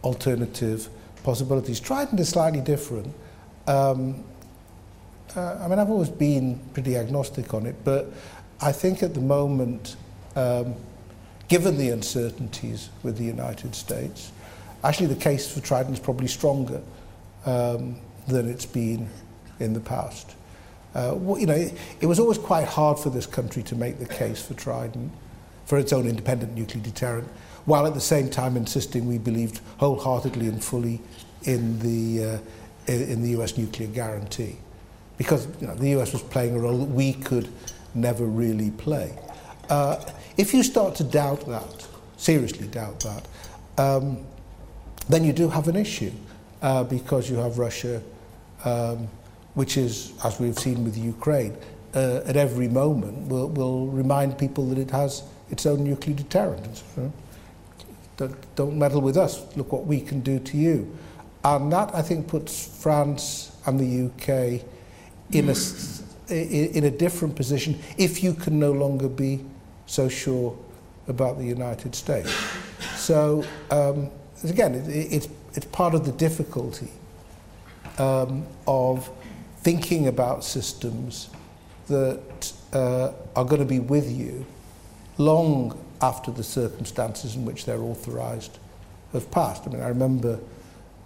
alternative 0.03 0.89
possibilities. 1.23 1.79
Trident 1.79 2.19
is 2.19 2.29
slightly 2.29 2.61
different. 2.61 3.13
Um, 3.67 4.23
uh, 5.35 5.59
I 5.61 5.67
mean, 5.67 5.79
I've 5.79 5.89
always 5.89 6.09
been 6.09 6.59
pretty 6.73 6.97
agnostic 6.97 7.53
on 7.53 7.65
it, 7.65 7.75
but 7.83 8.11
I 8.61 8.71
think 8.71 9.03
at 9.03 9.13
the 9.13 9.21
moment, 9.21 9.95
um, 10.35 10.73
given 11.47 11.77
the 11.77 11.89
uncertainties 11.89 12.89
with 13.03 13.17
the 13.17 13.25
United 13.25 13.75
States, 13.75 14.31
actually 14.83 15.07
the 15.07 15.15
case 15.15 15.51
for 15.51 15.59
Trident 15.61 15.93
is 15.93 15.99
probably 15.99 16.27
stronger 16.27 16.81
um, 17.45 17.99
than 18.27 18.49
it's 18.49 18.65
been 18.65 19.09
in 19.59 19.73
the 19.73 19.79
past. 19.79 20.35
Uh, 20.93 21.13
well, 21.15 21.39
you 21.39 21.45
know, 21.45 21.53
it, 21.53 21.73
it 22.01 22.05
was 22.05 22.19
always 22.19 22.37
quite 22.37 22.67
hard 22.67 22.97
for 22.97 23.09
this 23.09 23.25
country 23.25 23.61
to 23.63 23.75
make 23.75 23.99
the 23.99 24.05
case 24.05 24.41
for 24.41 24.53
Trident, 24.53 25.11
for 25.65 25.77
its 25.77 25.93
own 25.93 26.07
independent 26.07 26.55
nuclear 26.55 26.83
deterrent, 26.83 27.27
while 27.65 27.85
at 27.85 27.93
the 27.93 28.01
same 28.01 28.29
time 28.29 28.55
insisting 28.55 29.07
we 29.07 29.17
believed 29.17 29.59
wholeheartedly 29.77 30.47
and 30.47 30.63
fully 30.63 31.01
in 31.43 31.77
the, 31.79 32.23
uh, 32.23 32.91
in 32.91 33.21
the 33.21 33.29
US 33.41 33.57
nuclear 33.57 33.89
guarantee. 33.89 34.57
Because 35.17 35.47
you 35.59 35.67
know, 35.67 35.75
the 35.75 35.89
US 35.99 36.13
was 36.13 36.21
playing 36.23 36.55
a 36.55 36.59
role 36.59 36.77
that 36.77 36.89
we 36.89 37.13
could 37.13 37.49
never 37.93 38.25
really 38.25 38.71
play. 38.71 39.17
Uh, 39.69 40.03
if 40.37 40.53
you 40.53 40.63
start 40.63 40.95
to 40.95 41.03
doubt 41.03 41.45
that, 41.47 41.87
seriously 42.17 42.67
doubt 42.67 42.99
that, 43.01 43.27
um, 43.77 44.25
then 45.09 45.23
you 45.23 45.33
do 45.33 45.49
have 45.49 45.67
an 45.67 45.75
issue 45.75 46.11
uh, 46.61 46.83
because 46.83 47.29
you 47.29 47.37
have 47.37 47.57
Russia, 47.57 48.01
um, 48.65 49.07
which 49.53 49.77
is, 49.77 50.13
as 50.23 50.39
we've 50.39 50.57
seen 50.57 50.83
with 50.83 50.97
Ukraine, 50.97 51.55
uh, 51.95 52.21
at 52.25 52.35
every 52.35 52.67
moment 52.67 53.27
will, 53.27 53.49
will 53.49 53.87
remind 53.87 54.37
people 54.37 54.67
that 54.69 54.77
it 54.77 54.91
has 54.91 55.23
its 55.49 55.65
own 55.65 55.83
nuclear 55.83 56.15
deterrent. 56.15 56.83
Don't, 58.17 58.55
don't 58.55 58.77
meddle 58.77 59.01
with 59.01 59.17
us, 59.17 59.45
look 59.55 59.71
what 59.71 59.85
we 59.85 60.01
can 60.01 60.21
do 60.21 60.39
to 60.39 60.57
you. 60.57 60.97
And 61.43 61.71
that, 61.71 61.93
I 61.93 62.01
think, 62.01 62.27
puts 62.27 62.67
France 62.81 63.55
and 63.65 63.79
the 63.79 64.07
UK 64.07 64.61
in 65.31 65.49
a, 65.49 66.77
in 66.77 66.83
a 66.85 66.91
different 66.91 67.35
position 67.35 67.79
if 67.97 68.23
you 68.23 68.33
can 68.33 68.59
no 68.59 68.71
longer 68.71 69.07
be 69.07 69.43
so 69.85 70.09
sure 70.09 70.57
about 71.07 71.37
the 71.37 71.45
United 71.45 71.95
States. 71.95 72.33
So, 72.95 73.45
um, 73.71 74.09
again, 74.43 74.75
it, 74.75 74.87
it's, 74.89 75.29
it's 75.53 75.65
part 75.67 75.93
of 75.93 76.05
the 76.05 76.11
difficulty 76.11 76.89
um, 77.97 78.45
of 78.67 79.09
thinking 79.61 80.07
about 80.07 80.43
systems 80.43 81.29
that 81.87 82.53
uh, 82.73 83.11
are 83.35 83.45
going 83.45 83.61
to 83.61 83.65
be 83.65 83.79
with 83.79 84.09
you 84.09 84.45
long 85.17 85.77
after 86.01 86.31
the 86.31 86.43
circumstances 86.43 87.35
in 87.35 87.45
which 87.45 87.65
they're 87.65 87.81
authorized 87.81 88.59
have 89.13 89.29
passed. 89.31 89.63
I 89.65 89.71
mean, 89.71 89.81
I 89.81 89.87
remember 89.87 90.39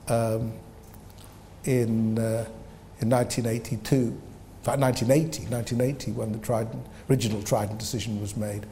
um, 0.07 0.53
in, 1.63 2.17
uh, 2.17 2.45
in 2.99 3.09
1982, 3.09 3.95
in 3.95 4.21
fact 4.63 4.79
1980, 4.79 5.49
1980 5.49 6.11
when 6.11 6.31
the 6.31 6.39
Trident, 6.39 6.85
original 7.09 7.41
Trident 7.41 7.79
decision 7.79 8.19
was 8.19 8.35
made 8.35 8.65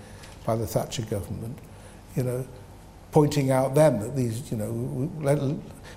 by 0.45 0.55
the 0.55 0.67
Thatcher 0.67 1.03
government, 1.03 1.57
you 2.15 2.23
know, 2.23 2.47
pointing 3.11 3.51
out 3.51 3.75
then 3.75 3.99
that 3.99 4.15
these, 4.15 4.51
you 4.51 4.57
know, 4.57 4.71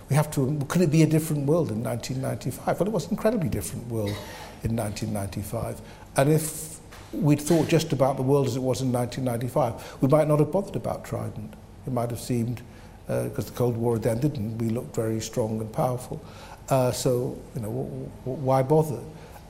we, 0.09 0.17
have 0.17 0.31
to, 0.33 0.59
could 0.69 0.83
it 0.83 0.91
be 0.91 1.03
a 1.03 1.07
different 1.07 1.47
world 1.47 1.71
in 1.71 1.83
1995? 1.83 2.81
Well, 2.81 2.89
it 2.89 2.93
was 2.93 3.05
an 3.07 3.11
incredibly 3.13 3.49
different 3.49 3.87
world 3.89 4.17
in 4.63 4.77
1995. 4.77 5.81
And 6.17 6.31
if 6.31 6.81
we'd 7.13 7.41
thought 7.41 7.69
just 7.69 7.93
about 7.93 8.17
the 8.17 8.23
world 8.23 8.47
as 8.47 8.57
it 8.57 8.63
was 8.63 8.81
in 8.81 8.93
1995, 8.93 10.03
we 10.03 10.09
might 10.09 10.29
not 10.29 10.39
have 10.39 10.51
bothered 10.51 10.77
about 10.77 11.05
Trident. 11.05 11.55
It 11.87 11.93
might 11.93 12.11
have 12.11 12.21
seemed, 12.21 12.63
because 13.07 13.47
uh, 13.47 13.51
the 13.51 13.57
Cold 13.57 13.77
War 13.77 13.99
then 13.99 14.19
didn't, 14.19 14.59
we 14.59 14.71
looked 14.71 14.95
very 14.95 15.21
strong 15.21 15.61
and 15.61 15.71
powerful. 15.73 16.23
Uh, 16.69 16.93
so, 16.93 17.39
you 17.55 17.61
know, 17.61 17.69
w- 17.69 18.11
w- 18.25 18.43
why 18.45 18.63
bother? 18.63 19.01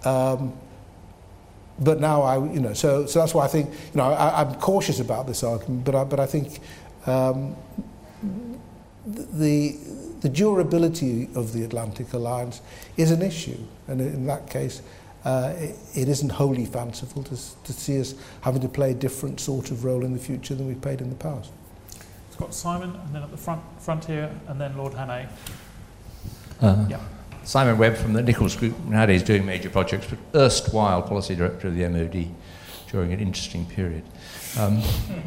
Um, 0.05 0.53
but 1.79 2.01
now 2.01 2.23
I, 2.23 2.37
you 2.37 2.61
know, 2.61 2.73
so, 2.75 3.07
so 3.07 3.21
that's 3.21 3.35
why 3.35 3.45
I 3.45 3.49
think, 3.49 3.71
you 3.71 3.97
know, 3.97 4.05
I, 4.05 4.43
I'm 4.43 4.55
cautious 4.57 5.01
about 5.01 5.27
this 5.27 5.43
argument, 5.43 5.85
but 5.85 5.95
I, 5.95 6.05
but 6.05 6.21
I 6.21 6.27
think 6.27 6.61
um, 7.07 7.57
the, 9.07 9.77
the 10.21 10.29
durability 10.29 11.29
of 11.35 11.53
the 11.53 11.65
Atlantic 11.65 12.13
Alliance 12.13 12.61
is 12.97 13.11
an 13.11 13.23
issue. 13.23 13.59
And 13.89 14.01
in 14.01 14.27
that 14.27 14.49
case, 14.49 14.83
uh, 15.25 15.55
it, 15.57 15.77
it 15.95 16.09
isn't 16.09 16.31
wholly 16.31 16.65
fanciful 16.67 17.23
to, 17.25 17.37
to 17.65 17.73
see 17.73 18.01
us 18.01 18.15
having 18.41 18.61
to 18.63 18.69
play 18.69 18.91
a 18.91 18.95
different 18.95 19.41
sort 19.41 19.71
of 19.71 19.85
role 19.85 20.05
in 20.05 20.13
the 20.13 20.19
future 20.19 20.55
than 20.55 20.67
we've 20.67 20.81
played 20.81 21.01
in 21.01 21.11
the 21.11 21.17
past. 21.17 21.51
It's 22.29 22.37
got 22.37 22.55
Simon, 22.55 22.95
and 22.97 23.15
then 23.15 23.23
at 23.23 23.31
the 23.31 23.37
front, 23.37 23.63
front 23.79 24.05
here, 24.05 24.31
and 24.49 24.61
then 24.61 24.77
Lord 24.77 24.95
Hannay. 24.95 25.29
Uh, 26.61 26.87
yeah. 26.89 27.01
Simon 27.45 27.77
Webb 27.77 27.97
from 27.97 28.13
the 28.13 28.23
Nichols 28.23 28.57
Group, 28.57 28.79
nowadays 28.85 29.23
doing 29.23 29.45
major 29.45 29.69
projects, 29.69 30.07
but 30.07 30.19
erstwhile 30.35 31.03
policy 31.03 31.35
director 31.35 31.69
of 31.69 31.77
the 31.77 31.89
MOD 31.89 32.29
during 32.91 33.13
an 33.13 33.21
interesting 33.21 33.67
period. 33.67 34.05
Um, 34.59 34.83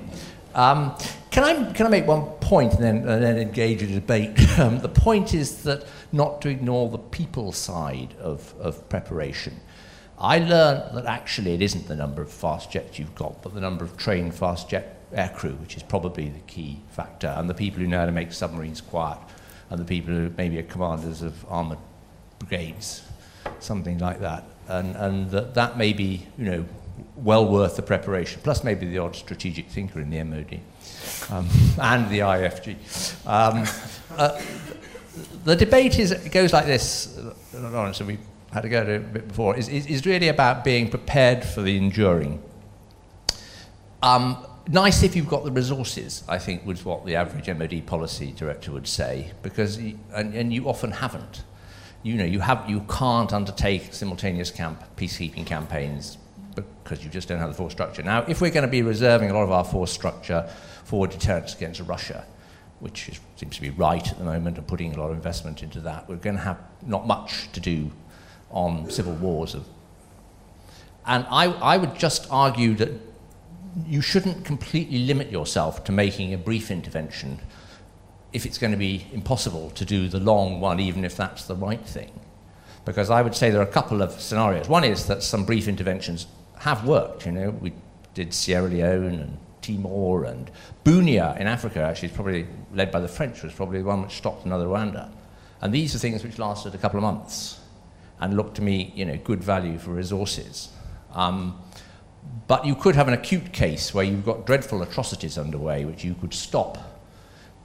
um, 0.55 0.97
can, 1.35 1.43
I, 1.43 1.73
can 1.73 1.85
I 1.85 1.89
make 1.89 2.07
one 2.07 2.23
point 2.39 2.75
and 2.75 2.81
then, 2.81 2.97
and 3.09 3.21
then 3.21 3.37
engage 3.37 3.83
a 3.83 3.87
debate? 3.87 4.39
Um, 4.55 4.79
the 4.79 4.87
point 4.87 5.33
is 5.33 5.63
that 5.63 5.85
not 6.13 6.41
to 6.43 6.49
ignore 6.49 6.89
the 6.89 6.97
people 6.97 7.51
side 7.51 8.15
of, 8.21 8.53
of 8.57 8.87
preparation. 8.87 9.59
I 10.17 10.39
learned 10.39 10.95
that 10.95 11.05
actually 11.05 11.53
it 11.53 11.61
isn't 11.61 11.89
the 11.89 11.95
number 11.95 12.21
of 12.21 12.31
fast 12.31 12.71
jets 12.71 12.97
you've 12.97 13.15
got, 13.15 13.41
but 13.43 13.53
the 13.53 13.59
number 13.59 13.83
of 13.83 13.97
trained 13.97 14.33
fast 14.33 14.69
jet 14.69 15.11
aircrew, 15.11 15.59
which 15.59 15.75
is 15.75 15.83
probably 15.83 16.29
the 16.29 16.39
key 16.47 16.79
factor, 16.91 17.27
and 17.35 17.49
the 17.49 17.53
people 17.53 17.81
who 17.81 17.87
know 17.87 17.99
how 17.99 18.05
to 18.05 18.13
make 18.13 18.31
submarines 18.31 18.79
quiet, 18.79 19.19
and 19.69 19.77
the 19.77 19.83
people 19.83 20.13
who 20.13 20.31
maybe 20.37 20.57
are 20.57 20.63
commanders 20.63 21.21
of 21.21 21.45
armoured 21.49 21.79
brigades, 22.39 23.03
something 23.59 23.97
like 23.97 24.21
that. 24.21 24.45
And, 24.69 24.95
and 24.95 25.29
that, 25.31 25.53
that 25.55 25.77
may 25.77 25.91
be, 25.91 26.25
you 26.37 26.45
know, 26.45 26.65
well 27.17 27.47
worth 27.47 27.75
the 27.75 27.81
preparation, 27.81 28.41
plus 28.43 28.63
maybe 28.63 28.85
the 28.85 28.97
odd 28.97 29.15
strategic 29.15 29.69
thinker 29.69 29.99
in 29.99 30.09
the 30.09 30.23
MOD 30.23 30.59
um, 31.31 31.47
and 31.81 32.09
the 32.09 32.19
IFG. 32.19 32.75
Um, 33.25 33.65
uh, 34.17 34.41
the 35.43 35.55
debate 35.55 35.97
is, 35.97 36.13
goes 36.31 36.51
like 36.51 36.65
this, 36.65 37.17
Lawrence, 37.53 37.99
and 37.99 38.07
we 38.07 38.17
had 38.51 38.61
to 38.61 38.69
go 38.69 38.83
to 38.83 38.91
it 38.91 38.95
a 38.97 38.99
bit 38.99 39.27
before, 39.27 39.55
is, 39.55 39.69
is, 39.69 39.85
is 39.87 40.05
really 40.05 40.27
about 40.27 40.63
being 40.63 40.89
prepared 40.89 41.43
for 41.43 41.61
the 41.61 41.77
enduring. 41.77 42.41
Um, 44.03 44.45
nice 44.67 45.03
if 45.03 45.15
you've 45.15 45.29
got 45.29 45.45
the 45.45 45.51
resources, 45.51 46.23
I 46.27 46.37
think, 46.37 46.65
was 46.65 46.83
what 46.83 47.05
the 47.05 47.15
average 47.15 47.47
MOD 47.47 47.85
policy 47.85 48.33
director 48.37 48.71
would 48.71 48.87
say, 48.87 49.31
because, 49.41 49.77
and, 49.77 50.33
and 50.33 50.53
you 50.53 50.67
often 50.67 50.91
haven't. 50.91 51.43
You 52.03 52.15
know, 52.15 52.25
you, 52.25 52.41
have, 52.41 52.69
you 52.69 52.81
can't 52.81 53.33
undertake 53.33 53.93
simultaneous 53.93 54.51
camp, 54.51 54.83
peacekeeping 54.95 55.45
campaigns 55.45 56.17
because 56.55 57.03
you 57.03 57.09
just 57.09 57.27
don't 57.27 57.39
have 57.39 57.49
the 57.49 57.55
force 57.55 57.73
structure. 57.73 58.03
Now, 58.03 58.23
if 58.27 58.41
we're 58.41 58.51
going 58.51 58.65
to 58.65 58.71
be 58.71 58.81
reserving 58.81 59.29
a 59.29 59.33
lot 59.33 59.43
of 59.43 59.51
our 59.51 59.63
force 59.63 59.91
structure 59.91 60.49
for 60.83 61.07
deterrence 61.07 61.55
against 61.55 61.81
Russia, 61.81 62.25
which 62.79 63.09
is, 63.09 63.19
seems 63.35 63.55
to 63.55 63.61
be 63.61 63.69
right 63.69 64.07
at 64.09 64.17
the 64.17 64.23
moment, 64.23 64.57
and 64.57 64.67
putting 64.67 64.93
a 64.93 64.99
lot 64.99 65.09
of 65.09 65.15
investment 65.15 65.63
into 65.63 65.79
that, 65.81 66.07
we're 66.07 66.15
going 66.15 66.35
to 66.35 66.41
have 66.41 66.59
not 66.85 67.07
much 67.07 67.51
to 67.53 67.59
do 67.59 67.91
on 68.51 68.89
civil 68.89 69.13
wars. 69.13 69.55
And 71.05 71.25
I, 71.29 71.45
I 71.45 71.77
would 71.77 71.97
just 71.97 72.27
argue 72.31 72.73
that 72.75 72.89
you 73.85 74.01
shouldn't 74.01 74.45
completely 74.45 74.99
limit 74.99 75.31
yourself 75.31 75.83
to 75.85 75.91
making 75.91 76.33
a 76.33 76.37
brief 76.37 76.71
intervention 76.71 77.39
if 78.31 78.45
it's 78.45 78.57
going 78.57 78.71
to 78.71 78.77
be 78.77 79.07
impossible 79.13 79.69
to 79.71 79.85
do 79.85 80.07
the 80.07 80.19
long 80.19 80.59
one, 80.59 80.79
even 80.79 81.05
if 81.05 81.15
that's 81.15 81.45
the 81.45 81.55
right 81.55 81.85
thing. 81.85 82.11
Because 82.83 83.09
I 83.09 83.21
would 83.21 83.35
say 83.35 83.49
there 83.49 83.61
are 83.61 83.63
a 83.63 83.67
couple 83.67 84.01
of 84.01 84.11
scenarios. 84.11 84.67
One 84.67 84.83
is 84.83 85.07
that 85.07 85.23
some 85.23 85.45
brief 85.45 85.67
interventions 85.67 86.27
have 86.65 86.83
worked. 86.83 87.27
You 87.27 87.31
know, 87.31 87.49
we 87.51 87.73
did 88.15 88.33
Sierra 88.33 88.67
Leone 88.67 89.19
and 89.19 89.37
Timor 89.61 90.25
and 90.25 90.49
Bunia 90.83 91.39
in 91.39 91.45
Africa, 91.45 91.79
actually, 91.81 92.09
probably 92.09 92.47
led 92.73 92.89
by 92.91 92.99
the 92.99 93.07
French, 93.07 93.43
was 93.43 93.53
probably 93.53 93.79
the 93.79 93.85
one 93.85 94.01
which 94.01 94.13
stopped 94.13 94.45
another 94.45 94.65
Rwanda. 94.65 95.11
And 95.61 95.71
these 95.71 95.93
are 95.93 95.99
things 95.99 96.23
which 96.23 96.39
lasted 96.39 96.73
a 96.73 96.79
couple 96.79 96.97
of 96.97 97.03
months 97.03 97.59
and 98.19 98.35
looked 98.35 98.55
to 98.55 98.63
me, 98.63 98.91
you 98.95 99.05
know, 99.05 99.15
good 99.17 99.43
value 99.43 99.77
for 99.77 99.91
resources. 99.91 100.69
Um, 101.13 101.61
but 102.47 102.65
you 102.65 102.73
could 102.73 102.95
have 102.95 103.07
an 103.07 103.13
acute 103.13 103.53
case 103.53 103.93
where 103.93 104.03
you've 104.03 104.25
got 104.25 104.47
dreadful 104.47 104.81
atrocities 104.81 105.37
underway, 105.37 105.85
which 105.85 106.03
you 106.03 106.15
could 106.15 106.33
stop 106.33 106.79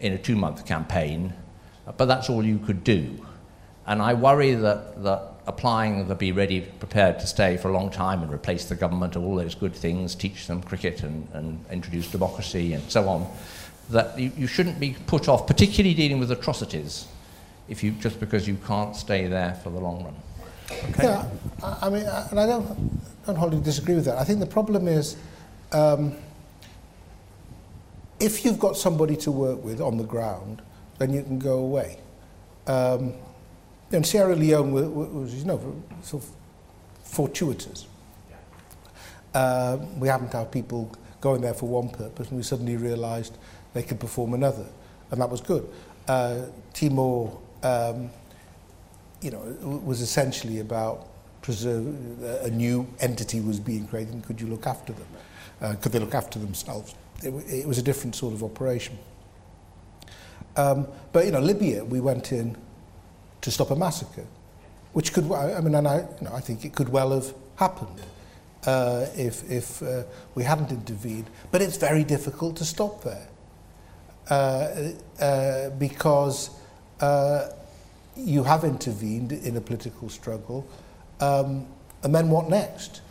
in 0.01 0.13
a 0.13 0.19
two 0.19 0.37
month 0.37 0.67
campaign, 0.67 1.33
but 1.97 2.05
that's 2.05 2.29
all 2.29 2.45
you 2.45 2.59
could 2.59 2.85
do. 2.85 3.27
And 3.87 4.03
I 4.03 4.13
worry 4.13 4.55
that, 4.55 5.03
that 5.03 5.30
applying 5.51 6.07
the 6.07 6.15
be 6.15 6.31
ready, 6.31 6.61
prepared 6.61 7.19
to 7.19 7.27
stay 7.27 7.57
for 7.57 7.69
a 7.69 7.73
long 7.73 7.91
time 7.91 8.23
and 8.23 8.33
replace 8.33 8.67
the 8.67 8.75
government, 8.77 9.17
all 9.17 9.35
those 9.35 9.57
good 9.57 9.75
things, 9.75 10.15
teach 10.15 10.47
them 10.47 10.63
cricket 10.63 11.03
and, 11.03 11.27
and 11.35 11.65
introduce 11.71 12.09
democracy 12.11 12.73
and 12.73 12.89
so 12.89 13.09
on, 13.09 13.27
that 13.91 14.17
you, 14.19 14.31
you 14.37 14.47
shouldn't 14.47 14.79
be 14.79 14.97
put 15.09 15.29
off, 15.29 15.47
particularly 15.49 15.93
dealing 15.93 16.21
with 16.21 16.31
atrocities, 16.31 17.09
if 17.69 17.83
you, 17.83 17.91
just 17.93 18.21
because 18.21 18.47
you 18.47 18.57
can't 18.67 18.95
stay 18.95 19.27
there 19.27 19.55
for 19.63 19.71
the 19.71 19.81
long 19.81 20.05
run. 20.05 20.15
Okay. 20.91 21.03
Yeah, 21.03 21.29
I, 21.65 21.79
I 21.83 21.91
mean, 21.91 22.07
and 22.31 22.39
I 22.39 22.47
don't, 22.47 23.27
don't 23.27 23.37
wholly 23.37 23.61
disagree 23.61 23.97
with 23.97 24.05
that. 24.05 24.19
I 24.19 24.25
think 24.25 24.39
the 24.39 24.47
problem 24.47 24.87
is 24.87 25.17
um, 25.73 26.15
if 28.21 28.45
you've 28.45 28.61
got 28.61 28.77
somebody 28.77 29.17
to 29.17 29.33
work 29.33 29.65
with 29.65 29.81
on 29.81 29.99
the 29.99 30.05
ground, 30.05 30.63
then 30.99 31.13
you 31.13 31.23
can 31.23 31.41
go 31.41 31.59
away. 31.59 31.99
Um, 32.69 33.15
and 33.93 34.07
Sierra 34.07 34.37
Leone 34.37 34.73
was, 34.73 34.87
was 34.87 35.35
you 35.35 35.45
know, 35.45 35.83
sort 36.03 36.23
of 36.23 36.31
fortuitous. 37.03 37.87
Uh, 39.35 39.79
we 39.99 40.09
happened 40.09 40.31
to 40.33 40.39
have 40.39 40.51
people 40.51 40.91
going 41.21 41.41
there 41.41 41.55
for 41.55 41.69
one 41.69 41.89
purpose, 41.89 42.29
and 42.29 42.37
we 42.37 42.43
suddenly 42.43 42.77
realised 42.77 43.37
they 43.75 43.83
could 43.83 44.01
perform 44.01 44.35
another, 44.35 44.67
and 45.11 45.21
that 45.21 45.31
was 45.31 45.41
good. 45.41 45.69
Uh, 46.09 46.43
Timor, 46.73 47.39
um, 47.63 48.11
you 49.21 49.31
know, 49.31 49.39
was 49.85 50.01
essentially 50.01 50.61
about 50.61 51.07
preserve 51.43 51.87
a 52.43 52.51
new 52.51 52.87
entity 53.01 53.41
was 53.41 53.61
being 53.61 53.87
created, 53.87 54.15
and 54.15 54.25
could 54.25 54.41
you 54.41 54.47
look 54.47 54.67
after 54.67 54.93
them? 54.93 55.07
Uh, 55.61 55.75
could 55.81 55.93
they 55.93 55.99
look 55.99 56.15
after 56.15 56.39
themselves? 56.39 56.95
It, 57.23 57.33
it 57.49 57.67
was 57.67 57.79
a 57.79 57.83
different 57.83 58.15
sort 58.15 58.35
of 58.35 58.43
operation. 58.43 58.99
Um, 60.57 60.89
but 61.13 61.27
you 61.27 61.33
know, 61.33 61.41
Libya, 61.41 61.85
we 61.85 62.01
went 62.01 62.33
in 62.33 62.57
to 63.41 63.51
stop 63.51 63.71
a 63.71 63.77
massacre, 63.77 64.27
which 64.93 65.13
could, 65.13 65.31
I 65.33 65.61
mean, 65.61 65.75
and 65.75 65.87
I, 65.87 65.99
you 65.99 66.27
know, 66.27 66.33
I 66.35 66.41
think 66.41 66.65
it 66.65 66.75
could 66.75 66.89
well 66.89 67.13
have 67.13 67.33
happened 67.57 68.01
uh, 68.67 69.07
if, 69.17 69.49
if 69.51 69.83
uh, 69.83 70.03
we 70.35 70.43
hadn't 70.43 70.71
intervened. 70.71 71.31
But 71.51 71.63
it's 71.63 71.77
very 71.77 72.05
difficult 72.05 72.57
to 72.57 72.65
stop 72.65 73.03
there 73.03 73.29
uh, 74.29 74.93
uh, 75.21 75.71
because 75.71 76.51
uh, 77.01 77.49
you 78.17 78.45
have 78.45 78.65
intervened 78.65 79.33
in 79.33 79.57
a 79.57 79.61
political 79.61 80.09
struggle, 80.09 80.67
um, 81.21 81.67
and 82.03 82.15
then 82.15 82.31
what 82.31 82.49
next? 82.49 83.03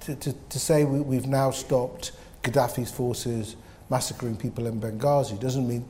To, 0.00 0.14
to, 0.14 0.32
to 0.32 0.58
say 0.58 0.84
we, 0.84 1.00
we've 1.00 1.26
now 1.26 1.50
stopped 1.50 2.12
Gaddafi's 2.42 2.90
forces 2.90 3.56
massacring 3.90 4.36
people 4.36 4.66
in 4.66 4.80
Benghazi 4.80 5.38
doesn't 5.38 5.68
mean 5.68 5.84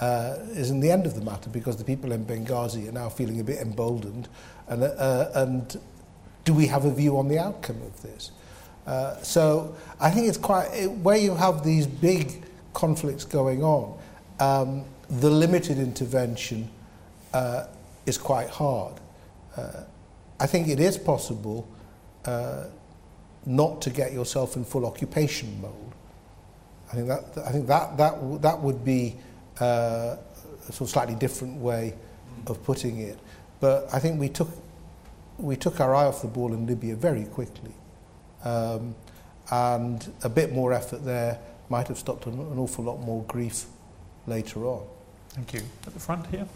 uh, 0.00 0.36
isn't 0.50 0.80
the 0.80 0.90
end 0.90 1.06
of 1.06 1.14
the 1.14 1.20
matter 1.20 1.50
because 1.50 1.76
the 1.76 1.84
people 1.84 2.12
in 2.12 2.24
Benghazi 2.24 2.88
are 2.88 2.92
now 2.92 3.08
feeling 3.08 3.40
a 3.40 3.44
bit 3.44 3.60
emboldened 3.60 4.28
and, 4.68 4.82
uh, 4.82 5.30
and 5.34 5.80
do 6.44 6.54
we 6.54 6.66
have 6.66 6.84
a 6.84 6.90
view 6.90 7.18
on 7.18 7.28
the 7.28 7.38
outcome 7.38 7.80
of 7.82 8.00
this? 8.02 8.30
Uh, 8.86 9.20
so 9.22 9.76
I 10.00 10.10
think 10.10 10.28
it's 10.28 10.38
quite, 10.38 10.68
it, 10.72 10.90
where 10.90 11.18
you 11.18 11.34
have 11.34 11.62
these 11.62 11.86
big 11.86 12.42
conflicts 12.72 13.24
going 13.24 13.62
on, 13.62 13.98
um, 14.40 14.84
the 15.10 15.28
limited 15.28 15.78
intervention 15.78 16.70
uh, 17.34 17.66
is 18.06 18.16
quite 18.16 18.48
hard. 18.48 18.94
Uh, 19.56 19.82
I 20.40 20.46
think 20.46 20.68
it 20.68 20.80
is 20.80 20.96
possible 20.96 21.68
uh, 22.24 22.64
not 23.44 23.82
to 23.82 23.90
get 23.90 24.12
yourself 24.12 24.56
in 24.56 24.64
full 24.64 24.86
occupation 24.86 25.60
mode. 25.60 25.72
I 26.90 26.94
think 26.94 27.08
that, 27.08 27.24
I 27.44 27.52
think 27.52 27.66
that, 27.66 27.96
that, 27.98 28.42
that 28.42 28.60
would 28.60 28.84
be 28.84 29.16
uh, 29.60 30.16
a 30.68 30.72
sort 30.72 30.82
of 30.82 30.90
slightly 30.90 31.14
different 31.14 31.56
way 31.60 31.94
of 32.46 32.62
putting 32.64 32.98
it. 32.98 33.18
But 33.60 33.88
I 33.92 33.98
think 33.98 34.20
we 34.20 34.28
took, 34.28 34.48
we 35.38 35.56
took 35.56 35.80
our 35.80 35.94
eye 35.94 36.04
off 36.04 36.22
the 36.22 36.28
ball 36.28 36.52
in 36.52 36.66
Libya 36.66 36.94
very 36.96 37.24
quickly. 37.24 37.72
Um, 38.44 38.94
and 39.50 40.12
a 40.22 40.28
bit 40.28 40.52
more 40.52 40.72
effort 40.72 41.04
there 41.04 41.38
might 41.68 41.88
have 41.88 41.98
stopped 41.98 42.26
an, 42.26 42.34
an 42.34 42.58
awful 42.58 42.84
lot 42.84 43.00
more 43.00 43.22
grief 43.24 43.66
later 44.26 44.66
on. 44.66 44.86
Thank 45.30 45.54
you. 45.54 45.62
At 45.86 45.94
the 45.94 46.00
front 46.00 46.26
here. 46.26 46.46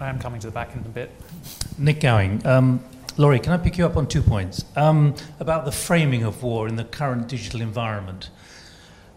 I 0.00 0.08
am 0.08 0.18
coming 0.18 0.40
to 0.40 0.46
the 0.48 0.52
back 0.52 0.74
in 0.74 0.80
a 0.80 0.88
bit. 0.88 1.10
Nick 1.78 2.00
Gowing. 2.00 2.44
Um, 2.46 2.82
Laurie, 3.18 3.38
can 3.38 3.52
I 3.52 3.58
pick 3.58 3.76
you 3.76 3.84
up 3.86 3.96
on 3.96 4.06
two 4.06 4.22
points? 4.22 4.64
Um, 4.74 5.14
about 5.38 5.64
the 5.64 5.72
framing 5.72 6.24
of 6.24 6.42
war 6.42 6.66
in 6.66 6.76
the 6.76 6.84
current 6.84 7.28
digital 7.28 7.60
environment. 7.60 8.30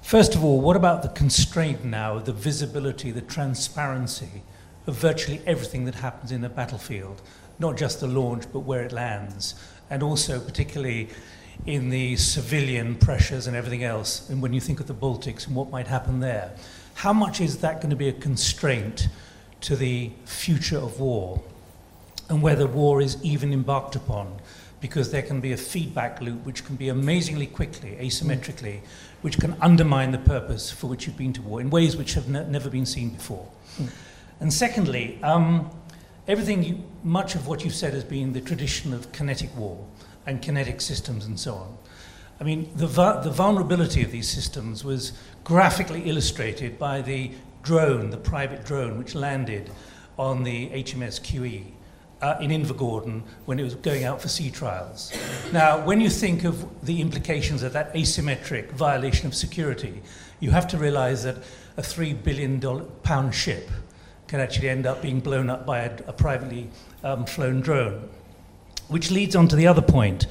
First 0.05 0.35
of 0.35 0.43
all, 0.43 0.61
what 0.61 0.75
about 0.75 1.01
the 1.01 1.09
constraint 1.09 1.83
now, 1.83 2.19
the 2.19 2.31
visibility, 2.31 3.09
the 3.09 3.21
transparency 3.21 4.43
of 4.85 4.95
virtually 4.95 5.41
everything 5.47 5.85
that 5.85 5.95
happens 5.95 6.31
in 6.31 6.43
a 6.43 6.49
battlefield? 6.49 7.23
Not 7.57 7.75
just 7.75 8.01
the 8.01 8.07
launch, 8.07 8.43
but 8.53 8.59
where 8.59 8.83
it 8.83 8.91
lands. 8.91 9.55
And 9.89 10.03
also, 10.03 10.39
particularly 10.39 11.09
in 11.65 11.89
the 11.89 12.17
civilian 12.17 12.97
pressures 12.97 13.47
and 13.47 13.57
everything 13.57 13.83
else, 13.83 14.29
and 14.29 14.43
when 14.43 14.53
you 14.53 14.61
think 14.61 14.79
of 14.79 14.85
the 14.85 14.93
Baltics 14.93 15.47
and 15.47 15.55
what 15.55 15.71
might 15.71 15.87
happen 15.87 16.19
there. 16.19 16.55
How 16.93 17.11
much 17.11 17.41
is 17.41 17.57
that 17.61 17.77
going 17.77 17.89
to 17.89 17.95
be 17.95 18.07
a 18.07 18.13
constraint 18.13 19.07
to 19.61 19.75
the 19.75 20.11
future 20.25 20.77
of 20.77 20.99
war? 20.99 21.41
And 22.29 22.43
whether 22.43 22.67
war 22.67 23.01
is 23.01 23.17
even 23.23 23.51
embarked 23.51 23.95
upon? 23.95 24.39
Because 24.81 25.11
there 25.11 25.21
can 25.21 25.41
be 25.41 25.51
a 25.51 25.57
feedback 25.57 26.21
loop 26.21 26.45
which 26.45 26.65
can 26.65 26.75
be 26.75 26.89
amazingly 26.89 27.47
quickly, 27.47 27.97
asymmetrically, 27.99 28.81
which 29.21 29.39
can 29.39 29.55
undermine 29.61 30.11
the 30.11 30.17
purpose 30.17 30.71
for 30.71 30.87
which 30.87 31.07
you've 31.07 31.17
been 31.17 31.33
to 31.33 31.41
war 31.41 31.61
in 31.61 31.69
ways 31.69 31.97
which 31.97 32.13
have 32.13 32.27
ne- 32.27 32.45
never 32.47 32.69
been 32.69 32.85
seen 32.85 33.09
before. 33.09 33.47
Mm. 33.79 33.89
And 34.39 34.53
secondly, 34.53 35.19
um, 35.23 35.71
everything, 36.27 36.63
you, 36.63 36.83
much 37.03 37.35
of 37.35 37.47
what 37.47 37.63
you've 37.63 37.75
said 37.75 37.93
has 37.93 38.03
been 38.03 38.33
the 38.33 38.41
tradition 38.41 38.93
of 38.93 39.11
kinetic 39.11 39.55
war 39.57 39.85
and 40.25 40.41
kinetic 40.41 40.81
systems 40.81 41.25
and 41.25 41.39
so 41.39 41.55
on. 41.55 41.77
I 42.39 42.43
mean, 42.43 42.69
the, 42.75 42.87
the 42.87 43.31
vulnerability 43.31 44.03
of 44.03 44.11
these 44.11 44.29
systems 44.29 44.83
was 44.83 45.13
graphically 45.43 46.03
illustrated 46.09 46.77
by 46.77 47.01
the 47.01 47.31
drone, 47.63 48.09
the 48.09 48.17
private 48.17 48.65
drone, 48.65 48.97
which 48.97 49.15
landed 49.15 49.71
on 50.17 50.43
the 50.43 50.69
HMS 50.69 51.21
QE 51.21 51.71
uh, 52.21 52.37
in 52.39 52.49
Invergordon 52.49 53.21
when 53.45 53.59
it 53.59 53.63
was 53.63 53.75
going 53.75 54.03
out 54.03 54.21
for 54.21 54.27
sea 54.27 54.49
trials. 54.49 55.11
Now, 55.51 55.83
when 55.83 56.01
you 56.01 56.09
think 56.09 56.43
of 56.43 56.85
the 56.85 57.01
implications 57.01 57.63
of 57.63 57.73
that 57.73 57.93
asymmetric 57.93 58.71
violation 58.71 59.27
of 59.27 59.35
security, 59.35 60.01
you 60.39 60.51
have 60.51 60.67
to 60.69 60.77
realize 60.77 61.23
that 61.23 61.37
a 61.77 61.81
$3 61.81 62.23
billion 62.23 62.59
pound 63.03 63.35
ship 63.35 63.69
can 64.27 64.39
actually 64.39 64.69
end 64.69 64.85
up 64.85 65.01
being 65.01 65.19
blown 65.19 65.49
up 65.49 65.65
by 65.65 65.79
a, 65.79 65.91
a 66.07 66.13
privately 66.13 66.69
um, 67.03 67.25
flown 67.25 67.61
drone. 67.61 68.09
Which 68.87 69.11
leads 69.11 69.35
on 69.35 69.47
to 69.49 69.55
the 69.55 69.67
other 69.67 69.81
point 69.81 70.27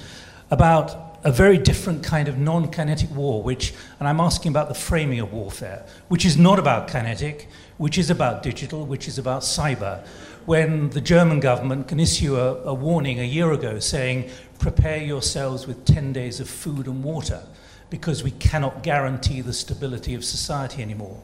about 0.50 1.04
a 1.24 1.32
very 1.32 1.56
different 1.56 2.04
kind 2.04 2.28
of 2.28 2.38
non 2.38 2.70
kinetic 2.70 3.10
war, 3.10 3.42
which, 3.42 3.72
and 3.98 4.06
I'm 4.06 4.20
asking 4.20 4.50
about 4.50 4.68
the 4.68 4.74
framing 4.74 5.20
of 5.20 5.32
warfare, 5.32 5.84
which 6.08 6.24
is 6.24 6.36
not 6.36 6.58
about 6.58 6.86
kinetic, 6.86 7.48
which 7.78 7.98
is 7.98 8.10
about 8.10 8.42
digital, 8.42 8.84
which 8.84 9.08
is 9.08 9.18
about 9.18 9.42
cyber, 9.42 10.06
when 10.46 10.90
the 10.90 11.00
German 11.00 11.40
government 11.40 11.88
can 11.88 11.98
issue 11.98 12.36
a, 12.36 12.62
a 12.64 12.74
warning 12.74 13.20
a 13.20 13.24
year 13.24 13.52
ago 13.52 13.78
saying, 13.78 14.30
prepare 14.58 14.98
yourselves 14.98 15.66
with 15.66 15.84
10 15.84 16.12
days 16.12 16.40
of 16.40 16.48
food 16.48 16.86
and 16.86 17.02
water 17.02 17.42
because 17.90 18.22
we 18.22 18.30
cannot 18.32 18.82
guarantee 18.82 19.40
the 19.40 19.52
stability 19.52 20.14
of 20.14 20.24
society 20.24 20.82
anymore. 20.82 21.20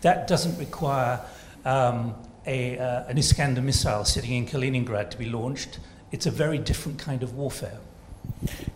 That 0.00 0.26
doesn't 0.26 0.58
require 0.58 1.20
um, 1.64 2.14
a, 2.46 2.78
uh, 2.78 3.04
an 3.06 3.18
Iskander 3.18 3.62
missile 3.62 4.04
sitting 4.04 4.32
in 4.32 4.46
Kaliningrad 4.46 5.10
to 5.10 5.18
be 5.18 5.26
launched. 5.26 5.78
It's 6.12 6.26
a 6.26 6.30
very 6.30 6.58
different 6.58 6.98
kind 6.98 7.22
of 7.22 7.34
warfare. 7.34 7.78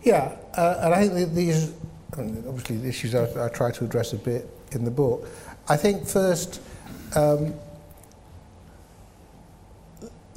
Yeah, 0.03 0.35
uh, 0.55 0.79
and 0.81 0.93
I 0.93 1.07
think 1.07 1.33
these, 1.33 1.73
I 2.17 2.21
mean, 2.21 2.43
obviously, 2.47 2.77
the 2.77 2.89
issues 2.89 3.15
I, 3.15 3.45
I 3.45 3.49
try 3.49 3.71
to 3.71 3.85
address 3.85 4.13
a 4.13 4.17
bit 4.17 4.47
in 4.71 4.85
the 4.85 4.91
book. 4.91 5.27
I 5.67 5.77
think 5.77 6.07
first, 6.07 6.61
um, 7.15 7.53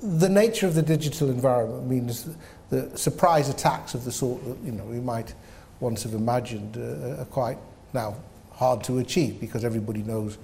the 0.03 0.29
nature 0.29 0.67
of 0.67 0.75
the 0.75 0.83
digital 0.83 1.31
environment 1.31 1.87
means 1.87 2.29
that 2.71 2.99
surprise 2.99 3.49
attacks 3.49 3.95
of 3.95 4.05
the 4.05 4.13
sort 4.13 4.45
that 4.45 4.59
you 4.65 4.73
know 4.73 4.85
we 4.85 4.99
might 4.99 5.35
once 5.81 6.03
have 6.03 6.15
imagined 6.15 6.77
uh, 6.77 7.23
are 7.23 7.27
quite 7.27 7.59
now 7.93 8.17
hard 8.53 8.83
to 8.85 8.99
achieve 8.99 9.41
because 9.41 9.65
everybody 9.65 10.03
knows 10.03 10.39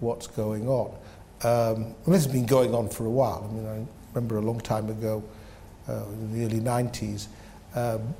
what's 0.00 0.26
going 0.26 0.68
on. 0.68 0.90
Um, 1.42 1.94
and 2.04 2.14
this 2.14 2.24
has 2.24 2.32
been 2.32 2.46
going 2.46 2.74
on 2.74 2.88
for 2.88 3.06
a 3.06 3.10
while. 3.10 3.48
I 3.48 3.54
mean, 3.54 3.66
I 3.66 3.86
remember 4.14 4.38
a 4.38 4.42
long 4.42 4.60
time 4.60 4.88
ago, 4.88 5.22
uh, 5.88 6.04
in 6.12 6.32
the 6.32 6.44
early 6.44 6.60
90s, 6.60 7.26
um, 7.74 8.14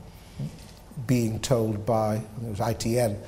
being 1.07 1.41
told 1.41 1.85
by, 1.85 2.17
it 2.17 2.49
was 2.49 2.59
ITN, 2.59 3.19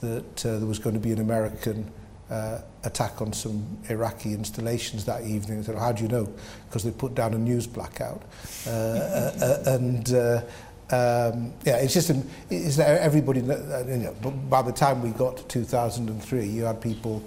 that 0.00 0.46
uh, 0.46 0.58
there 0.58 0.66
was 0.66 0.78
going 0.78 0.94
to 0.94 1.00
be 1.00 1.12
an 1.12 1.20
American 1.20 1.90
uh, 2.30 2.60
attack 2.84 3.20
on 3.22 3.32
some 3.32 3.64
Iraqi 3.88 4.34
installations 4.34 5.04
that 5.06 5.24
evening. 5.24 5.60
I 5.60 5.62
said, 5.62 5.76
how 5.76 5.92
do 5.92 6.02
you 6.02 6.08
know? 6.08 6.28
Because 6.68 6.84
they 6.84 6.90
put 6.90 7.14
down 7.14 7.34
a 7.34 7.38
news 7.38 7.66
blackout. 7.66 8.22
Uh, 8.66 8.70
uh, 8.70 9.32
uh, 9.40 9.70
and 9.74 10.12
uh, 10.12 10.42
um, 10.90 11.52
yeah, 11.64 11.76
it's 11.76 11.94
just 11.94 12.10
is 12.10 12.24
it's 12.50 12.76
that 12.76 13.00
everybody. 13.00 13.40
Uh, 13.40 13.84
you 13.86 13.96
know, 13.98 14.12
by 14.48 14.62
the 14.62 14.72
time 14.72 15.02
we 15.02 15.10
got 15.10 15.36
to 15.36 15.44
2003, 15.44 16.46
you 16.46 16.64
had 16.64 16.80
people 16.80 17.22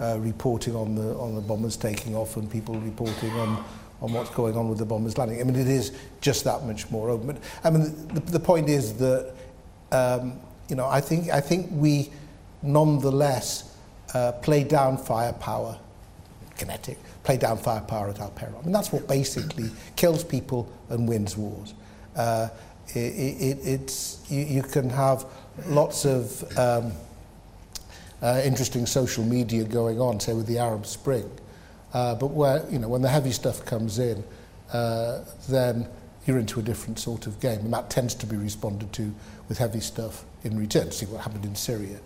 uh, 0.00 0.16
reporting 0.18 0.76
on 0.76 0.94
the 0.94 1.14
on 1.16 1.34
the 1.34 1.40
bombers 1.40 1.76
taking 1.76 2.14
off, 2.14 2.36
and 2.36 2.50
people 2.50 2.76
reporting 2.76 3.32
on 3.32 3.64
on 4.00 4.12
what's 4.12 4.30
going 4.30 4.56
on 4.56 4.68
with 4.68 4.78
the 4.78 4.84
bombers 4.84 5.18
landing. 5.18 5.40
I 5.40 5.44
mean, 5.44 5.56
it 5.56 5.68
is 5.68 5.92
just 6.20 6.44
that 6.44 6.64
much 6.64 6.90
more 6.90 7.10
open. 7.10 7.38
I 7.64 7.70
mean, 7.70 8.08
the, 8.08 8.20
the 8.20 8.40
point 8.40 8.68
is 8.68 8.94
that 8.94 9.34
um, 9.92 10.38
you 10.68 10.76
know, 10.76 10.86
I 10.86 11.00
think 11.00 11.30
I 11.30 11.40
think 11.40 11.68
we 11.72 12.10
nonetheless 12.62 13.69
uh, 14.14 14.32
play 14.32 14.64
down 14.64 14.96
firepower, 14.96 15.78
kinetic, 16.56 16.98
play 17.22 17.36
down 17.36 17.58
firepower 17.58 18.08
at 18.08 18.20
our 18.20 18.30
peril. 18.30 18.58
I 18.60 18.62
mean, 18.62 18.72
that's 18.72 18.92
what 18.92 19.06
basically 19.06 19.70
kills 19.96 20.24
people 20.24 20.70
and 20.88 21.08
wins 21.08 21.36
wars. 21.36 21.74
Uh, 22.16 22.48
it, 22.88 22.98
it, 22.98 23.58
it's 23.62 24.26
you, 24.28 24.44
you 24.44 24.62
can 24.62 24.90
have 24.90 25.24
lots 25.66 26.04
of 26.04 26.42
um, 26.58 26.92
uh, 28.22 28.40
interesting 28.44 28.86
social 28.86 29.24
media 29.24 29.64
going 29.64 30.00
on, 30.00 30.20
say 30.20 30.32
with 30.32 30.46
the 30.46 30.58
Arab 30.58 30.86
Spring. 30.86 31.30
Uh, 31.92 32.14
but 32.14 32.28
where, 32.28 32.64
you 32.70 32.78
know, 32.78 32.88
when 32.88 33.02
the 33.02 33.08
heavy 33.08 33.32
stuff 33.32 33.64
comes 33.64 33.98
in, 33.98 34.22
uh, 34.72 35.24
then 35.48 35.88
you're 36.26 36.38
into 36.38 36.60
a 36.60 36.62
different 36.62 36.98
sort 36.98 37.26
of 37.26 37.40
game. 37.40 37.60
And 37.60 37.72
that 37.72 37.90
tends 37.90 38.14
to 38.16 38.26
be 38.26 38.36
responded 38.36 38.92
to 38.94 39.12
with 39.48 39.58
heavy 39.58 39.80
stuff 39.80 40.24
in 40.44 40.58
return. 40.58 40.92
See 40.92 41.06
what 41.06 41.22
happened 41.22 41.44
in 41.44 41.56
Syria, 41.56 41.98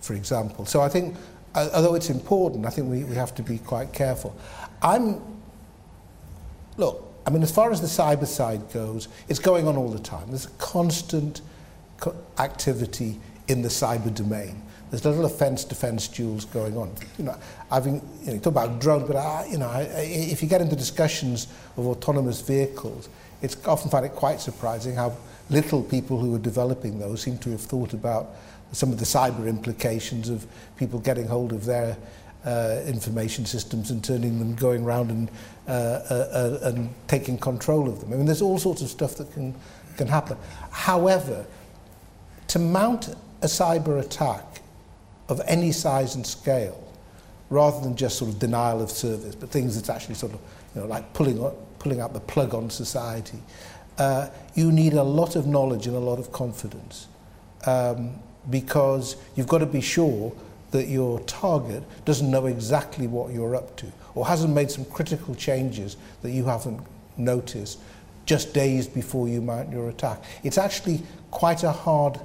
for 0.00 0.14
example. 0.14 0.64
So 0.64 0.80
I 0.80 0.88
think, 0.88 1.16
although 1.56 1.94
it's 1.94 2.10
important, 2.10 2.66
I 2.66 2.70
think 2.70 2.90
we, 2.90 3.04
we 3.04 3.14
have 3.14 3.34
to 3.36 3.42
be 3.42 3.58
quite 3.58 3.92
careful. 3.92 4.36
I'm, 4.82 5.20
look, 6.76 7.02
I 7.26 7.30
mean, 7.30 7.42
as 7.42 7.50
far 7.50 7.72
as 7.72 7.80
the 7.80 7.86
cyber 7.86 8.26
side 8.26 8.72
goes, 8.72 9.08
it's 9.28 9.38
going 9.38 9.66
on 9.66 9.76
all 9.76 9.88
the 9.88 9.98
time. 9.98 10.28
There's 10.28 10.46
a 10.46 10.50
constant 10.50 11.40
co- 11.98 12.14
activity 12.38 13.18
in 13.48 13.62
the 13.62 13.68
cyber 13.68 14.14
domain. 14.14 14.62
There's 14.90 15.04
little 15.04 15.24
offence 15.24 15.64
defence 15.64 16.06
duels 16.06 16.44
going 16.44 16.76
on. 16.76 16.92
You 17.18 17.24
know, 17.24 17.36
having 17.70 18.00
you, 18.22 18.34
know, 18.34 18.38
talk 18.38 18.52
about 18.52 18.80
drones, 18.80 19.06
but 19.08 19.16
I, 19.16 19.48
you 19.50 19.58
know, 19.58 19.68
I, 19.68 19.82
if 19.82 20.42
you 20.42 20.48
get 20.48 20.60
into 20.60 20.76
discussions 20.76 21.48
of 21.76 21.86
autonomous 21.86 22.40
vehicles, 22.40 23.08
it's 23.42 23.56
often 23.66 23.90
find 23.90 24.06
it 24.06 24.12
quite 24.12 24.40
surprising 24.40 24.94
how 24.94 25.16
little 25.50 25.82
people 25.82 26.18
who 26.18 26.34
are 26.34 26.40
developing 26.40 26.98
those 26.98 27.22
seem 27.22 27.38
to 27.38 27.50
have 27.50 27.60
thought 27.60 27.92
about 27.92 28.30
some 28.72 28.92
of 28.92 28.98
the 28.98 29.04
cyber 29.04 29.48
implications 29.48 30.28
of 30.28 30.46
people 30.76 30.98
getting 30.98 31.26
hold 31.26 31.52
of 31.52 31.64
their 31.64 31.96
uh, 32.44 32.80
information 32.86 33.44
systems 33.44 33.90
and 33.90 34.02
turning 34.04 34.38
them, 34.38 34.54
going 34.54 34.84
around 34.84 35.10
and, 35.10 35.30
uh, 35.68 35.70
uh, 35.70 36.58
uh, 36.64 36.68
and 36.68 36.90
taking 37.08 37.38
control 37.38 37.88
of 37.88 38.00
them. 38.00 38.12
I 38.12 38.16
mean, 38.16 38.26
there's 38.26 38.42
all 38.42 38.58
sorts 38.58 38.82
of 38.82 38.88
stuff 38.88 39.16
that 39.16 39.32
can, 39.32 39.54
can 39.96 40.06
happen. 40.06 40.36
However, 40.70 41.44
to 42.48 42.58
mount 42.58 43.08
a 43.42 43.46
cyber 43.46 44.00
attack 44.00 44.44
of 45.28 45.40
any 45.46 45.72
size 45.72 46.14
and 46.14 46.26
scale, 46.26 46.82
rather 47.50 47.80
than 47.80 47.96
just 47.96 48.18
sort 48.18 48.30
of 48.30 48.38
denial 48.38 48.80
of 48.82 48.90
service, 48.90 49.34
but 49.34 49.50
things 49.50 49.74
that's 49.74 49.90
actually 49.90 50.14
sort 50.14 50.32
of, 50.32 50.40
you 50.74 50.80
know, 50.80 50.86
like 50.86 51.12
pulling, 51.12 51.38
pulling 51.78 52.00
out 52.00 52.12
the 52.12 52.20
plug 52.20 52.54
on 52.54 52.70
society, 52.70 53.38
uh, 53.98 54.28
you 54.54 54.72
need 54.72 54.94
a 54.94 55.02
lot 55.02 55.36
of 55.36 55.46
knowledge 55.46 55.86
and 55.86 55.96
a 55.96 56.00
lot 56.00 56.18
of 56.18 56.32
confidence. 56.32 57.08
Um, 57.66 58.20
because 58.50 59.16
you've 59.34 59.48
got 59.48 59.58
to 59.58 59.66
be 59.66 59.80
sure 59.80 60.32
that 60.70 60.88
your 60.88 61.20
target 61.20 61.82
doesn't 62.04 62.30
know 62.30 62.46
exactly 62.46 63.06
what 63.06 63.32
you're 63.32 63.56
up 63.56 63.76
to 63.76 63.86
or 64.14 64.26
hasn't 64.26 64.52
made 64.52 64.70
some 64.70 64.84
critical 64.86 65.34
changes 65.34 65.96
that 66.22 66.30
you 66.30 66.44
haven't 66.44 66.80
noticed 67.16 67.78
just 68.24 68.52
days 68.52 68.86
before 68.88 69.28
you 69.28 69.40
mount 69.40 69.70
your 69.70 69.88
attack. 69.88 70.22
It's 70.42 70.58
actually 70.58 71.02
quite 71.30 71.62
a 71.62 71.72
hard 71.72 72.20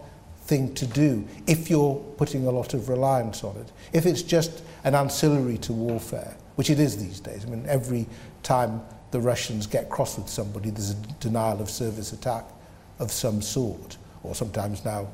thing 0.46 0.74
to 0.74 0.88
do 0.88 1.28
if 1.48 1.70
you're 1.70 1.96
putting 2.18 2.48
a 2.48 2.52
lot 2.52 2.74
of 2.74 2.90
reliance 2.90 3.44
on 3.44 3.56
it. 3.58 3.72
If 3.94 4.06
it's 4.06 4.24
just 4.24 4.64
an 4.84 4.96
ancillary 4.96 5.60
to 5.60 5.74
warfare, 5.74 6.36
which 6.56 6.70
it 6.70 6.80
is 6.80 6.98
these 6.98 7.20
days. 7.20 7.46
I 7.46 7.50
mean, 7.50 7.66
every 7.68 8.08
time 8.42 8.82
the 9.12 9.20
Russians 9.20 9.68
get 9.68 9.90
cross 9.90 10.18
with 10.18 10.30
somebody, 10.30 10.70
there's 10.70 10.92
a 10.92 10.96
denial 11.20 11.62
of 11.62 11.70
service 11.70 12.14
attack 12.14 12.46
of 13.00 13.12
some 13.12 13.42
sort, 13.42 13.98
or 14.24 14.34
sometimes 14.34 14.86
now 14.86 15.08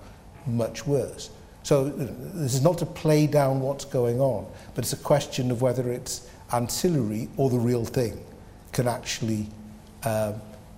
much 0.45 0.85
worse. 0.85 1.29
So 1.63 1.89
this 1.89 2.53
is 2.53 2.61
not 2.61 2.77
to 2.77 2.85
play 2.85 3.27
down 3.27 3.59
what's 3.59 3.85
going 3.85 4.21
on, 4.21 4.45
but 4.73 4.85
it's 4.85 4.93
a 4.93 5.03
question 5.03 5.51
of 5.51 5.61
whether 5.61 5.91
it's 5.91 6.29
ancillary 6.53 7.27
or 7.35 7.49
the 7.49 7.57
real 7.57 7.83
thing 7.83 8.23
can 8.71 8.87
actually 8.87 9.47
um, 10.03 10.35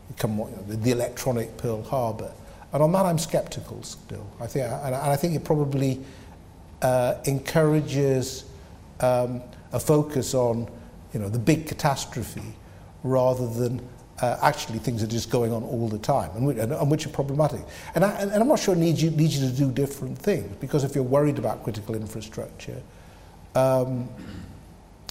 become 0.08 0.38
you 0.38 0.46
know, 0.46 0.64
the 0.68 0.92
electronic 0.92 1.56
Pearl 1.58 1.84
Harbor. 1.84 2.32
And 2.74 2.82
on 2.82 2.92
that, 2.94 3.06
I'm 3.06 3.20
skeptical 3.20 3.84
still. 3.84 4.26
I 4.40 4.48
think, 4.48 4.66
and 4.66 4.96
I 4.96 5.16
think 5.16 5.36
it 5.36 5.44
probably 5.44 6.04
uh, 6.82 7.16
encourages 7.26 8.46
um, 9.00 9.42
a 9.72 9.80
focus 9.80 10.34
on, 10.34 10.70
you 11.14 11.20
know, 11.20 11.30
the 11.30 11.40
big 11.40 11.68
catastrophe 11.68 12.56
rather 13.04 13.48
than 13.48 13.82
uh, 14.22 14.38
actually 14.42 14.80
things 14.80 15.02
that 15.02 15.08
are 15.08 15.12
just 15.12 15.30
going 15.30 15.52
on 15.54 15.64
all 15.64 15.88
the 15.88 15.98
time 15.98 16.30
and, 16.36 16.60
and, 16.60 16.74
and 16.74 16.92
which 16.92 17.06
are 17.06 17.10
problematic. 17.10 17.62
And, 17.96 18.04
I, 18.04 18.12
and 18.22 18.34
I'm 18.34 18.48
not 18.48 18.60
sure 18.60 18.76
it 18.76 18.80
needs 18.80 19.02
you, 19.02 19.12
needs 19.12 19.40
you 19.40 19.50
to 19.50 19.56
do 19.56 19.72
different 19.72 20.18
things 20.18 20.56
because 20.60 20.84
if 20.84 20.96
you're 20.96 21.04
worried 21.04 21.40
about 21.40 21.64
critical 21.64 21.96
infrastructure, 21.96 22.82
um, 23.56 24.10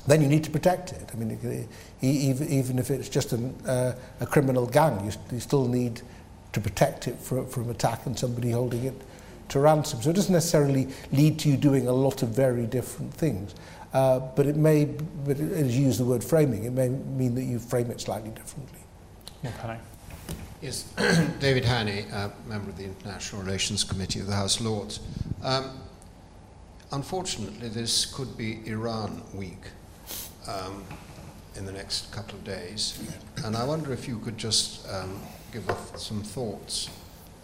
then 0.07 0.23
you 0.23 0.29
need 0.29 0.45
to 0.45 0.51
protect 0.51 0.93
it. 0.93 1.11
I 1.13 1.17
mean, 1.17 1.69
even, 2.01 2.49
even 2.49 2.79
if 2.79 2.91
it's 2.91 3.09
just 3.09 3.33
an, 3.33 3.55
uh, 3.67 3.95
a 4.21 4.27
criminal 4.27 4.67
gang, 4.67 5.05
you, 5.05 5.13
you 5.33 5.41
still 5.41 5.67
need 5.67 6.01
to 6.53 6.61
protect 6.61 7.09
it 7.09 7.19
from, 7.19 7.47
from 7.47 7.69
attack 7.71 8.07
and 8.07 8.19
somebody 8.19 8.51
holding 8.51 8.85
it 8.85 8.95
to 9.51 9.61
ransom. 9.61 10.01
So 10.03 10.11
it 10.11 10.15
doesn't 10.15 10.33
necessarily 10.33 10.89
lead 11.13 11.39
to 11.41 11.49
you 11.49 11.57
doing 11.57 11.89
a 11.89 11.93
lot 11.93 12.23
of 12.23 12.31
very 12.31 12.67
different 12.67 13.13
things. 13.13 13.55
Uh, 13.93 14.19
but 14.19 14.47
it 14.47 14.57
may, 14.57 14.85
but 14.85 15.39
as 15.41 15.77
you 15.77 15.87
use 15.87 15.99
the 15.99 16.05
word 16.05 16.23
framing, 16.23 16.65
it 16.65 16.73
may 16.73 16.89
mean 16.89 17.35
that 17.35 17.45
you 17.45 17.59
frame 17.59 17.91
it 17.91 18.01
slightly 18.01 18.31
differently. 18.31 18.81
Yes, 20.61 20.83
David 21.41 21.65
Hannay, 21.65 22.13
uh, 22.13 22.31
member 22.47 22.71
of 22.71 22.77
the 22.77 22.85
International 22.85 23.43
Relations 23.43 23.85
Committee 23.85 24.21
of 24.21 24.27
the 24.27 24.35
House 24.35 24.59
of 24.59 24.67
Lords. 24.67 25.01
Um, 25.43 25.79
unfortunately, 26.93 27.69
this 27.69 28.05
could 28.07 28.37
be 28.37 28.61
Iran 28.67 29.23
week 29.33 29.63
um, 30.49 30.85
in 31.55 31.65
the 31.65 31.73
next 31.73 32.11
couple 32.13 32.35
of 32.35 32.45
days, 32.45 32.99
and 33.45 33.57
I 33.57 33.65
wonder 33.65 33.93
if 33.93 34.09
you 34.09 34.19
could 34.19 34.37
just 34.37 34.87
um, 34.91 35.21
give 35.53 35.69
us 35.71 36.03
some 36.03 36.23
thoughts 36.23 36.91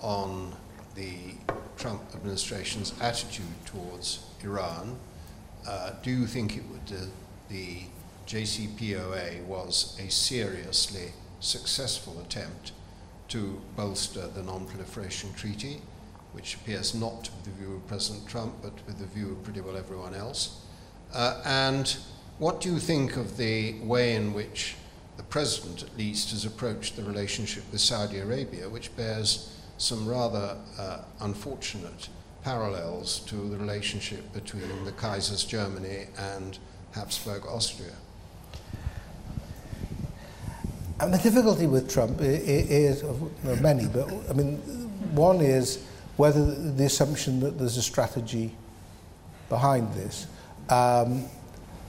on 0.01 0.53
the 0.95 1.35
Trump 1.77 2.03
administration's 2.15 2.93
attitude 3.01 3.47
towards 3.65 4.27
Iran. 4.43 4.99
Uh, 5.67 5.93
do 6.03 6.11
you 6.11 6.27
think 6.27 6.57
it 6.57 6.65
would, 6.71 6.97
uh, 6.97 7.05
the 7.49 7.79
JCPOA 8.27 9.45
was 9.45 9.99
a 9.99 10.11
seriously 10.11 11.13
successful 11.41 12.21
attempt 12.21 12.73
to 13.29 13.61
bolster 13.77 14.29
the 14.29 14.43
Non-Proliferation 14.43 15.33
Treaty, 15.35 15.81
which 16.33 16.57
appears 16.57 16.95
not 16.95 17.31
with 17.35 17.45
the 17.45 17.51
view 17.51 17.77
of 17.77 17.87
President 17.87 18.29
Trump, 18.29 18.55
but 18.63 18.73
with 18.87 18.99
the 18.99 19.07
view 19.07 19.33
of 19.33 19.43
pretty 19.43 19.61
well 19.61 19.77
everyone 19.77 20.15
else. 20.15 20.61
Uh, 21.13 21.41
and 21.45 21.97
what 22.39 22.61
do 22.61 22.73
you 22.73 22.79
think 22.79 23.17
of 23.17 23.37
the 23.37 23.79
way 23.81 24.17
in 24.17 24.35
which 24.35 24.75
the 25.17 25.23
President, 25.23 25.83
at 25.83 25.97
least, 25.97 26.31
has 26.31 26.45
approached 26.45 26.97
the 26.97 27.05
relationship 27.05 27.63
with 27.71 27.81
Saudi 27.81 28.19
Arabia, 28.19 28.69
which 28.69 28.95
bears 28.97 29.57
some 29.79 30.09
rather 30.09 30.57
uh, 30.79 30.99
unfortunate 31.21 32.09
parallels 32.45 33.21
to 33.21 33.37
the 33.37 33.57
relationship 33.57 34.33
between 34.33 34.85
the 34.85 34.93
Kaiser's 34.93 35.45
Germany 35.45 36.07
and 36.19 36.59
Habsburg 36.93 37.47
Austria? 37.47 37.95
And 41.01 41.13
the 41.13 41.19
difficulty 41.19 41.67
with 41.67 41.91
Trump 41.91 42.19
is, 42.21 43.03
well, 43.03 43.57
many, 43.61 43.87
but 43.87 44.09
I 44.31 44.33
mean, 44.35 44.59
one 45.15 45.41
is 45.41 45.85
whether 46.17 46.45
the 46.45 46.85
assumption 46.85 47.41
that 47.41 47.59
there's 47.59 47.77
a 47.77 47.83
strategy 47.83 48.55
behind 49.49 49.93
this. 49.95 50.27
Um, 50.69 51.25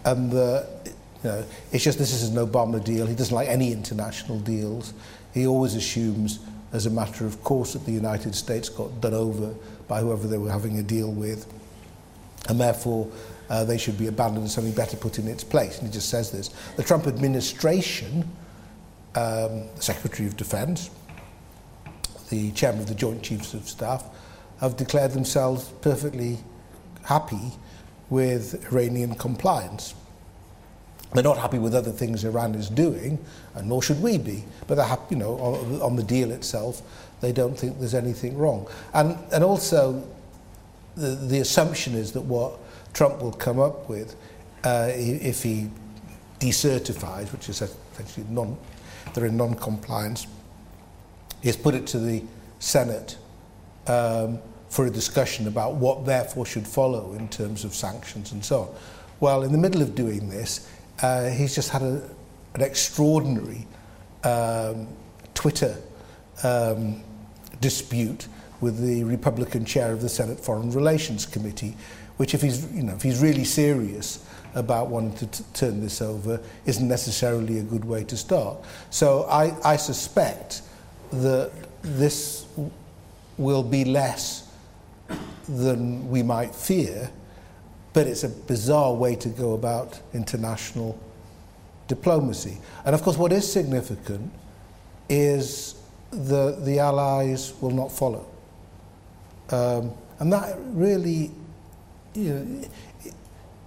and 0.06 0.32
the, 0.32 0.68
you 0.86 1.30
know, 1.30 1.46
it's 1.72 1.84
just 1.84 2.00
this 2.00 2.14
is 2.14 2.30
an 2.30 2.38
Obama 2.38 2.84
deal. 2.84 3.06
He 3.06 3.16
doesn't 3.16 3.36
like 3.36 3.48
any 3.48 3.72
international 3.72 4.40
deals. 4.40 4.94
He 5.34 5.46
always 5.46 5.76
assumes, 5.76 6.40
as 6.74 6.86
a 6.86 6.90
matter 6.90 7.26
of 7.26 7.44
course, 7.44 7.74
that 7.74 7.86
the 7.86 7.92
United 7.92 8.36
States 8.36 8.70
got 8.70 9.02
done 9.02 9.14
over 9.14 9.54
by 9.88 10.02
whoever 10.02 10.28
they 10.28 10.38
were 10.38 10.52
having 10.52 10.80
a 10.80 10.84
deal 10.84 11.12
with. 11.12 11.52
And 12.50 12.60
therefore, 12.60 13.08
uh, 13.50 13.64
they 13.64 13.78
should 13.78 13.98
be 13.98 14.08
abandoned 14.08 14.42
and 14.42 14.52
something 14.52 14.74
better 14.74 14.98
put 14.98 15.20
in 15.20 15.28
its 15.28 15.44
place. 15.44 15.80
And 15.80 15.88
he 15.88 15.94
just 15.94 16.10
says 16.10 16.32
this. 16.32 16.50
The 16.78 16.84
Trump 16.84 17.08
administration 17.08 18.30
um, 19.16 19.68
the 19.76 19.82
Secretary 19.82 20.28
of 20.28 20.36
Defence, 20.36 20.90
the 22.30 22.52
Chairman 22.52 22.82
of 22.82 22.88
the 22.88 22.96
Joint 22.96 23.24
Chiefs 23.24 23.54
of 23.54 23.68
Staff, 23.68 24.04
have 24.60 24.76
declared 24.76 25.12
themselves 25.12 25.72
perfectly 25.82 26.38
happy 27.04 27.54
with 28.10 28.66
Iranian 28.72 29.16
compliance. 29.16 29.96
They're 31.14 31.24
not 31.24 31.38
happy 31.38 31.60
with 31.60 31.74
other 31.74 31.92
things 31.92 32.26
Iran 32.26 32.56
is 32.56 32.70
doing, 32.70 33.24
and 33.54 33.70
nor 33.70 33.82
should 33.82 34.02
we 34.02 34.18
be. 34.18 34.44
But 34.68 34.76
they're 34.76 34.86
happy, 34.86 35.16
you 35.16 35.18
know, 35.18 35.36
on, 35.36 35.82
on 35.82 35.96
the 35.96 36.04
deal 36.04 36.32
itself, 36.32 36.82
they 37.22 37.32
don't 37.32 37.58
think 37.58 37.80
there's 37.80 37.96
anything 37.96 38.38
wrong. 38.38 38.68
And, 38.94 39.18
and 39.34 39.44
also, 39.44 40.08
the, 40.96 41.10
the 41.10 41.40
assumption 41.40 41.94
is 41.94 42.12
that 42.14 42.22
what 42.22 42.60
Trump 42.94 43.22
will 43.22 43.32
come 43.32 43.60
up 43.60 43.90
with, 43.90 44.16
uh, 44.64 44.90
if 44.92 45.44
he 45.44 45.70
decertifies, 46.40 47.32
which 47.32 47.50
is 47.50 47.62
essentially 47.62 48.26
non, 48.30 48.58
they're 49.14 49.26
in 49.26 49.38
non-compliance, 49.38 50.28
is 51.44 51.56
put 51.56 51.76
it 51.76 51.86
to 51.88 52.00
the 52.00 52.24
Senate 52.60 53.18
um, 53.88 54.40
for 54.70 54.86
a 54.86 54.90
discussion 54.90 55.48
about 55.48 55.76
what 55.76 56.06
therefore 56.06 56.46
should 56.46 56.68
follow 56.68 57.14
in 57.14 57.28
terms 57.30 57.64
of 57.64 57.74
sanctions 57.74 58.32
and 58.32 58.44
so 58.44 58.62
on. 58.62 58.76
Well, 59.20 59.44
in 59.44 59.52
the 59.52 59.58
middle 59.58 59.82
of 59.82 59.96
doing 59.96 60.30
this, 60.30 60.70
uh, 61.02 61.30
he's 61.30 61.56
just 61.56 61.70
had 61.70 61.82
a, 61.82 62.02
an 62.56 62.62
extraordinary 62.62 63.68
um, 64.24 64.88
Twitter 65.34 65.78
um, 66.44 67.04
dispute 67.62 68.28
with 68.62 68.80
the 68.80 69.04
Republican 69.04 69.66
chair 69.66 69.92
of 69.92 70.02
the 70.02 70.10
Senate 70.10 70.40
Foreign 70.40 70.72
Relations 70.72 71.26
Committee, 71.26 71.76
which 72.18 72.34
if 72.34 72.42
he's, 72.42 72.72
you 72.72 72.84
know, 72.84 72.94
if 72.94 73.02
he's 73.02 73.20
really 73.20 73.44
serious 73.44 74.26
about 74.54 74.88
wanting 74.88 75.30
to 75.30 75.44
turn 75.54 75.82
this 75.82 76.02
over, 76.02 76.42
isn't 76.66 76.88
necessarily 76.88 77.60
a 77.60 77.64
good 77.64 77.84
way 77.84 78.04
to 78.06 78.16
start. 78.16 78.58
So 78.90 79.24
I, 79.24 79.54
I 79.64 79.76
suspect 79.76 80.62
that 81.12 81.52
this 81.82 82.46
will 83.38 83.64
be 83.64 83.84
less 83.84 84.50
than 85.48 86.10
we 86.10 86.24
might 86.24 86.56
fear, 86.56 87.12
but 87.94 88.08
it's 88.08 88.24
a 88.24 88.30
bizarre 88.30 88.94
way 88.94 89.16
to 89.16 89.30
go 89.30 89.54
about 89.54 90.00
international 90.14 91.00
diplomacy. 91.88 92.58
And 92.86 92.96
of 92.96 93.04
course, 93.04 93.18
what 93.18 93.32
is 93.32 93.52
significant 93.52 94.32
is 95.10 95.76
that 96.12 96.64
the 96.66 96.80
Allies 96.80 97.54
will 97.62 97.72
not 97.72 97.92
follow. 97.92 98.26
Um, 99.50 99.92
and 100.20 100.32
that 100.32 100.56
really, 100.60 101.32
you 102.14 102.34
know, 102.34 102.68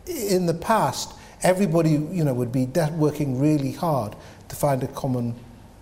in 0.06 0.46
the 0.46 0.54
past, 0.54 1.14
everybody 1.42 1.90
you 1.90 2.24
know, 2.24 2.34
would 2.34 2.52
be 2.52 2.66
working 2.96 3.38
really 3.38 3.72
hard 3.72 4.16
to 4.48 4.56
find 4.56 4.82
a 4.82 4.88
common 4.88 5.34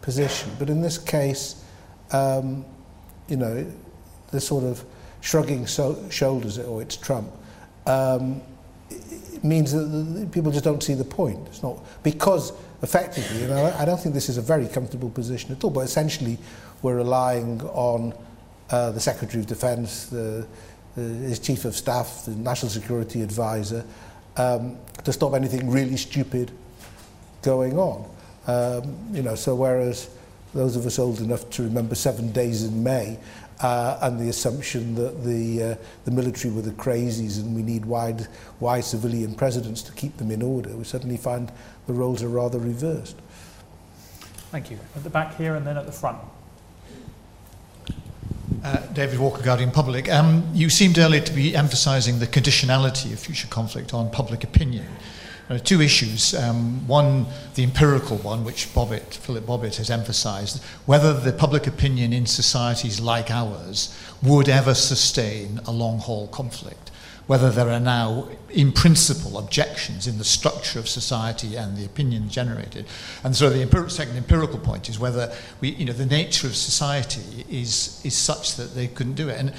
position. 0.02 0.50
But 0.58 0.68
in 0.68 0.82
this 0.82 0.98
case, 0.98 1.64
um, 2.12 2.64
you 3.28 3.36
know, 3.36 3.66
the 4.30 4.40
sort 4.40 4.64
of 4.64 4.84
shrugging 5.20 5.66
so- 5.66 6.08
shoulders, 6.10 6.58
or 6.58 6.82
it's 6.82 6.96
Trump, 6.96 7.30
um, 7.86 8.42
it 8.90 9.42
means 9.44 9.72
that 9.72 9.84
the, 9.84 10.26
people 10.26 10.50
just 10.52 10.64
don't 10.64 10.82
see 10.82 10.94
the 10.94 11.04
point. 11.04 11.46
It's 11.48 11.62
not 11.62 11.78
because 12.02 12.52
effectively. 12.86 13.42
And 13.42 13.52
I, 13.52 13.82
I 13.82 13.84
don't 13.84 14.00
think 14.00 14.14
this 14.14 14.28
is 14.28 14.38
a 14.38 14.42
very 14.42 14.68
comfortable 14.68 15.10
position 15.10 15.50
at 15.50 15.64
all, 15.64 15.70
but 15.70 15.80
essentially 15.80 16.38
we're 16.82 16.96
relying 16.96 17.60
on 17.62 18.14
uh, 18.70 18.92
the 18.92 19.00
Secretary 19.00 19.40
of 19.40 19.48
Defence, 19.48 20.06
the, 20.06 20.46
the, 20.94 21.02
his 21.02 21.40
Chief 21.40 21.64
of 21.64 21.74
Staff, 21.74 22.26
the 22.26 22.36
National 22.36 22.70
Security 22.70 23.22
Advisor, 23.22 23.84
um, 24.36 24.76
to 25.02 25.12
stop 25.12 25.34
anything 25.34 25.68
really 25.68 25.96
stupid 25.96 26.52
going 27.42 27.76
on. 27.76 28.08
Um, 28.46 28.96
you 29.12 29.22
know, 29.22 29.34
so 29.34 29.56
whereas 29.56 30.08
those 30.54 30.76
of 30.76 30.86
us 30.86 31.00
old 31.00 31.20
enough 31.20 31.50
to 31.50 31.64
remember 31.64 31.96
seven 31.96 32.30
days 32.30 32.62
in 32.62 32.84
May 32.84 33.18
uh, 33.60 33.98
and 34.02 34.20
the 34.20 34.28
assumption 34.28 34.94
that 34.94 35.24
the 35.24 35.62
uh, 35.62 35.74
the 36.04 36.10
military 36.10 36.52
were 36.52 36.62
the 36.62 36.72
crazies 36.72 37.40
and 37.40 37.54
we 37.56 37.62
need 37.62 37.84
wide 37.84 38.28
wide 38.60 38.84
civilian 38.84 39.34
presidents 39.34 39.82
to 39.82 39.92
keep 39.92 40.16
them 40.18 40.30
in 40.30 40.42
order. 40.42 40.70
We 40.76 40.84
suddenly 40.84 41.16
find 41.16 41.50
the 41.86 41.92
roles 41.92 42.22
are 42.22 42.28
rather 42.28 42.58
reversed. 42.58 43.16
Thank 44.50 44.70
you. 44.70 44.78
At 44.94 45.04
the 45.04 45.10
back 45.10 45.36
here 45.36 45.54
and 45.54 45.66
then 45.66 45.76
at 45.76 45.86
the 45.86 45.92
front. 45.92 46.18
Uh, 48.64 48.78
David 48.92 49.18
Walker, 49.18 49.42
Guardian 49.42 49.70
Public. 49.70 50.08
Um, 50.10 50.48
you 50.52 50.70
seemed 50.70 50.98
earlier 50.98 51.20
to 51.20 51.32
be 51.32 51.54
emphasising 51.54 52.18
the 52.18 52.26
conditionality 52.26 53.12
of 53.12 53.18
future 53.18 53.48
conflict 53.48 53.94
on 53.94 54.10
public 54.10 54.42
opinion. 54.42 54.86
There 55.48 55.56
are 55.56 55.60
two 55.60 55.80
issues. 55.80 56.34
Um, 56.34 56.86
one, 56.88 57.26
the 57.54 57.62
empirical 57.62 58.16
one, 58.18 58.44
which 58.44 58.72
Bobbitt, 58.74 59.14
Philip 59.14 59.46
Bobbitt 59.46 59.76
has 59.76 59.90
emphasised, 59.90 60.62
whether 60.86 61.12
the 61.12 61.32
public 61.32 61.68
opinion 61.68 62.12
in 62.12 62.26
societies 62.26 62.98
like 62.98 63.30
ours 63.30 63.96
would 64.22 64.48
ever 64.48 64.74
sustain 64.74 65.60
a 65.66 65.70
long 65.70 65.98
haul 65.98 66.26
conflict 66.28 66.90
whether 67.26 67.50
there 67.50 67.68
are 67.70 67.80
now, 67.80 68.28
in 68.50 68.70
principle, 68.72 69.38
objections 69.38 70.06
in 70.06 70.18
the 70.18 70.24
structure 70.24 70.78
of 70.78 70.88
society 70.88 71.56
and 71.56 71.76
the 71.76 71.84
opinion 71.84 72.28
generated. 72.28 72.86
And 73.24 73.34
so 73.34 73.50
the 73.50 73.90
second 73.90 74.16
empirical 74.16 74.58
point 74.58 74.88
is 74.88 74.98
whether 74.98 75.34
we, 75.60 75.70
you 75.70 75.84
know, 75.84 75.92
the 75.92 76.06
nature 76.06 76.46
of 76.46 76.54
society 76.54 77.44
is, 77.50 78.00
is 78.04 78.14
such 78.14 78.56
that 78.56 78.74
they 78.74 78.86
couldn't 78.86 79.14
do 79.14 79.28
it. 79.28 79.40
And 79.40 79.52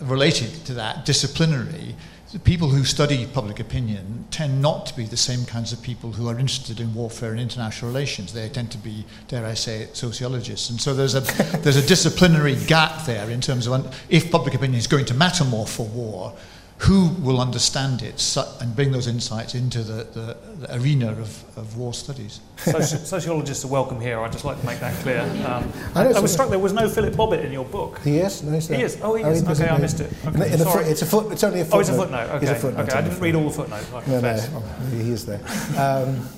related 0.00 0.64
to 0.66 0.74
that, 0.74 1.04
disciplinary, 1.04 1.96
people 2.44 2.68
who 2.68 2.84
study 2.84 3.26
public 3.26 3.58
opinion 3.58 4.26
tend 4.30 4.60
not 4.60 4.86
to 4.86 4.94
be 4.94 5.04
the 5.04 5.16
same 5.16 5.44
kinds 5.46 5.72
of 5.72 5.82
people 5.82 6.12
who 6.12 6.28
are 6.28 6.38
interested 6.38 6.78
in 6.78 6.94
warfare 6.94 7.32
and 7.32 7.40
international 7.40 7.90
relations. 7.90 8.32
They 8.32 8.48
tend 8.48 8.70
to 8.72 8.78
be, 8.78 9.06
dare 9.28 9.46
I 9.46 9.54
say 9.54 9.88
sociologists. 9.92 10.70
And 10.70 10.80
so 10.80 10.94
there's 10.94 11.14
a, 11.14 11.20
there's 11.58 11.76
a 11.76 11.86
disciplinary 11.86 12.54
gap 12.66 13.06
there 13.06 13.30
in 13.30 13.40
terms 13.40 13.66
of 13.66 13.96
if 14.08 14.30
public 14.30 14.54
opinion 14.54 14.78
is 14.78 14.86
going 14.86 15.06
to 15.06 15.14
matter 15.14 15.44
more 15.44 15.66
for 15.66 15.86
war, 15.86 16.34
who 16.78 17.08
will 17.20 17.40
understand 17.40 18.02
it 18.02 18.36
and 18.60 18.76
bring 18.76 18.92
those 18.92 19.08
insights 19.08 19.54
into 19.54 19.82
the, 19.82 20.04
the, 20.04 20.66
the 20.66 20.76
arena 20.76 21.10
of, 21.10 21.58
of, 21.58 21.76
war 21.76 21.92
studies? 21.92 22.40
Soci- 22.58 23.04
sociologists 23.04 23.64
are 23.64 23.68
welcome 23.68 24.00
here. 24.00 24.20
I'd 24.20 24.30
just 24.30 24.44
like 24.44 24.60
to 24.60 24.66
make 24.66 24.78
that 24.78 24.94
clear. 25.02 25.22
Um, 25.46 25.72
I, 25.96 26.06
I, 26.06 26.20
was 26.20 26.32
struck 26.32 26.50
there 26.50 26.58
was 26.58 26.72
no 26.72 26.88
Philip 26.88 27.14
Bobbitt 27.14 27.44
in 27.44 27.52
your 27.52 27.64
book. 27.64 28.00
He 28.04 28.18
is. 28.18 28.44
No, 28.44 28.52
he 28.52 28.82
is. 28.82 28.98
Oh, 29.02 29.16
he 29.16 29.24
oh, 29.24 29.30
is. 29.30 29.40
He 29.40 29.48
okay, 29.48 29.68
I 29.68 29.78
missed 29.78 30.00
it. 30.00 30.12
Okay, 30.24 30.52
in 30.52 30.58
fo- 30.58 30.78
it's 30.78 31.02
a 31.02 31.06
foot. 31.06 31.32
It's 31.32 31.42
only 31.42 31.60
a 31.60 31.64
footnote. 31.64 31.76
Oh, 31.76 31.80
it's 31.80 31.90
a 31.90 31.94
footnote. 31.94 32.30
Okay. 32.30 32.46
It's 32.46 32.50
a 32.50 32.54
footnote. 32.54 32.82
Okay, 32.82 32.98
I 32.98 33.02
didn't 33.02 33.20
read 33.20 33.34
all 33.34 33.44
the 33.44 33.50
footnotes. 33.50 33.92
I 33.92 34.06
no, 34.06 34.20
no, 34.20 34.38
oh, 34.54 34.96
he 34.96 35.10
is 35.10 35.26
there. 35.26 35.40
Um, 35.76 36.28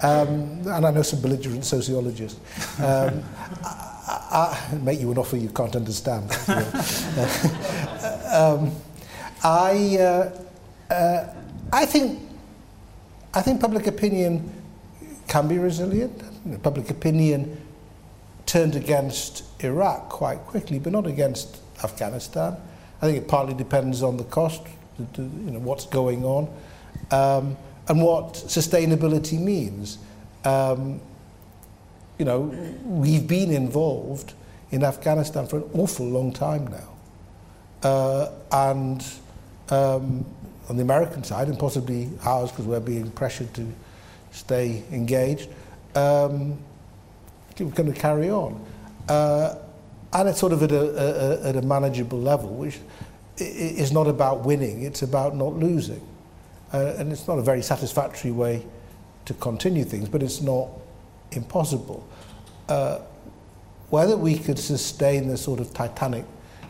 um, 0.00 0.66
and 0.66 0.86
I 0.86 0.90
know 0.90 1.02
some 1.02 1.20
belligerent 1.20 1.64
sociologists. 1.64 2.40
Um, 2.80 3.22
I, 3.64 4.68
I, 4.72 4.74
make 4.76 4.98
you 4.98 5.12
an 5.12 5.18
offer 5.18 5.36
you 5.36 5.50
can't 5.50 5.76
understand. 5.76 6.30
I, 9.42 9.96
uh, 9.98 10.92
uh, 10.92 11.34
I 11.72 11.86
think, 11.86 12.20
I 13.34 13.42
think 13.42 13.60
public 13.60 13.86
opinion 13.86 14.52
can 15.26 15.48
be 15.48 15.58
resilient. 15.58 16.22
Public 16.62 16.90
opinion 16.90 17.60
turned 18.46 18.76
against 18.76 19.44
Iraq 19.64 20.08
quite 20.10 20.38
quickly, 20.40 20.78
but 20.78 20.92
not 20.92 21.06
against 21.06 21.58
Afghanistan. 21.82 22.56
I 23.00 23.06
think 23.06 23.18
it 23.18 23.28
partly 23.28 23.54
depends 23.54 24.02
on 24.02 24.16
the 24.16 24.24
cost, 24.24 24.62
you 24.98 25.24
know, 25.24 25.58
what's 25.58 25.86
going 25.86 26.24
on, 26.24 26.48
um, 27.10 27.56
and 27.88 28.02
what 28.02 28.34
sustainability 28.34 29.40
means. 29.40 29.98
Um, 30.44 31.00
you 32.18 32.24
know, 32.24 32.40
we've 32.84 33.26
been 33.26 33.50
involved 33.50 34.34
in 34.70 34.84
Afghanistan 34.84 35.46
for 35.46 35.56
an 35.56 35.70
awful 35.74 36.06
long 36.06 36.32
time 36.32 36.68
now. 36.68 36.88
Uh, 37.82 38.30
and 38.52 39.04
um, 39.70 40.24
on 40.68 40.76
the 40.76 40.82
American 40.82 41.24
side, 41.24 41.48
and 41.48 41.58
possibly 41.58 42.10
ours 42.24 42.50
because 42.50 42.66
we're 42.66 42.80
being 42.80 43.10
pressured 43.10 43.52
to 43.54 43.66
stay 44.30 44.82
engaged, 44.92 45.48
um, 45.94 46.58
going 47.56 47.92
to 47.92 47.98
carry 47.98 48.30
on. 48.30 48.64
Uh, 49.08 49.56
and 50.12 50.28
it's 50.28 50.38
sort 50.38 50.52
of 50.52 50.62
at 50.62 50.72
a, 50.72 51.42
a, 51.44 51.48
at 51.48 51.56
a 51.56 51.62
manageable 51.62 52.20
level, 52.20 52.50
which 52.50 52.78
is 53.38 53.92
not 53.92 54.06
about 54.06 54.44
winning, 54.44 54.82
it's 54.82 55.02
about 55.02 55.34
not 55.34 55.54
losing. 55.54 56.06
Uh, 56.72 56.94
and 56.98 57.12
it's 57.12 57.28
not 57.28 57.38
a 57.38 57.42
very 57.42 57.62
satisfactory 57.62 58.30
way 58.30 58.64
to 59.24 59.34
continue 59.34 59.84
things, 59.84 60.08
but 60.08 60.22
it's 60.22 60.40
not 60.40 60.68
impossible. 61.32 62.06
Uh, 62.68 62.98
whether 63.90 64.16
we 64.16 64.38
could 64.38 64.58
sustain 64.58 65.28
the 65.28 65.36
sort 65.36 65.60
of 65.60 65.72
titanic 65.74 66.24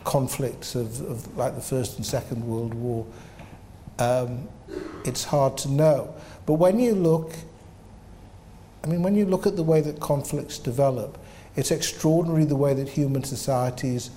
conflicts 0.05 0.75
of, 0.75 1.01
of 1.03 1.37
like 1.37 1.55
the 1.55 1.61
First 1.61 1.97
and 1.97 2.07
Second 2.07 2.47
World 2.47 2.75
War, 2.75 3.07
um, 3.99 4.49
it's 5.05 5.25
hard 5.25 5.57
to 5.59 5.71
know. 5.71 6.15
But 6.47 6.55
when 6.55 6.79
you 6.79 6.95
look, 6.95 7.33
I 8.85 8.89
mean, 8.89 9.03
when 9.03 9.15
you 9.15 9.27
look 9.27 9.47
at 9.47 9.57
the 9.57 9.63
way 9.63 9.81
that 9.81 10.01
conflicts 10.01 10.59
develop, 10.59 11.19
it's 11.57 11.71
extraordinary 11.71 12.45
the 12.45 12.57
way 12.57 12.75
that 12.75 12.89
human 12.89 13.25
societies 13.25 14.11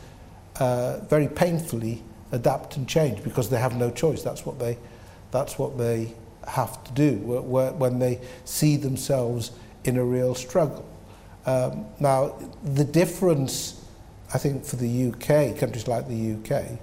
uh, 0.59 0.99
very 1.01 1.27
painfully 1.27 2.01
adapt 2.31 2.77
and 2.77 2.87
change 2.87 3.23
because 3.23 3.49
they 3.49 3.59
have 3.59 3.75
no 3.75 3.91
choice. 3.91 4.23
That's 4.23 4.45
what 4.45 4.57
they, 4.57 4.77
that's 5.31 5.59
what 5.59 5.77
they 5.77 6.13
have 6.47 6.83
to 6.83 6.91
do 6.93 7.17
when 7.17 7.99
they 7.99 8.21
see 8.45 8.77
themselves 8.77 9.51
in 9.83 9.97
a 9.97 10.03
real 10.03 10.35
struggle. 10.35 10.85
Um, 11.45 11.85
now, 11.99 12.35
the 12.63 12.83
difference 12.83 13.84
I 14.33 14.37
think, 14.37 14.65
for 14.65 14.75
the 14.75 15.07
UK, 15.07 15.57
countries 15.57 15.87
like 15.87 16.07
the 16.07 16.33
UK, 16.33 16.79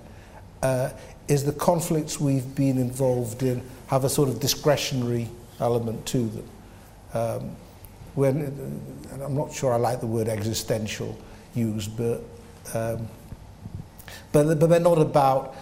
uh, 0.63 0.91
is 1.29 1.45
the 1.45 1.53
conflicts 1.53 2.21
we've 2.21 2.55
been 2.55 2.79
involved 2.79 3.43
in 3.43 3.63
have 3.89 4.05
a 4.05 4.09
sort 4.09 4.29
of 4.29 4.41
discretionary 4.41 5.29
element 5.61 6.07
to 6.07 6.29
them. 6.29 6.49
Um, 7.15 7.57
when, 8.15 8.37
and 9.11 9.23
I'm 9.23 9.35
not 9.35 9.53
sure 9.53 9.73
I 9.73 9.77
like 9.77 10.01
the 10.01 10.07
word 10.07 10.29
existential 10.29 11.19
used, 11.55 11.97
but, 11.97 12.23
um, 12.75 13.09
but, 14.33 14.59
but 14.59 14.69
they're 14.69 14.81
not 14.81 14.99
about 14.99 15.55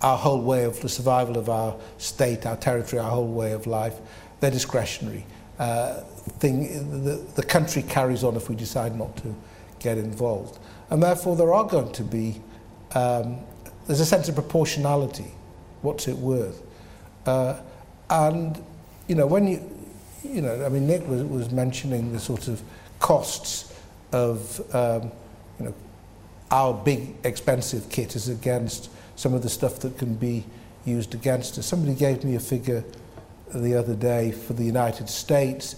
our 0.00 0.18
whole 0.18 0.42
way 0.42 0.64
of 0.64 0.80
the 0.80 0.88
survival 0.88 1.38
of 1.38 1.48
our 1.48 1.76
state, 1.98 2.44
our 2.46 2.56
territory, 2.56 3.00
our 3.00 3.10
whole 3.10 3.32
way 3.32 3.52
of 3.52 3.66
life, 3.66 3.94
they're 4.40 4.50
discretionary. 4.50 5.24
Uh, 5.58 6.00
thing, 6.38 7.04
the, 7.04 7.16
the 7.34 7.42
country 7.42 7.82
carries 7.82 8.24
on 8.24 8.36
if 8.36 8.48
we 8.48 8.54
decide 8.54 8.96
not 8.96 9.16
to 9.18 9.34
get 9.78 9.98
involved. 9.98 10.58
And 10.92 11.02
therefore, 11.02 11.36
there 11.36 11.54
are 11.54 11.64
going 11.64 11.90
to 11.92 12.04
be, 12.04 12.38
um, 12.94 13.38
there's 13.86 14.00
a 14.00 14.04
sense 14.04 14.28
of 14.28 14.34
proportionality. 14.34 15.32
What's 15.80 16.06
it 16.06 16.18
worth? 16.18 16.62
Uh, 17.24 17.58
and, 18.10 18.62
you 19.08 19.14
know, 19.14 19.26
when 19.26 19.46
you, 19.48 19.62
you 20.22 20.42
know, 20.42 20.62
I 20.62 20.68
mean, 20.68 20.86
Nick 20.86 21.08
was, 21.08 21.22
was 21.22 21.50
mentioning 21.50 22.12
the 22.12 22.20
sort 22.20 22.46
of 22.46 22.60
costs 22.98 23.74
of, 24.12 24.60
um, 24.74 25.10
you 25.58 25.64
know, 25.64 25.74
our 26.50 26.74
big 26.74 27.14
expensive 27.24 27.88
kit 27.88 28.14
is 28.14 28.28
against 28.28 28.90
some 29.16 29.32
of 29.32 29.42
the 29.42 29.48
stuff 29.48 29.78
that 29.78 29.96
can 29.96 30.14
be 30.14 30.44
used 30.84 31.14
against 31.14 31.56
us. 31.56 31.64
Somebody 31.64 31.94
gave 31.94 32.22
me 32.22 32.34
a 32.34 32.40
figure 32.40 32.84
the 33.54 33.74
other 33.74 33.94
day 33.94 34.30
for 34.30 34.52
the 34.52 34.64
United 34.64 35.08
States 35.08 35.74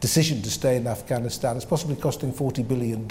decision 0.00 0.42
to 0.42 0.50
stay 0.50 0.76
in 0.76 0.88
Afghanistan. 0.88 1.54
It's 1.54 1.64
possibly 1.64 1.94
costing 1.94 2.32
$40 2.32 2.66
billion 2.66 3.06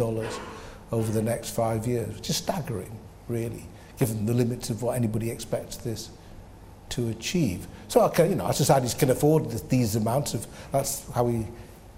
over 0.95 1.11
the 1.11 1.21
next 1.21 1.49
five 1.49 1.85
years, 1.85 2.15
which 2.15 2.29
is 2.29 2.37
staggering, 2.37 2.97
really, 3.27 3.65
given 3.99 4.25
the 4.25 4.33
limits 4.33 4.69
of 4.69 4.81
what 4.81 4.95
anybody 4.95 5.29
expects 5.29 5.77
this 5.77 6.09
to 6.89 7.09
achieve. 7.09 7.67
So, 7.87 8.01
okay, 8.05 8.29
you 8.29 8.35
know, 8.35 8.45
our 8.45 8.53
societies 8.53 8.93
can 8.93 9.09
afford 9.09 9.51
these 9.69 9.95
amounts 9.95 10.33
of, 10.33 10.47
that's 10.71 11.09
how 11.11 11.25
we 11.25 11.47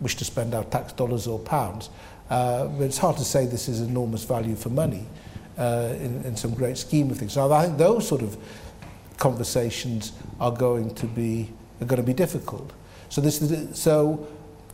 wish 0.02 0.16
to 0.16 0.26
spend 0.26 0.54
our 0.54 0.64
tax 0.64 0.94
dollars 0.94 1.28
or 1.28 1.40
pounds. 1.40 1.90
Uh, 2.30 2.66
but 2.68 2.84
it's 2.84 2.98
hard 2.98 3.18
to 3.18 3.24
say 3.24 3.46
this 3.46 3.68
is 3.68 3.82
enormous 3.82 4.24
value 4.24 4.56
for 4.56 4.70
money 4.70 5.06
uh, 5.58 5.94
in, 6.00 6.24
in 6.26 6.36
some 6.36 6.54
great 6.54 6.78
scheme 6.78 7.10
of 7.12 7.18
things. 7.18 7.34
So 7.34 7.52
I 7.52 7.66
think 7.66 7.78
those 7.78 8.08
sort 8.08 8.22
of 8.22 8.38
conversations 9.18 10.14
are 10.40 10.52
going 10.52 10.94
to 10.96 11.06
be 11.06 11.50
are 11.82 11.86
going 11.86 12.02
to 12.02 12.06
be 12.06 12.14
difficult. 12.14 12.72
So 13.10 13.22
this 13.22 13.42
is, 13.42 13.80
so 13.80 14.28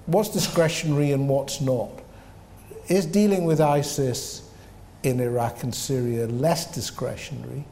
what's 0.06 0.30
discretionary 0.30 1.12
and 1.12 1.28
what's 1.28 1.62
not? 1.62 1.92
Is 2.88 3.06
dealing 3.06 3.46
with 3.46 3.62
ISIS 3.62 4.50
in 5.04 5.20
Iraq 5.20 5.64
and 5.64 5.74
Syria 5.74 6.28
less 6.28 6.74
discretionary 6.74 7.64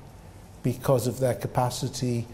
because 0.64 1.08
of 1.08 1.20
their 1.20 1.34
capacity 1.34 2.28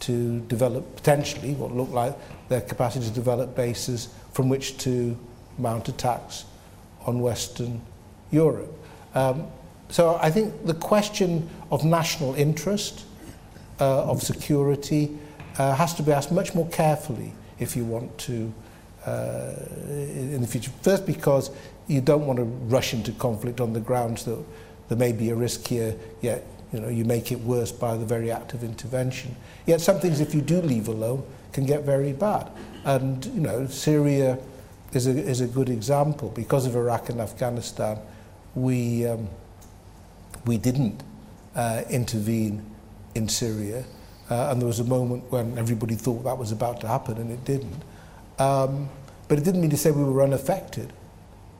to 0.00 0.40
develop 0.40 0.96
potentially 0.96 1.54
what 1.54 1.72
look 1.72 1.90
like 1.90 2.14
their 2.48 2.60
capacity 2.60 3.06
to 3.06 3.12
develop 3.12 3.54
bases 3.54 4.08
from 4.32 4.48
which 4.48 4.78
to 4.78 5.16
mount 5.58 5.88
attacks 5.88 6.44
on 7.06 7.20
Western 7.20 7.80
Europe. 8.30 8.72
Um, 9.14 9.46
so 9.88 10.18
I 10.20 10.30
think 10.30 10.66
the 10.66 10.74
question 10.74 11.48
of 11.70 11.84
national 11.84 12.34
interest, 12.34 13.04
uh, 13.80 14.04
of 14.04 14.22
security, 14.22 15.16
uh, 15.58 15.74
has 15.74 15.94
to 15.94 16.02
be 16.02 16.12
asked 16.12 16.32
much 16.32 16.54
more 16.54 16.68
carefully 16.68 17.32
if 17.58 17.76
you 17.76 17.84
want 17.84 18.16
to 18.18 18.52
uh, 19.06 19.52
in 19.86 20.40
the 20.40 20.46
future. 20.46 20.70
First, 20.82 21.06
because 21.06 21.50
you 21.86 22.00
don't 22.00 22.26
want 22.26 22.38
to 22.38 22.44
rush 22.44 22.94
into 22.94 23.12
conflict 23.12 23.60
on 23.60 23.72
the 23.72 23.80
grounds 23.80 24.24
that 24.24 24.42
there 24.88 24.98
may 24.98 25.12
be 25.12 25.30
a 25.30 25.34
risk 25.34 25.66
here, 25.66 25.94
yet 26.20 26.44
you 26.72 26.80
know 26.80 26.88
you 26.88 27.04
make 27.04 27.30
it 27.32 27.40
worse 27.40 27.72
by 27.72 27.96
the 27.96 28.04
very 28.04 28.30
act 28.30 28.54
of 28.54 28.64
intervention. 28.64 29.34
Yet 29.66 29.80
some 29.80 30.00
things, 30.00 30.20
if 30.20 30.34
you 30.34 30.40
do 30.40 30.60
leave 30.60 30.88
alone, 30.88 31.24
can 31.52 31.66
get 31.66 31.82
very 31.82 32.12
bad. 32.12 32.50
And 32.84 33.24
you 33.26 33.40
know, 33.40 33.66
Syria 33.66 34.38
is 34.92 35.06
a, 35.06 35.10
is 35.10 35.40
a 35.40 35.46
good 35.46 35.68
example 35.68 36.30
because 36.30 36.66
of 36.66 36.76
Iraq 36.76 37.08
and 37.08 37.20
Afghanistan. 37.20 37.98
We 38.54 39.06
um, 39.06 39.28
we 40.46 40.58
didn't 40.58 41.02
uh, 41.54 41.82
intervene 41.90 42.64
in 43.14 43.28
Syria, 43.28 43.84
uh, 44.30 44.48
and 44.50 44.60
there 44.60 44.66
was 44.66 44.80
a 44.80 44.84
moment 44.84 45.30
when 45.30 45.58
everybody 45.58 45.94
thought 45.94 46.24
that 46.24 46.36
was 46.36 46.52
about 46.52 46.80
to 46.80 46.88
happen, 46.88 47.18
and 47.18 47.30
it 47.30 47.44
didn't. 47.44 47.82
Um, 48.38 48.88
but 49.28 49.38
it 49.38 49.44
didn't 49.44 49.60
mean 49.60 49.70
to 49.70 49.76
say 49.76 49.90
we 49.90 50.04
were 50.04 50.22
unaffected 50.22 50.92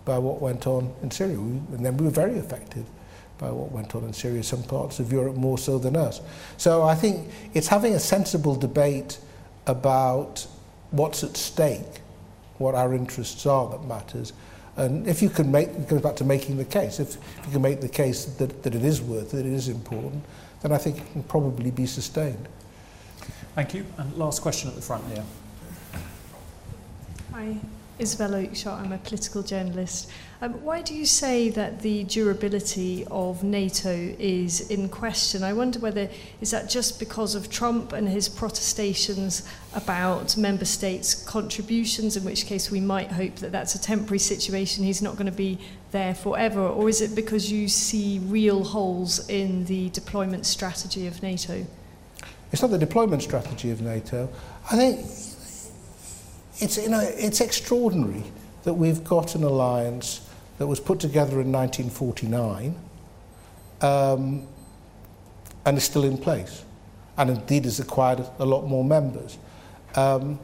by 0.05 0.19
what 0.19 0.41
went 0.41 0.67
on 0.67 0.93
in 1.03 1.11
Syria. 1.11 1.39
We, 1.39 1.53
and 1.77 1.85
then 1.85 1.97
we 1.97 2.05
were 2.05 2.11
very 2.11 2.39
affected 2.39 2.85
by 3.39 3.51
what 3.51 3.73
went 3.73 3.95
on 3.95 4.05
in 4.05 4.13
Syria, 4.13 4.43
some 4.43 4.63
parts 4.63 5.01
of 5.01 5.13
Europe 5.13 5.37
more 5.37 5.59
so 5.59 5.79
than 5.79 5.97
us. 5.97 6.21
So 6.57 6.83
I 6.83 6.95
think 6.95 7.31
it's 7.53 7.69
having 7.69 7.95
a 7.95 8.01
sensible 8.01 8.55
debate 8.55 9.19
about 9.67 10.47
what's 10.91 11.25
at 11.25 11.37
stake, 11.37 12.01
what 12.59 12.75
our 12.75 12.95
interests 12.95 13.47
are 13.47 13.69
that 13.71 13.85
matters. 13.85 14.33
And 14.77 15.07
if 15.07 15.23
you 15.23 15.31
can 15.31 15.51
make, 15.51 15.69
it 15.69 15.89
goes 15.89 16.03
back 16.03 16.17
to 16.17 16.25
making 16.25 16.57
the 16.57 16.65
case, 16.65 17.01
if, 17.01 17.17
if 17.17 17.47
you 17.47 17.53
can 17.53 17.63
make 17.63 17.81
the 17.81 17.89
case 17.89 18.25
that, 18.25 18.63
that 18.63 18.75
it 18.75 18.85
is 18.85 19.01
worth 19.01 19.35
it, 19.35 19.47
it 19.47 19.53
is 19.53 19.69
important, 19.69 20.25
then 20.63 20.73
I 20.73 20.79
think 20.79 20.99
it 20.99 21.13
can 21.13 21.23
probably 21.25 21.71
be 21.71 21.87
sustained. 21.87 22.49
Thank 23.55 23.75
you. 23.75 23.87
And 23.99 24.17
last 24.17 24.43
question 24.43 24.69
at 24.69 24.77
the 24.77 24.83
front 24.83 25.05
here. 25.13 25.25
Hi, 27.33 27.57
Isabella 28.01 28.39
Oakeshott. 28.39 28.81
I'm 28.81 28.93
a 28.93 28.99
political 28.99 29.43
journalist. 29.43 30.11
Um, 30.43 30.53
why 30.65 30.83
do 30.83 30.95
you 30.95 31.07
say 31.07 31.49
that 31.51 31.81
the 31.81 32.05
durability 32.05 33.07
of 33.11 33.45
NATO 33.45 34.15
is 34.19 34.69
in 34.69 34.89
question? 34.89 35.45
I 35.45 35.53
wonder 35.53 35.79
whether 35.79 36.09
is 36.41 36.51
that 36.51 36.69
just 36.69 36.99
because 36.99 37.35
of 37.35 37.51
Trump 37.51 37.93
and 37.93 38.09
his 38.09 38.29
protestations 38.29 39.49
about 39.75 40.37
member 40.37 40.65
states' 40.65 41.15
contributions, 41.15 42.17
in 42.17 42.25
which 42.25 42.47
case 42.47 42.71
we 42.71 42.81
might 42.81 43.13
hope 43.13 43.37
that 43.37 43.53
that's 43.53 43.77
a 43.77 43.81
temporary 43.81 44.19
situation, 44.19 44.83
he's 44.83 45.01
not 45.01 45.15
going 45.15 45.27
to 45.27 45.33
be 45.33 45.59
there 45.93 46.15
forever, 46.15 46.67
or 46.67 46.89
is 46.89 47.01
it 47.01 47.15
because 47.15 47.53
you 47.53 47.69
see 47.69 48.19
real 48.25 48.65
holes 48.65 49.29
in 49.29 49.65
the 49.67 49.89
deployment 49.91 50.47
strategy 50.47 51.07
of 51.07 51.23
NATO? 51.23 51.65
It's 52.51 52.61
not 52.61 52.73
the 52.73 52.79
deployment 52.79 53.23
strategy 53.23 53.71
of 53.71 53.81
NATO. 53.81 54.29
I 54.71 54.77
think 54.77 55.07
it's, 56.59 56.77
you 56.77 56.89
know, 56.89 57.01
it's 57.01 57.41
extraordinary 57.41 58.23
that 58.65 58.75
we've 58.75 59.05
got 59.05 59.35
an 59.35 59.45
alliance 59.45 60.29
that 60.59 60.67
was 60.67 60.81
put 60.81 61.01
together 61.01 61.41
in 61.41 61.53
1949 61.53 62.75
um, 63.81 64.47
and 65.67 65.77
is 65.77 65.85
still 65.85 66.05
in 66.05 66.17
place, 66.17 66.65
and 67.19 67.31
indeed 67.31 67.65
has 67.65 67.81
acquired 67.81 68.25
a 68.39 68.45
lot 68.45 68.67
more 68.67 68.85
members. 68.85 69.39
Um, 69.95 70.39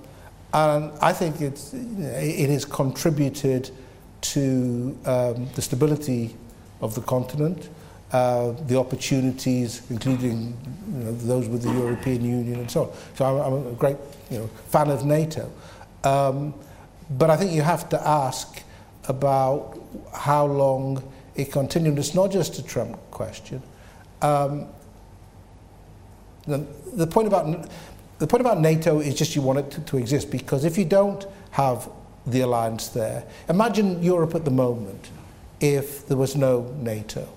and 0.52 0.92
I 1.00 1.12
think 1.12 1.40
it's, 1.40 1.72
it 1.74 2.50
has 2.50 2.64
contributed 2.64 3.70
to 4.22 4.98
um, 5.06 5.48
the 5.54 5.62
stability 5.62 6.34
of 6.80 6.94
the 6.94 7.00
continent, 7.02 7.68
uh, 8.12 8.52
the 8.66 8.76
opportunities, 8.76 9.82
including 9.90 10.56
you 10.92 11.04
know, 11.04 11.12
those 11.12 11.48
with 11.48 11.62
the 11.62 11.72
European 11.72 12.24
Union 12.24 12.60
and 12.60 12.70
so 12.70 12.84
on. 12.84 12.92
So 13.14 13.24
I'm, 13.24 13.54
I'm 13.54 13.66
a 13.68 13.72
great 13.72 13.96
you 14.30 14.38
know, 14.38 14.46
fan 14.68 14.90
of 14.90 15.04
NATO. 15.04 15.50
Um, 16.04 16.54
but 17.10 17.30
I 17.30 17.36
think 17.36 17.52
you 17.52 17.62
have 17.62 17.88
to 17.90 18.08
ask 18.08 18.62
about 19.08 19.80
how 20.14 20.46
long 20.46 21.02
it 21.34 21.52
continued. 21.52 21.98
It's 21.98 22.14
not 22.14 22.30
just 22.30 22.58
a 22.58 22.62
Trump 22.62 22.98
question. 23.10 23.62
Um, 24.22 24.66
the, 26.46 26.66
the, 26.94 27.06
point 27.06 27.26
about, 27.26 27.68
the 28.18 28.26
point 28.26 28.40
about 28.40 28.60
NATO 28.60 29.00
is 29.00 29.14
just 29.14 29.34
you 29.34 29.42
want 29.42 29.58
it 29.58 29.70
to, 29.72 29.80
to 29.80 29.96
exist 29.96 30.30
because 30.30 30.64
if 30.64 30.78
you 30.78 30.84
don't 30.84 31.26
have 31.52 31.88
the 32.26 32.42
alliance 32.42 32.88
there, 32.88 33.24
imagine 33.48 34.02
Europe 34.02 34.34
at 34.34 34.44
the 34.44 34.50
moment 34.50 35.10
if 35.60 36.06
there 36.06 36.16
was 36.16 36.36
no 36.36 36.72
NATO 36.78 37.28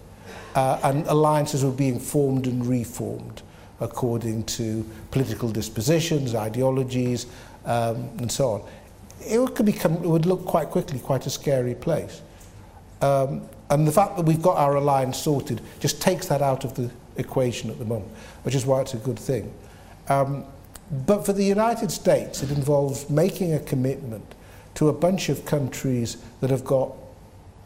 uh, 0.56 0.80
and 0.84 1.06
alliances 1.08 1.64
were 1.64 1.72
being 1.72 2.00
formed 2.00 2.48
and 2.48 2.66
reformed 2.66 3.42
according 3.80 4.44
to 4.46 4.86
political 5.12 5.50
dispositions, 5.52 6.36
ideologies, 6.36 7.26
um, 7.66 8.10
and 8.20 8.32
so 8.32 8.50
on. 8.52 8.62
It 9.22 9.56
could 9.56 9.66
become, 9.66 9.94
it 9.96 10.08
would 10.08 10.26
look 10.26 10.46
quite 10.46 10.70
quickly 10.70 11.00
quite 11.00 11.26
a 11.26 11.30
scary 11.30 11.76
place. 11.76 12.22
Um, 13.02 13.42
and 13.70 13.88
the 13.88 13.92
fact 13.92 14.18
that 14.18 14.26
we've 14.26 14.42
got 14.42 14.58
our 14.58 14.76
alliance 14.76 15.18
sorted 15.18 15.62
just 15.80 16.02
takes 16.02 16.28
that 16.28 16.42
out 16.42 16.64
of 16.64 16.76
the 16.76 16.92
equation 17.18 17.70
at 17.70 17.80
the 17.80 17.86
moment, 17.86 18.12
which 18.44 18.56
is 18.56 18.66
why 18.66 18.82
it's 18.82 18.94
a 18.94 18.98
good 18.98 19.20
thing. 19.20 19.54
Um, 20.10 20.46
but 21.06 21.26
for 21.26 21.34
the 21.34 21.44
United 21.44 21.92
States, 21.92 22.44
it 22.44 22.52
involves 22.52 23.10
making 23.10 23.54
a 23.54 23.60
commitment 23.60 24.36
to 24.76 24.90
a 24.90 24.94
bunch 24.94 25.30
of 25.30 25.46
countries 25.46 26.18
that 26.42 26.50
have 26.50 26.66
got, 26.66 26.94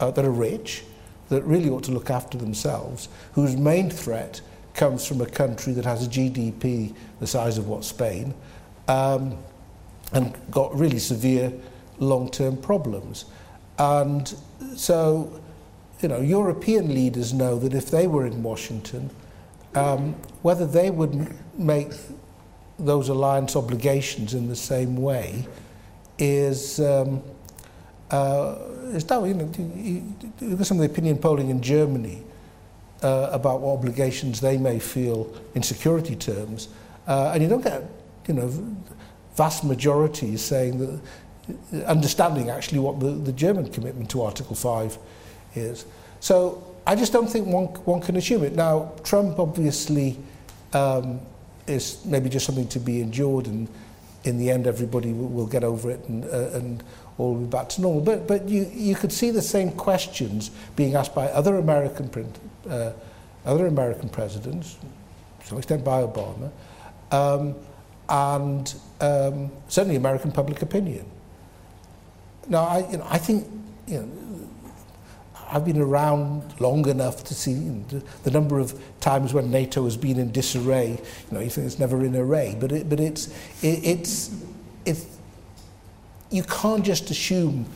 uh, 0.00 0.10
that 0.10 0.24
are 0.24 0.30
rich, 0.30 0.84
that 1.28 1.42
really 1.42 1.68
ought 1.68 1.84
to 1.84 1.92
look 1.92 2.10
after 2.10 2.38
themselves, 2.38 3.08
whose 3.32 3.56
main 3.56 3.90
threat 3.90 4.40
comes 4.74 5.06
from 5.06 5.20
a 5.20 5.26
country 5.26 5.72
that 5.72 5.84
has 5.84 6.06
a 6.06 6.08
GDP 6.08 6.94
the 7.20 7.26
size 7.26 7.58
of 7.58 7.68
what 7.68 7.84
Spain, 7.84 8.32
um, 8.86 9.36
and 10.12 10.34
got 10.50 10.74
really 10.74 10.98
severe 10.98 11.52
long-term 11.98 12.56
problems. 12.56 13.26
And 13.78 14.32
so, 14.76 15.40
you 16.00 16.08
know, 16.08 16.20
European 16.20 16.94
leaders 16.94 17.32
know 17.32 17.58
that 17.58 17.74
if 17.74 17.90
they 17.90 18.06
were 18.06 18.26
in 18.26 18.42
Washington, 18.42 19.10
um, 19.74 20.14
whether 20.42 20.66
they 20.66 20.90
would 20.90 21.34
make 21.58 21.92
those 22.78 23.08
alliance 23.08 23.56
obligations 23.56 24.34
in 24.34 24.48
the 24.48 24.56
same 24.56 24.96
way 24.96 25.46
is 26.18 26.80
um, 26.80 27.22
uh, 28.10 28.56
is 28.92 29.04
down. 29.04 29.28
You 29.28 29.34
know, 29.34 29.50
you, 29.58 30.14
you, 30.40 30.64
some 30.64 30.78
of 30.78 30.86
the 30.86 30.92
opinion 30.92 31.18
polling 31.18 31.50
in 31.50 31.60
Germany 31.60 32.22
uh, 33.02 33.28
about 33.32 33.60
what 33.60 33.74
obligations 33.78 34.40
they 34.40 34.56
may 34.58 34.78
feel 34.78 35.32
in 35.54 35.62
security 35.62 36.16
terms. 36.16 36.68
Uh, 37.06 37.32
and 37.32 37.42
you 37.42 37.48
don't 37.48 37.62
get, 37.62 37.82
you 38.26 38.34
know, 38.34 38.48
vast 39.38 39.62
majority 39.64 40.34
is 40.34 40.44
saying 40.44 40.78
that 40.80 41.00
understanding 41.86 42.50
actually 42.50 42.80
what 42.80 42.98
the, 43.00 43.10
the 43.10 43.32
German 43.32 43.70
commitment 43.70 44.10
to 44.10 44.22
Article 44.22 44.54
5 44.54 44.98
is. 45.54 45.86
So 46.20 46.76
I 46.86 46.96
just 46.96 47.12
don't 47.12 47.30
think 47.30 47.46
one, 47.46 47.66
one 47.84 48.00
can 48.00 48.16
assume 48.16 48.42
it. 48.42 48.54
Now, 48.54 48.92
Trump 49.04 49.38
obviously 49.38 50.18
um, 50.72 51.20
is 51.66 52.04
maybe 52.04 52.28
just 52.28 52.46
something 52.46 52.68
to 52.68 52.80
be 52.80 53.00
endured 53.00 53.46
and 53.46 53.68
in 54.24 54.38
the 54.38 54.50
end 54.50 54.66
everybody 54.66 55.12
will, 55.12 55.28
will 55.28 55.46
get 55.46 55.62
over 55.62 55.90
it 55.90 56.04
and, 56.08 56.24
uh, 56.24 56.58
and 56.58 56.82
all 57.16 57.34
will 57.34 57.40
be 57.42 57.46
back 57.46 57.68
to 57.70 57.80
normal. 57.80 58.00
But, 58.00 58.26
but 58.26 58.48
you, 58.48 58.68
you 58.74 58.96
could 58.96 59.12
see 59.12 59.30
the 59.30 59.42
same 59.42 59.70
questions 59.70 60.50
being 60.74 60.96
asked 60.96 61.14
by 61.14 61.28
other 61.28 61.56
American, 61.56 62.08
print, 62.08 62.38
uh, 62.68 62.92
other 63.46 63.68
American 63.68 64.08
presidents, 64.08 64.76
to 65.40 65.46
some 65.46 65.58
extent 65.58 65.84
by 65.84 66.02
Obama, 66.02 66.50
um, 67.12 67.54
and 68.08 68.74
um, 69.00 69.50
certainly 69.68 69.96
American 69.96 70.32
public 70.32 70.62
opinion. 70.62 71.06
Now, 72.48 72.64
I, 72.64 72.90
you 72.90 72.98
know, 72.98 73.06
I 73.08 73.18
think 73.18 73.46
you 73.86 74.00
know, 74.00 74.08
I've 75.50 75.64
been 75.64 75.80
around 75.80 76.60
long 76.60 76.88
enough 76.88 77.24
to 77.24 77.34
see 77.34 77.52
you 77.52 77.84
know, 77.90 78.02
the 78.22 78.30
number 78.30 78.58
of 78.58 78.78
times 79.00 79.32
when 79.32 79.50
NATO 79.50 79.84
has 79.84 79.96
been 79.96 80.18
in 80.18 80.30
disarray. 80.30 80.90
You 80.90 81.32
know, 81.32 81.40
you 81.40 81.50
think 81.50 81.66
it's 81.66 81.78
never 81.78 82.04
in 82.04 82.16
array, 82.16 82.56
but 82.58 82.72
it, 82.72 82.88
but 82.88 83.00
it's 83.00 83.28
it, 83.62 83.84
it's 83.84 84.34
it's 84.84 85.06
you 86.30 86.42
can't 86.42 86.84
just 86.84 87.10
assume 87.10 87.66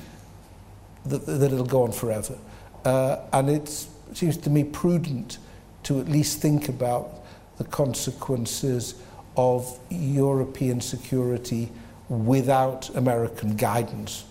that, 1.07 1.27
that 1.27 1.53
it'll 1.53 1.65
go 1.65 1.83
on 1.83 1.93
forever, 1.93 2.39
uh, 2.85 3.19
and 3.33 3.51
it 3.51 3.87
seems 4.15 4.37
to 4.39 4.51
me 4.51 4.65
prudent 4.65 5.39
to 5.85 6.01
at 6.01 6.09
least 6.09 6.41
think 6.41 6.69
about 6.69 7.25
the 7.59 7.65
consequences 7.65 8.95
of 9.37 9.79
European 9.91 10.81
security 10.81 11.71
without 12.09 12.89
American 12.95 13.57
guidance 13.57 14.25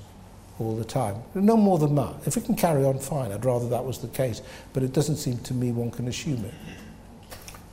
all 0.59 0.75
the 0.75 0.85
time. 0.85 1.15
No 1.33 1.57
more 1.57 1.79
than 1.79 1.95
that. 1.95 2.13
If 2.25 2.37
it 2.37 2.45
can 2.45 2.55
carry 2.55 2.85
on, 2.85 2.99
fine. 2.99 3.31
I'd 3.31 3.43
rather 3.43 3.67
that 3.69 3.83
was 3.83 3.97
the 3.97 4.07
case. 4.09 4.41
But 4.73 4.83
it 4.83 4.93
doesn't 4.93 5.17
seem 5.17 5.39
to 5.39 5.53
me 5.53 5.71
one 5.71 5.89
can 5.89 6.07
assume 6.07 6.45
it. 6.45 6.53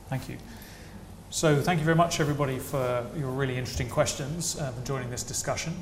Thank 0.09 0.27
you. 0.27 0.37
So 1.29 1.61
thank 1.61 1.79
you 1.79 1.85
very 1.85 1.95
much, 1.95 2.19
everybody, 2.19 2.57
for 2.57 3.05
your 3.15 3.29
really 3.29 3.55
interesting 3.55 3.87
questions 3.87 4.55
and 4.55 4.67
uh, 4.67 4.71
for 4.71 4.85
joining 4.85 5.11
this 5.11 5.21
discussion. 5.21 5.75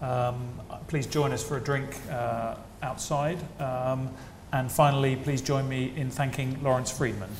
Um, 0.00 0.60
please 0.86 1.06
join 1.06 1.32
us 1.32 1.42
for 1.42 1.56
a 1.56 1.60
drink 1.60 1.96
uh, 2.08 2.54
outside. 2.82 3.38
Um, 3.60 4.10
and 4.52 4.70
finally, 4.70 5.16
please 5.16 5.42
join 5.42 5.68
me 5.68 5.92
in 5.96 6.10
thanking 6.10 6.62
Lawrence 6.62 6.92
Freedman. 6.92 7.30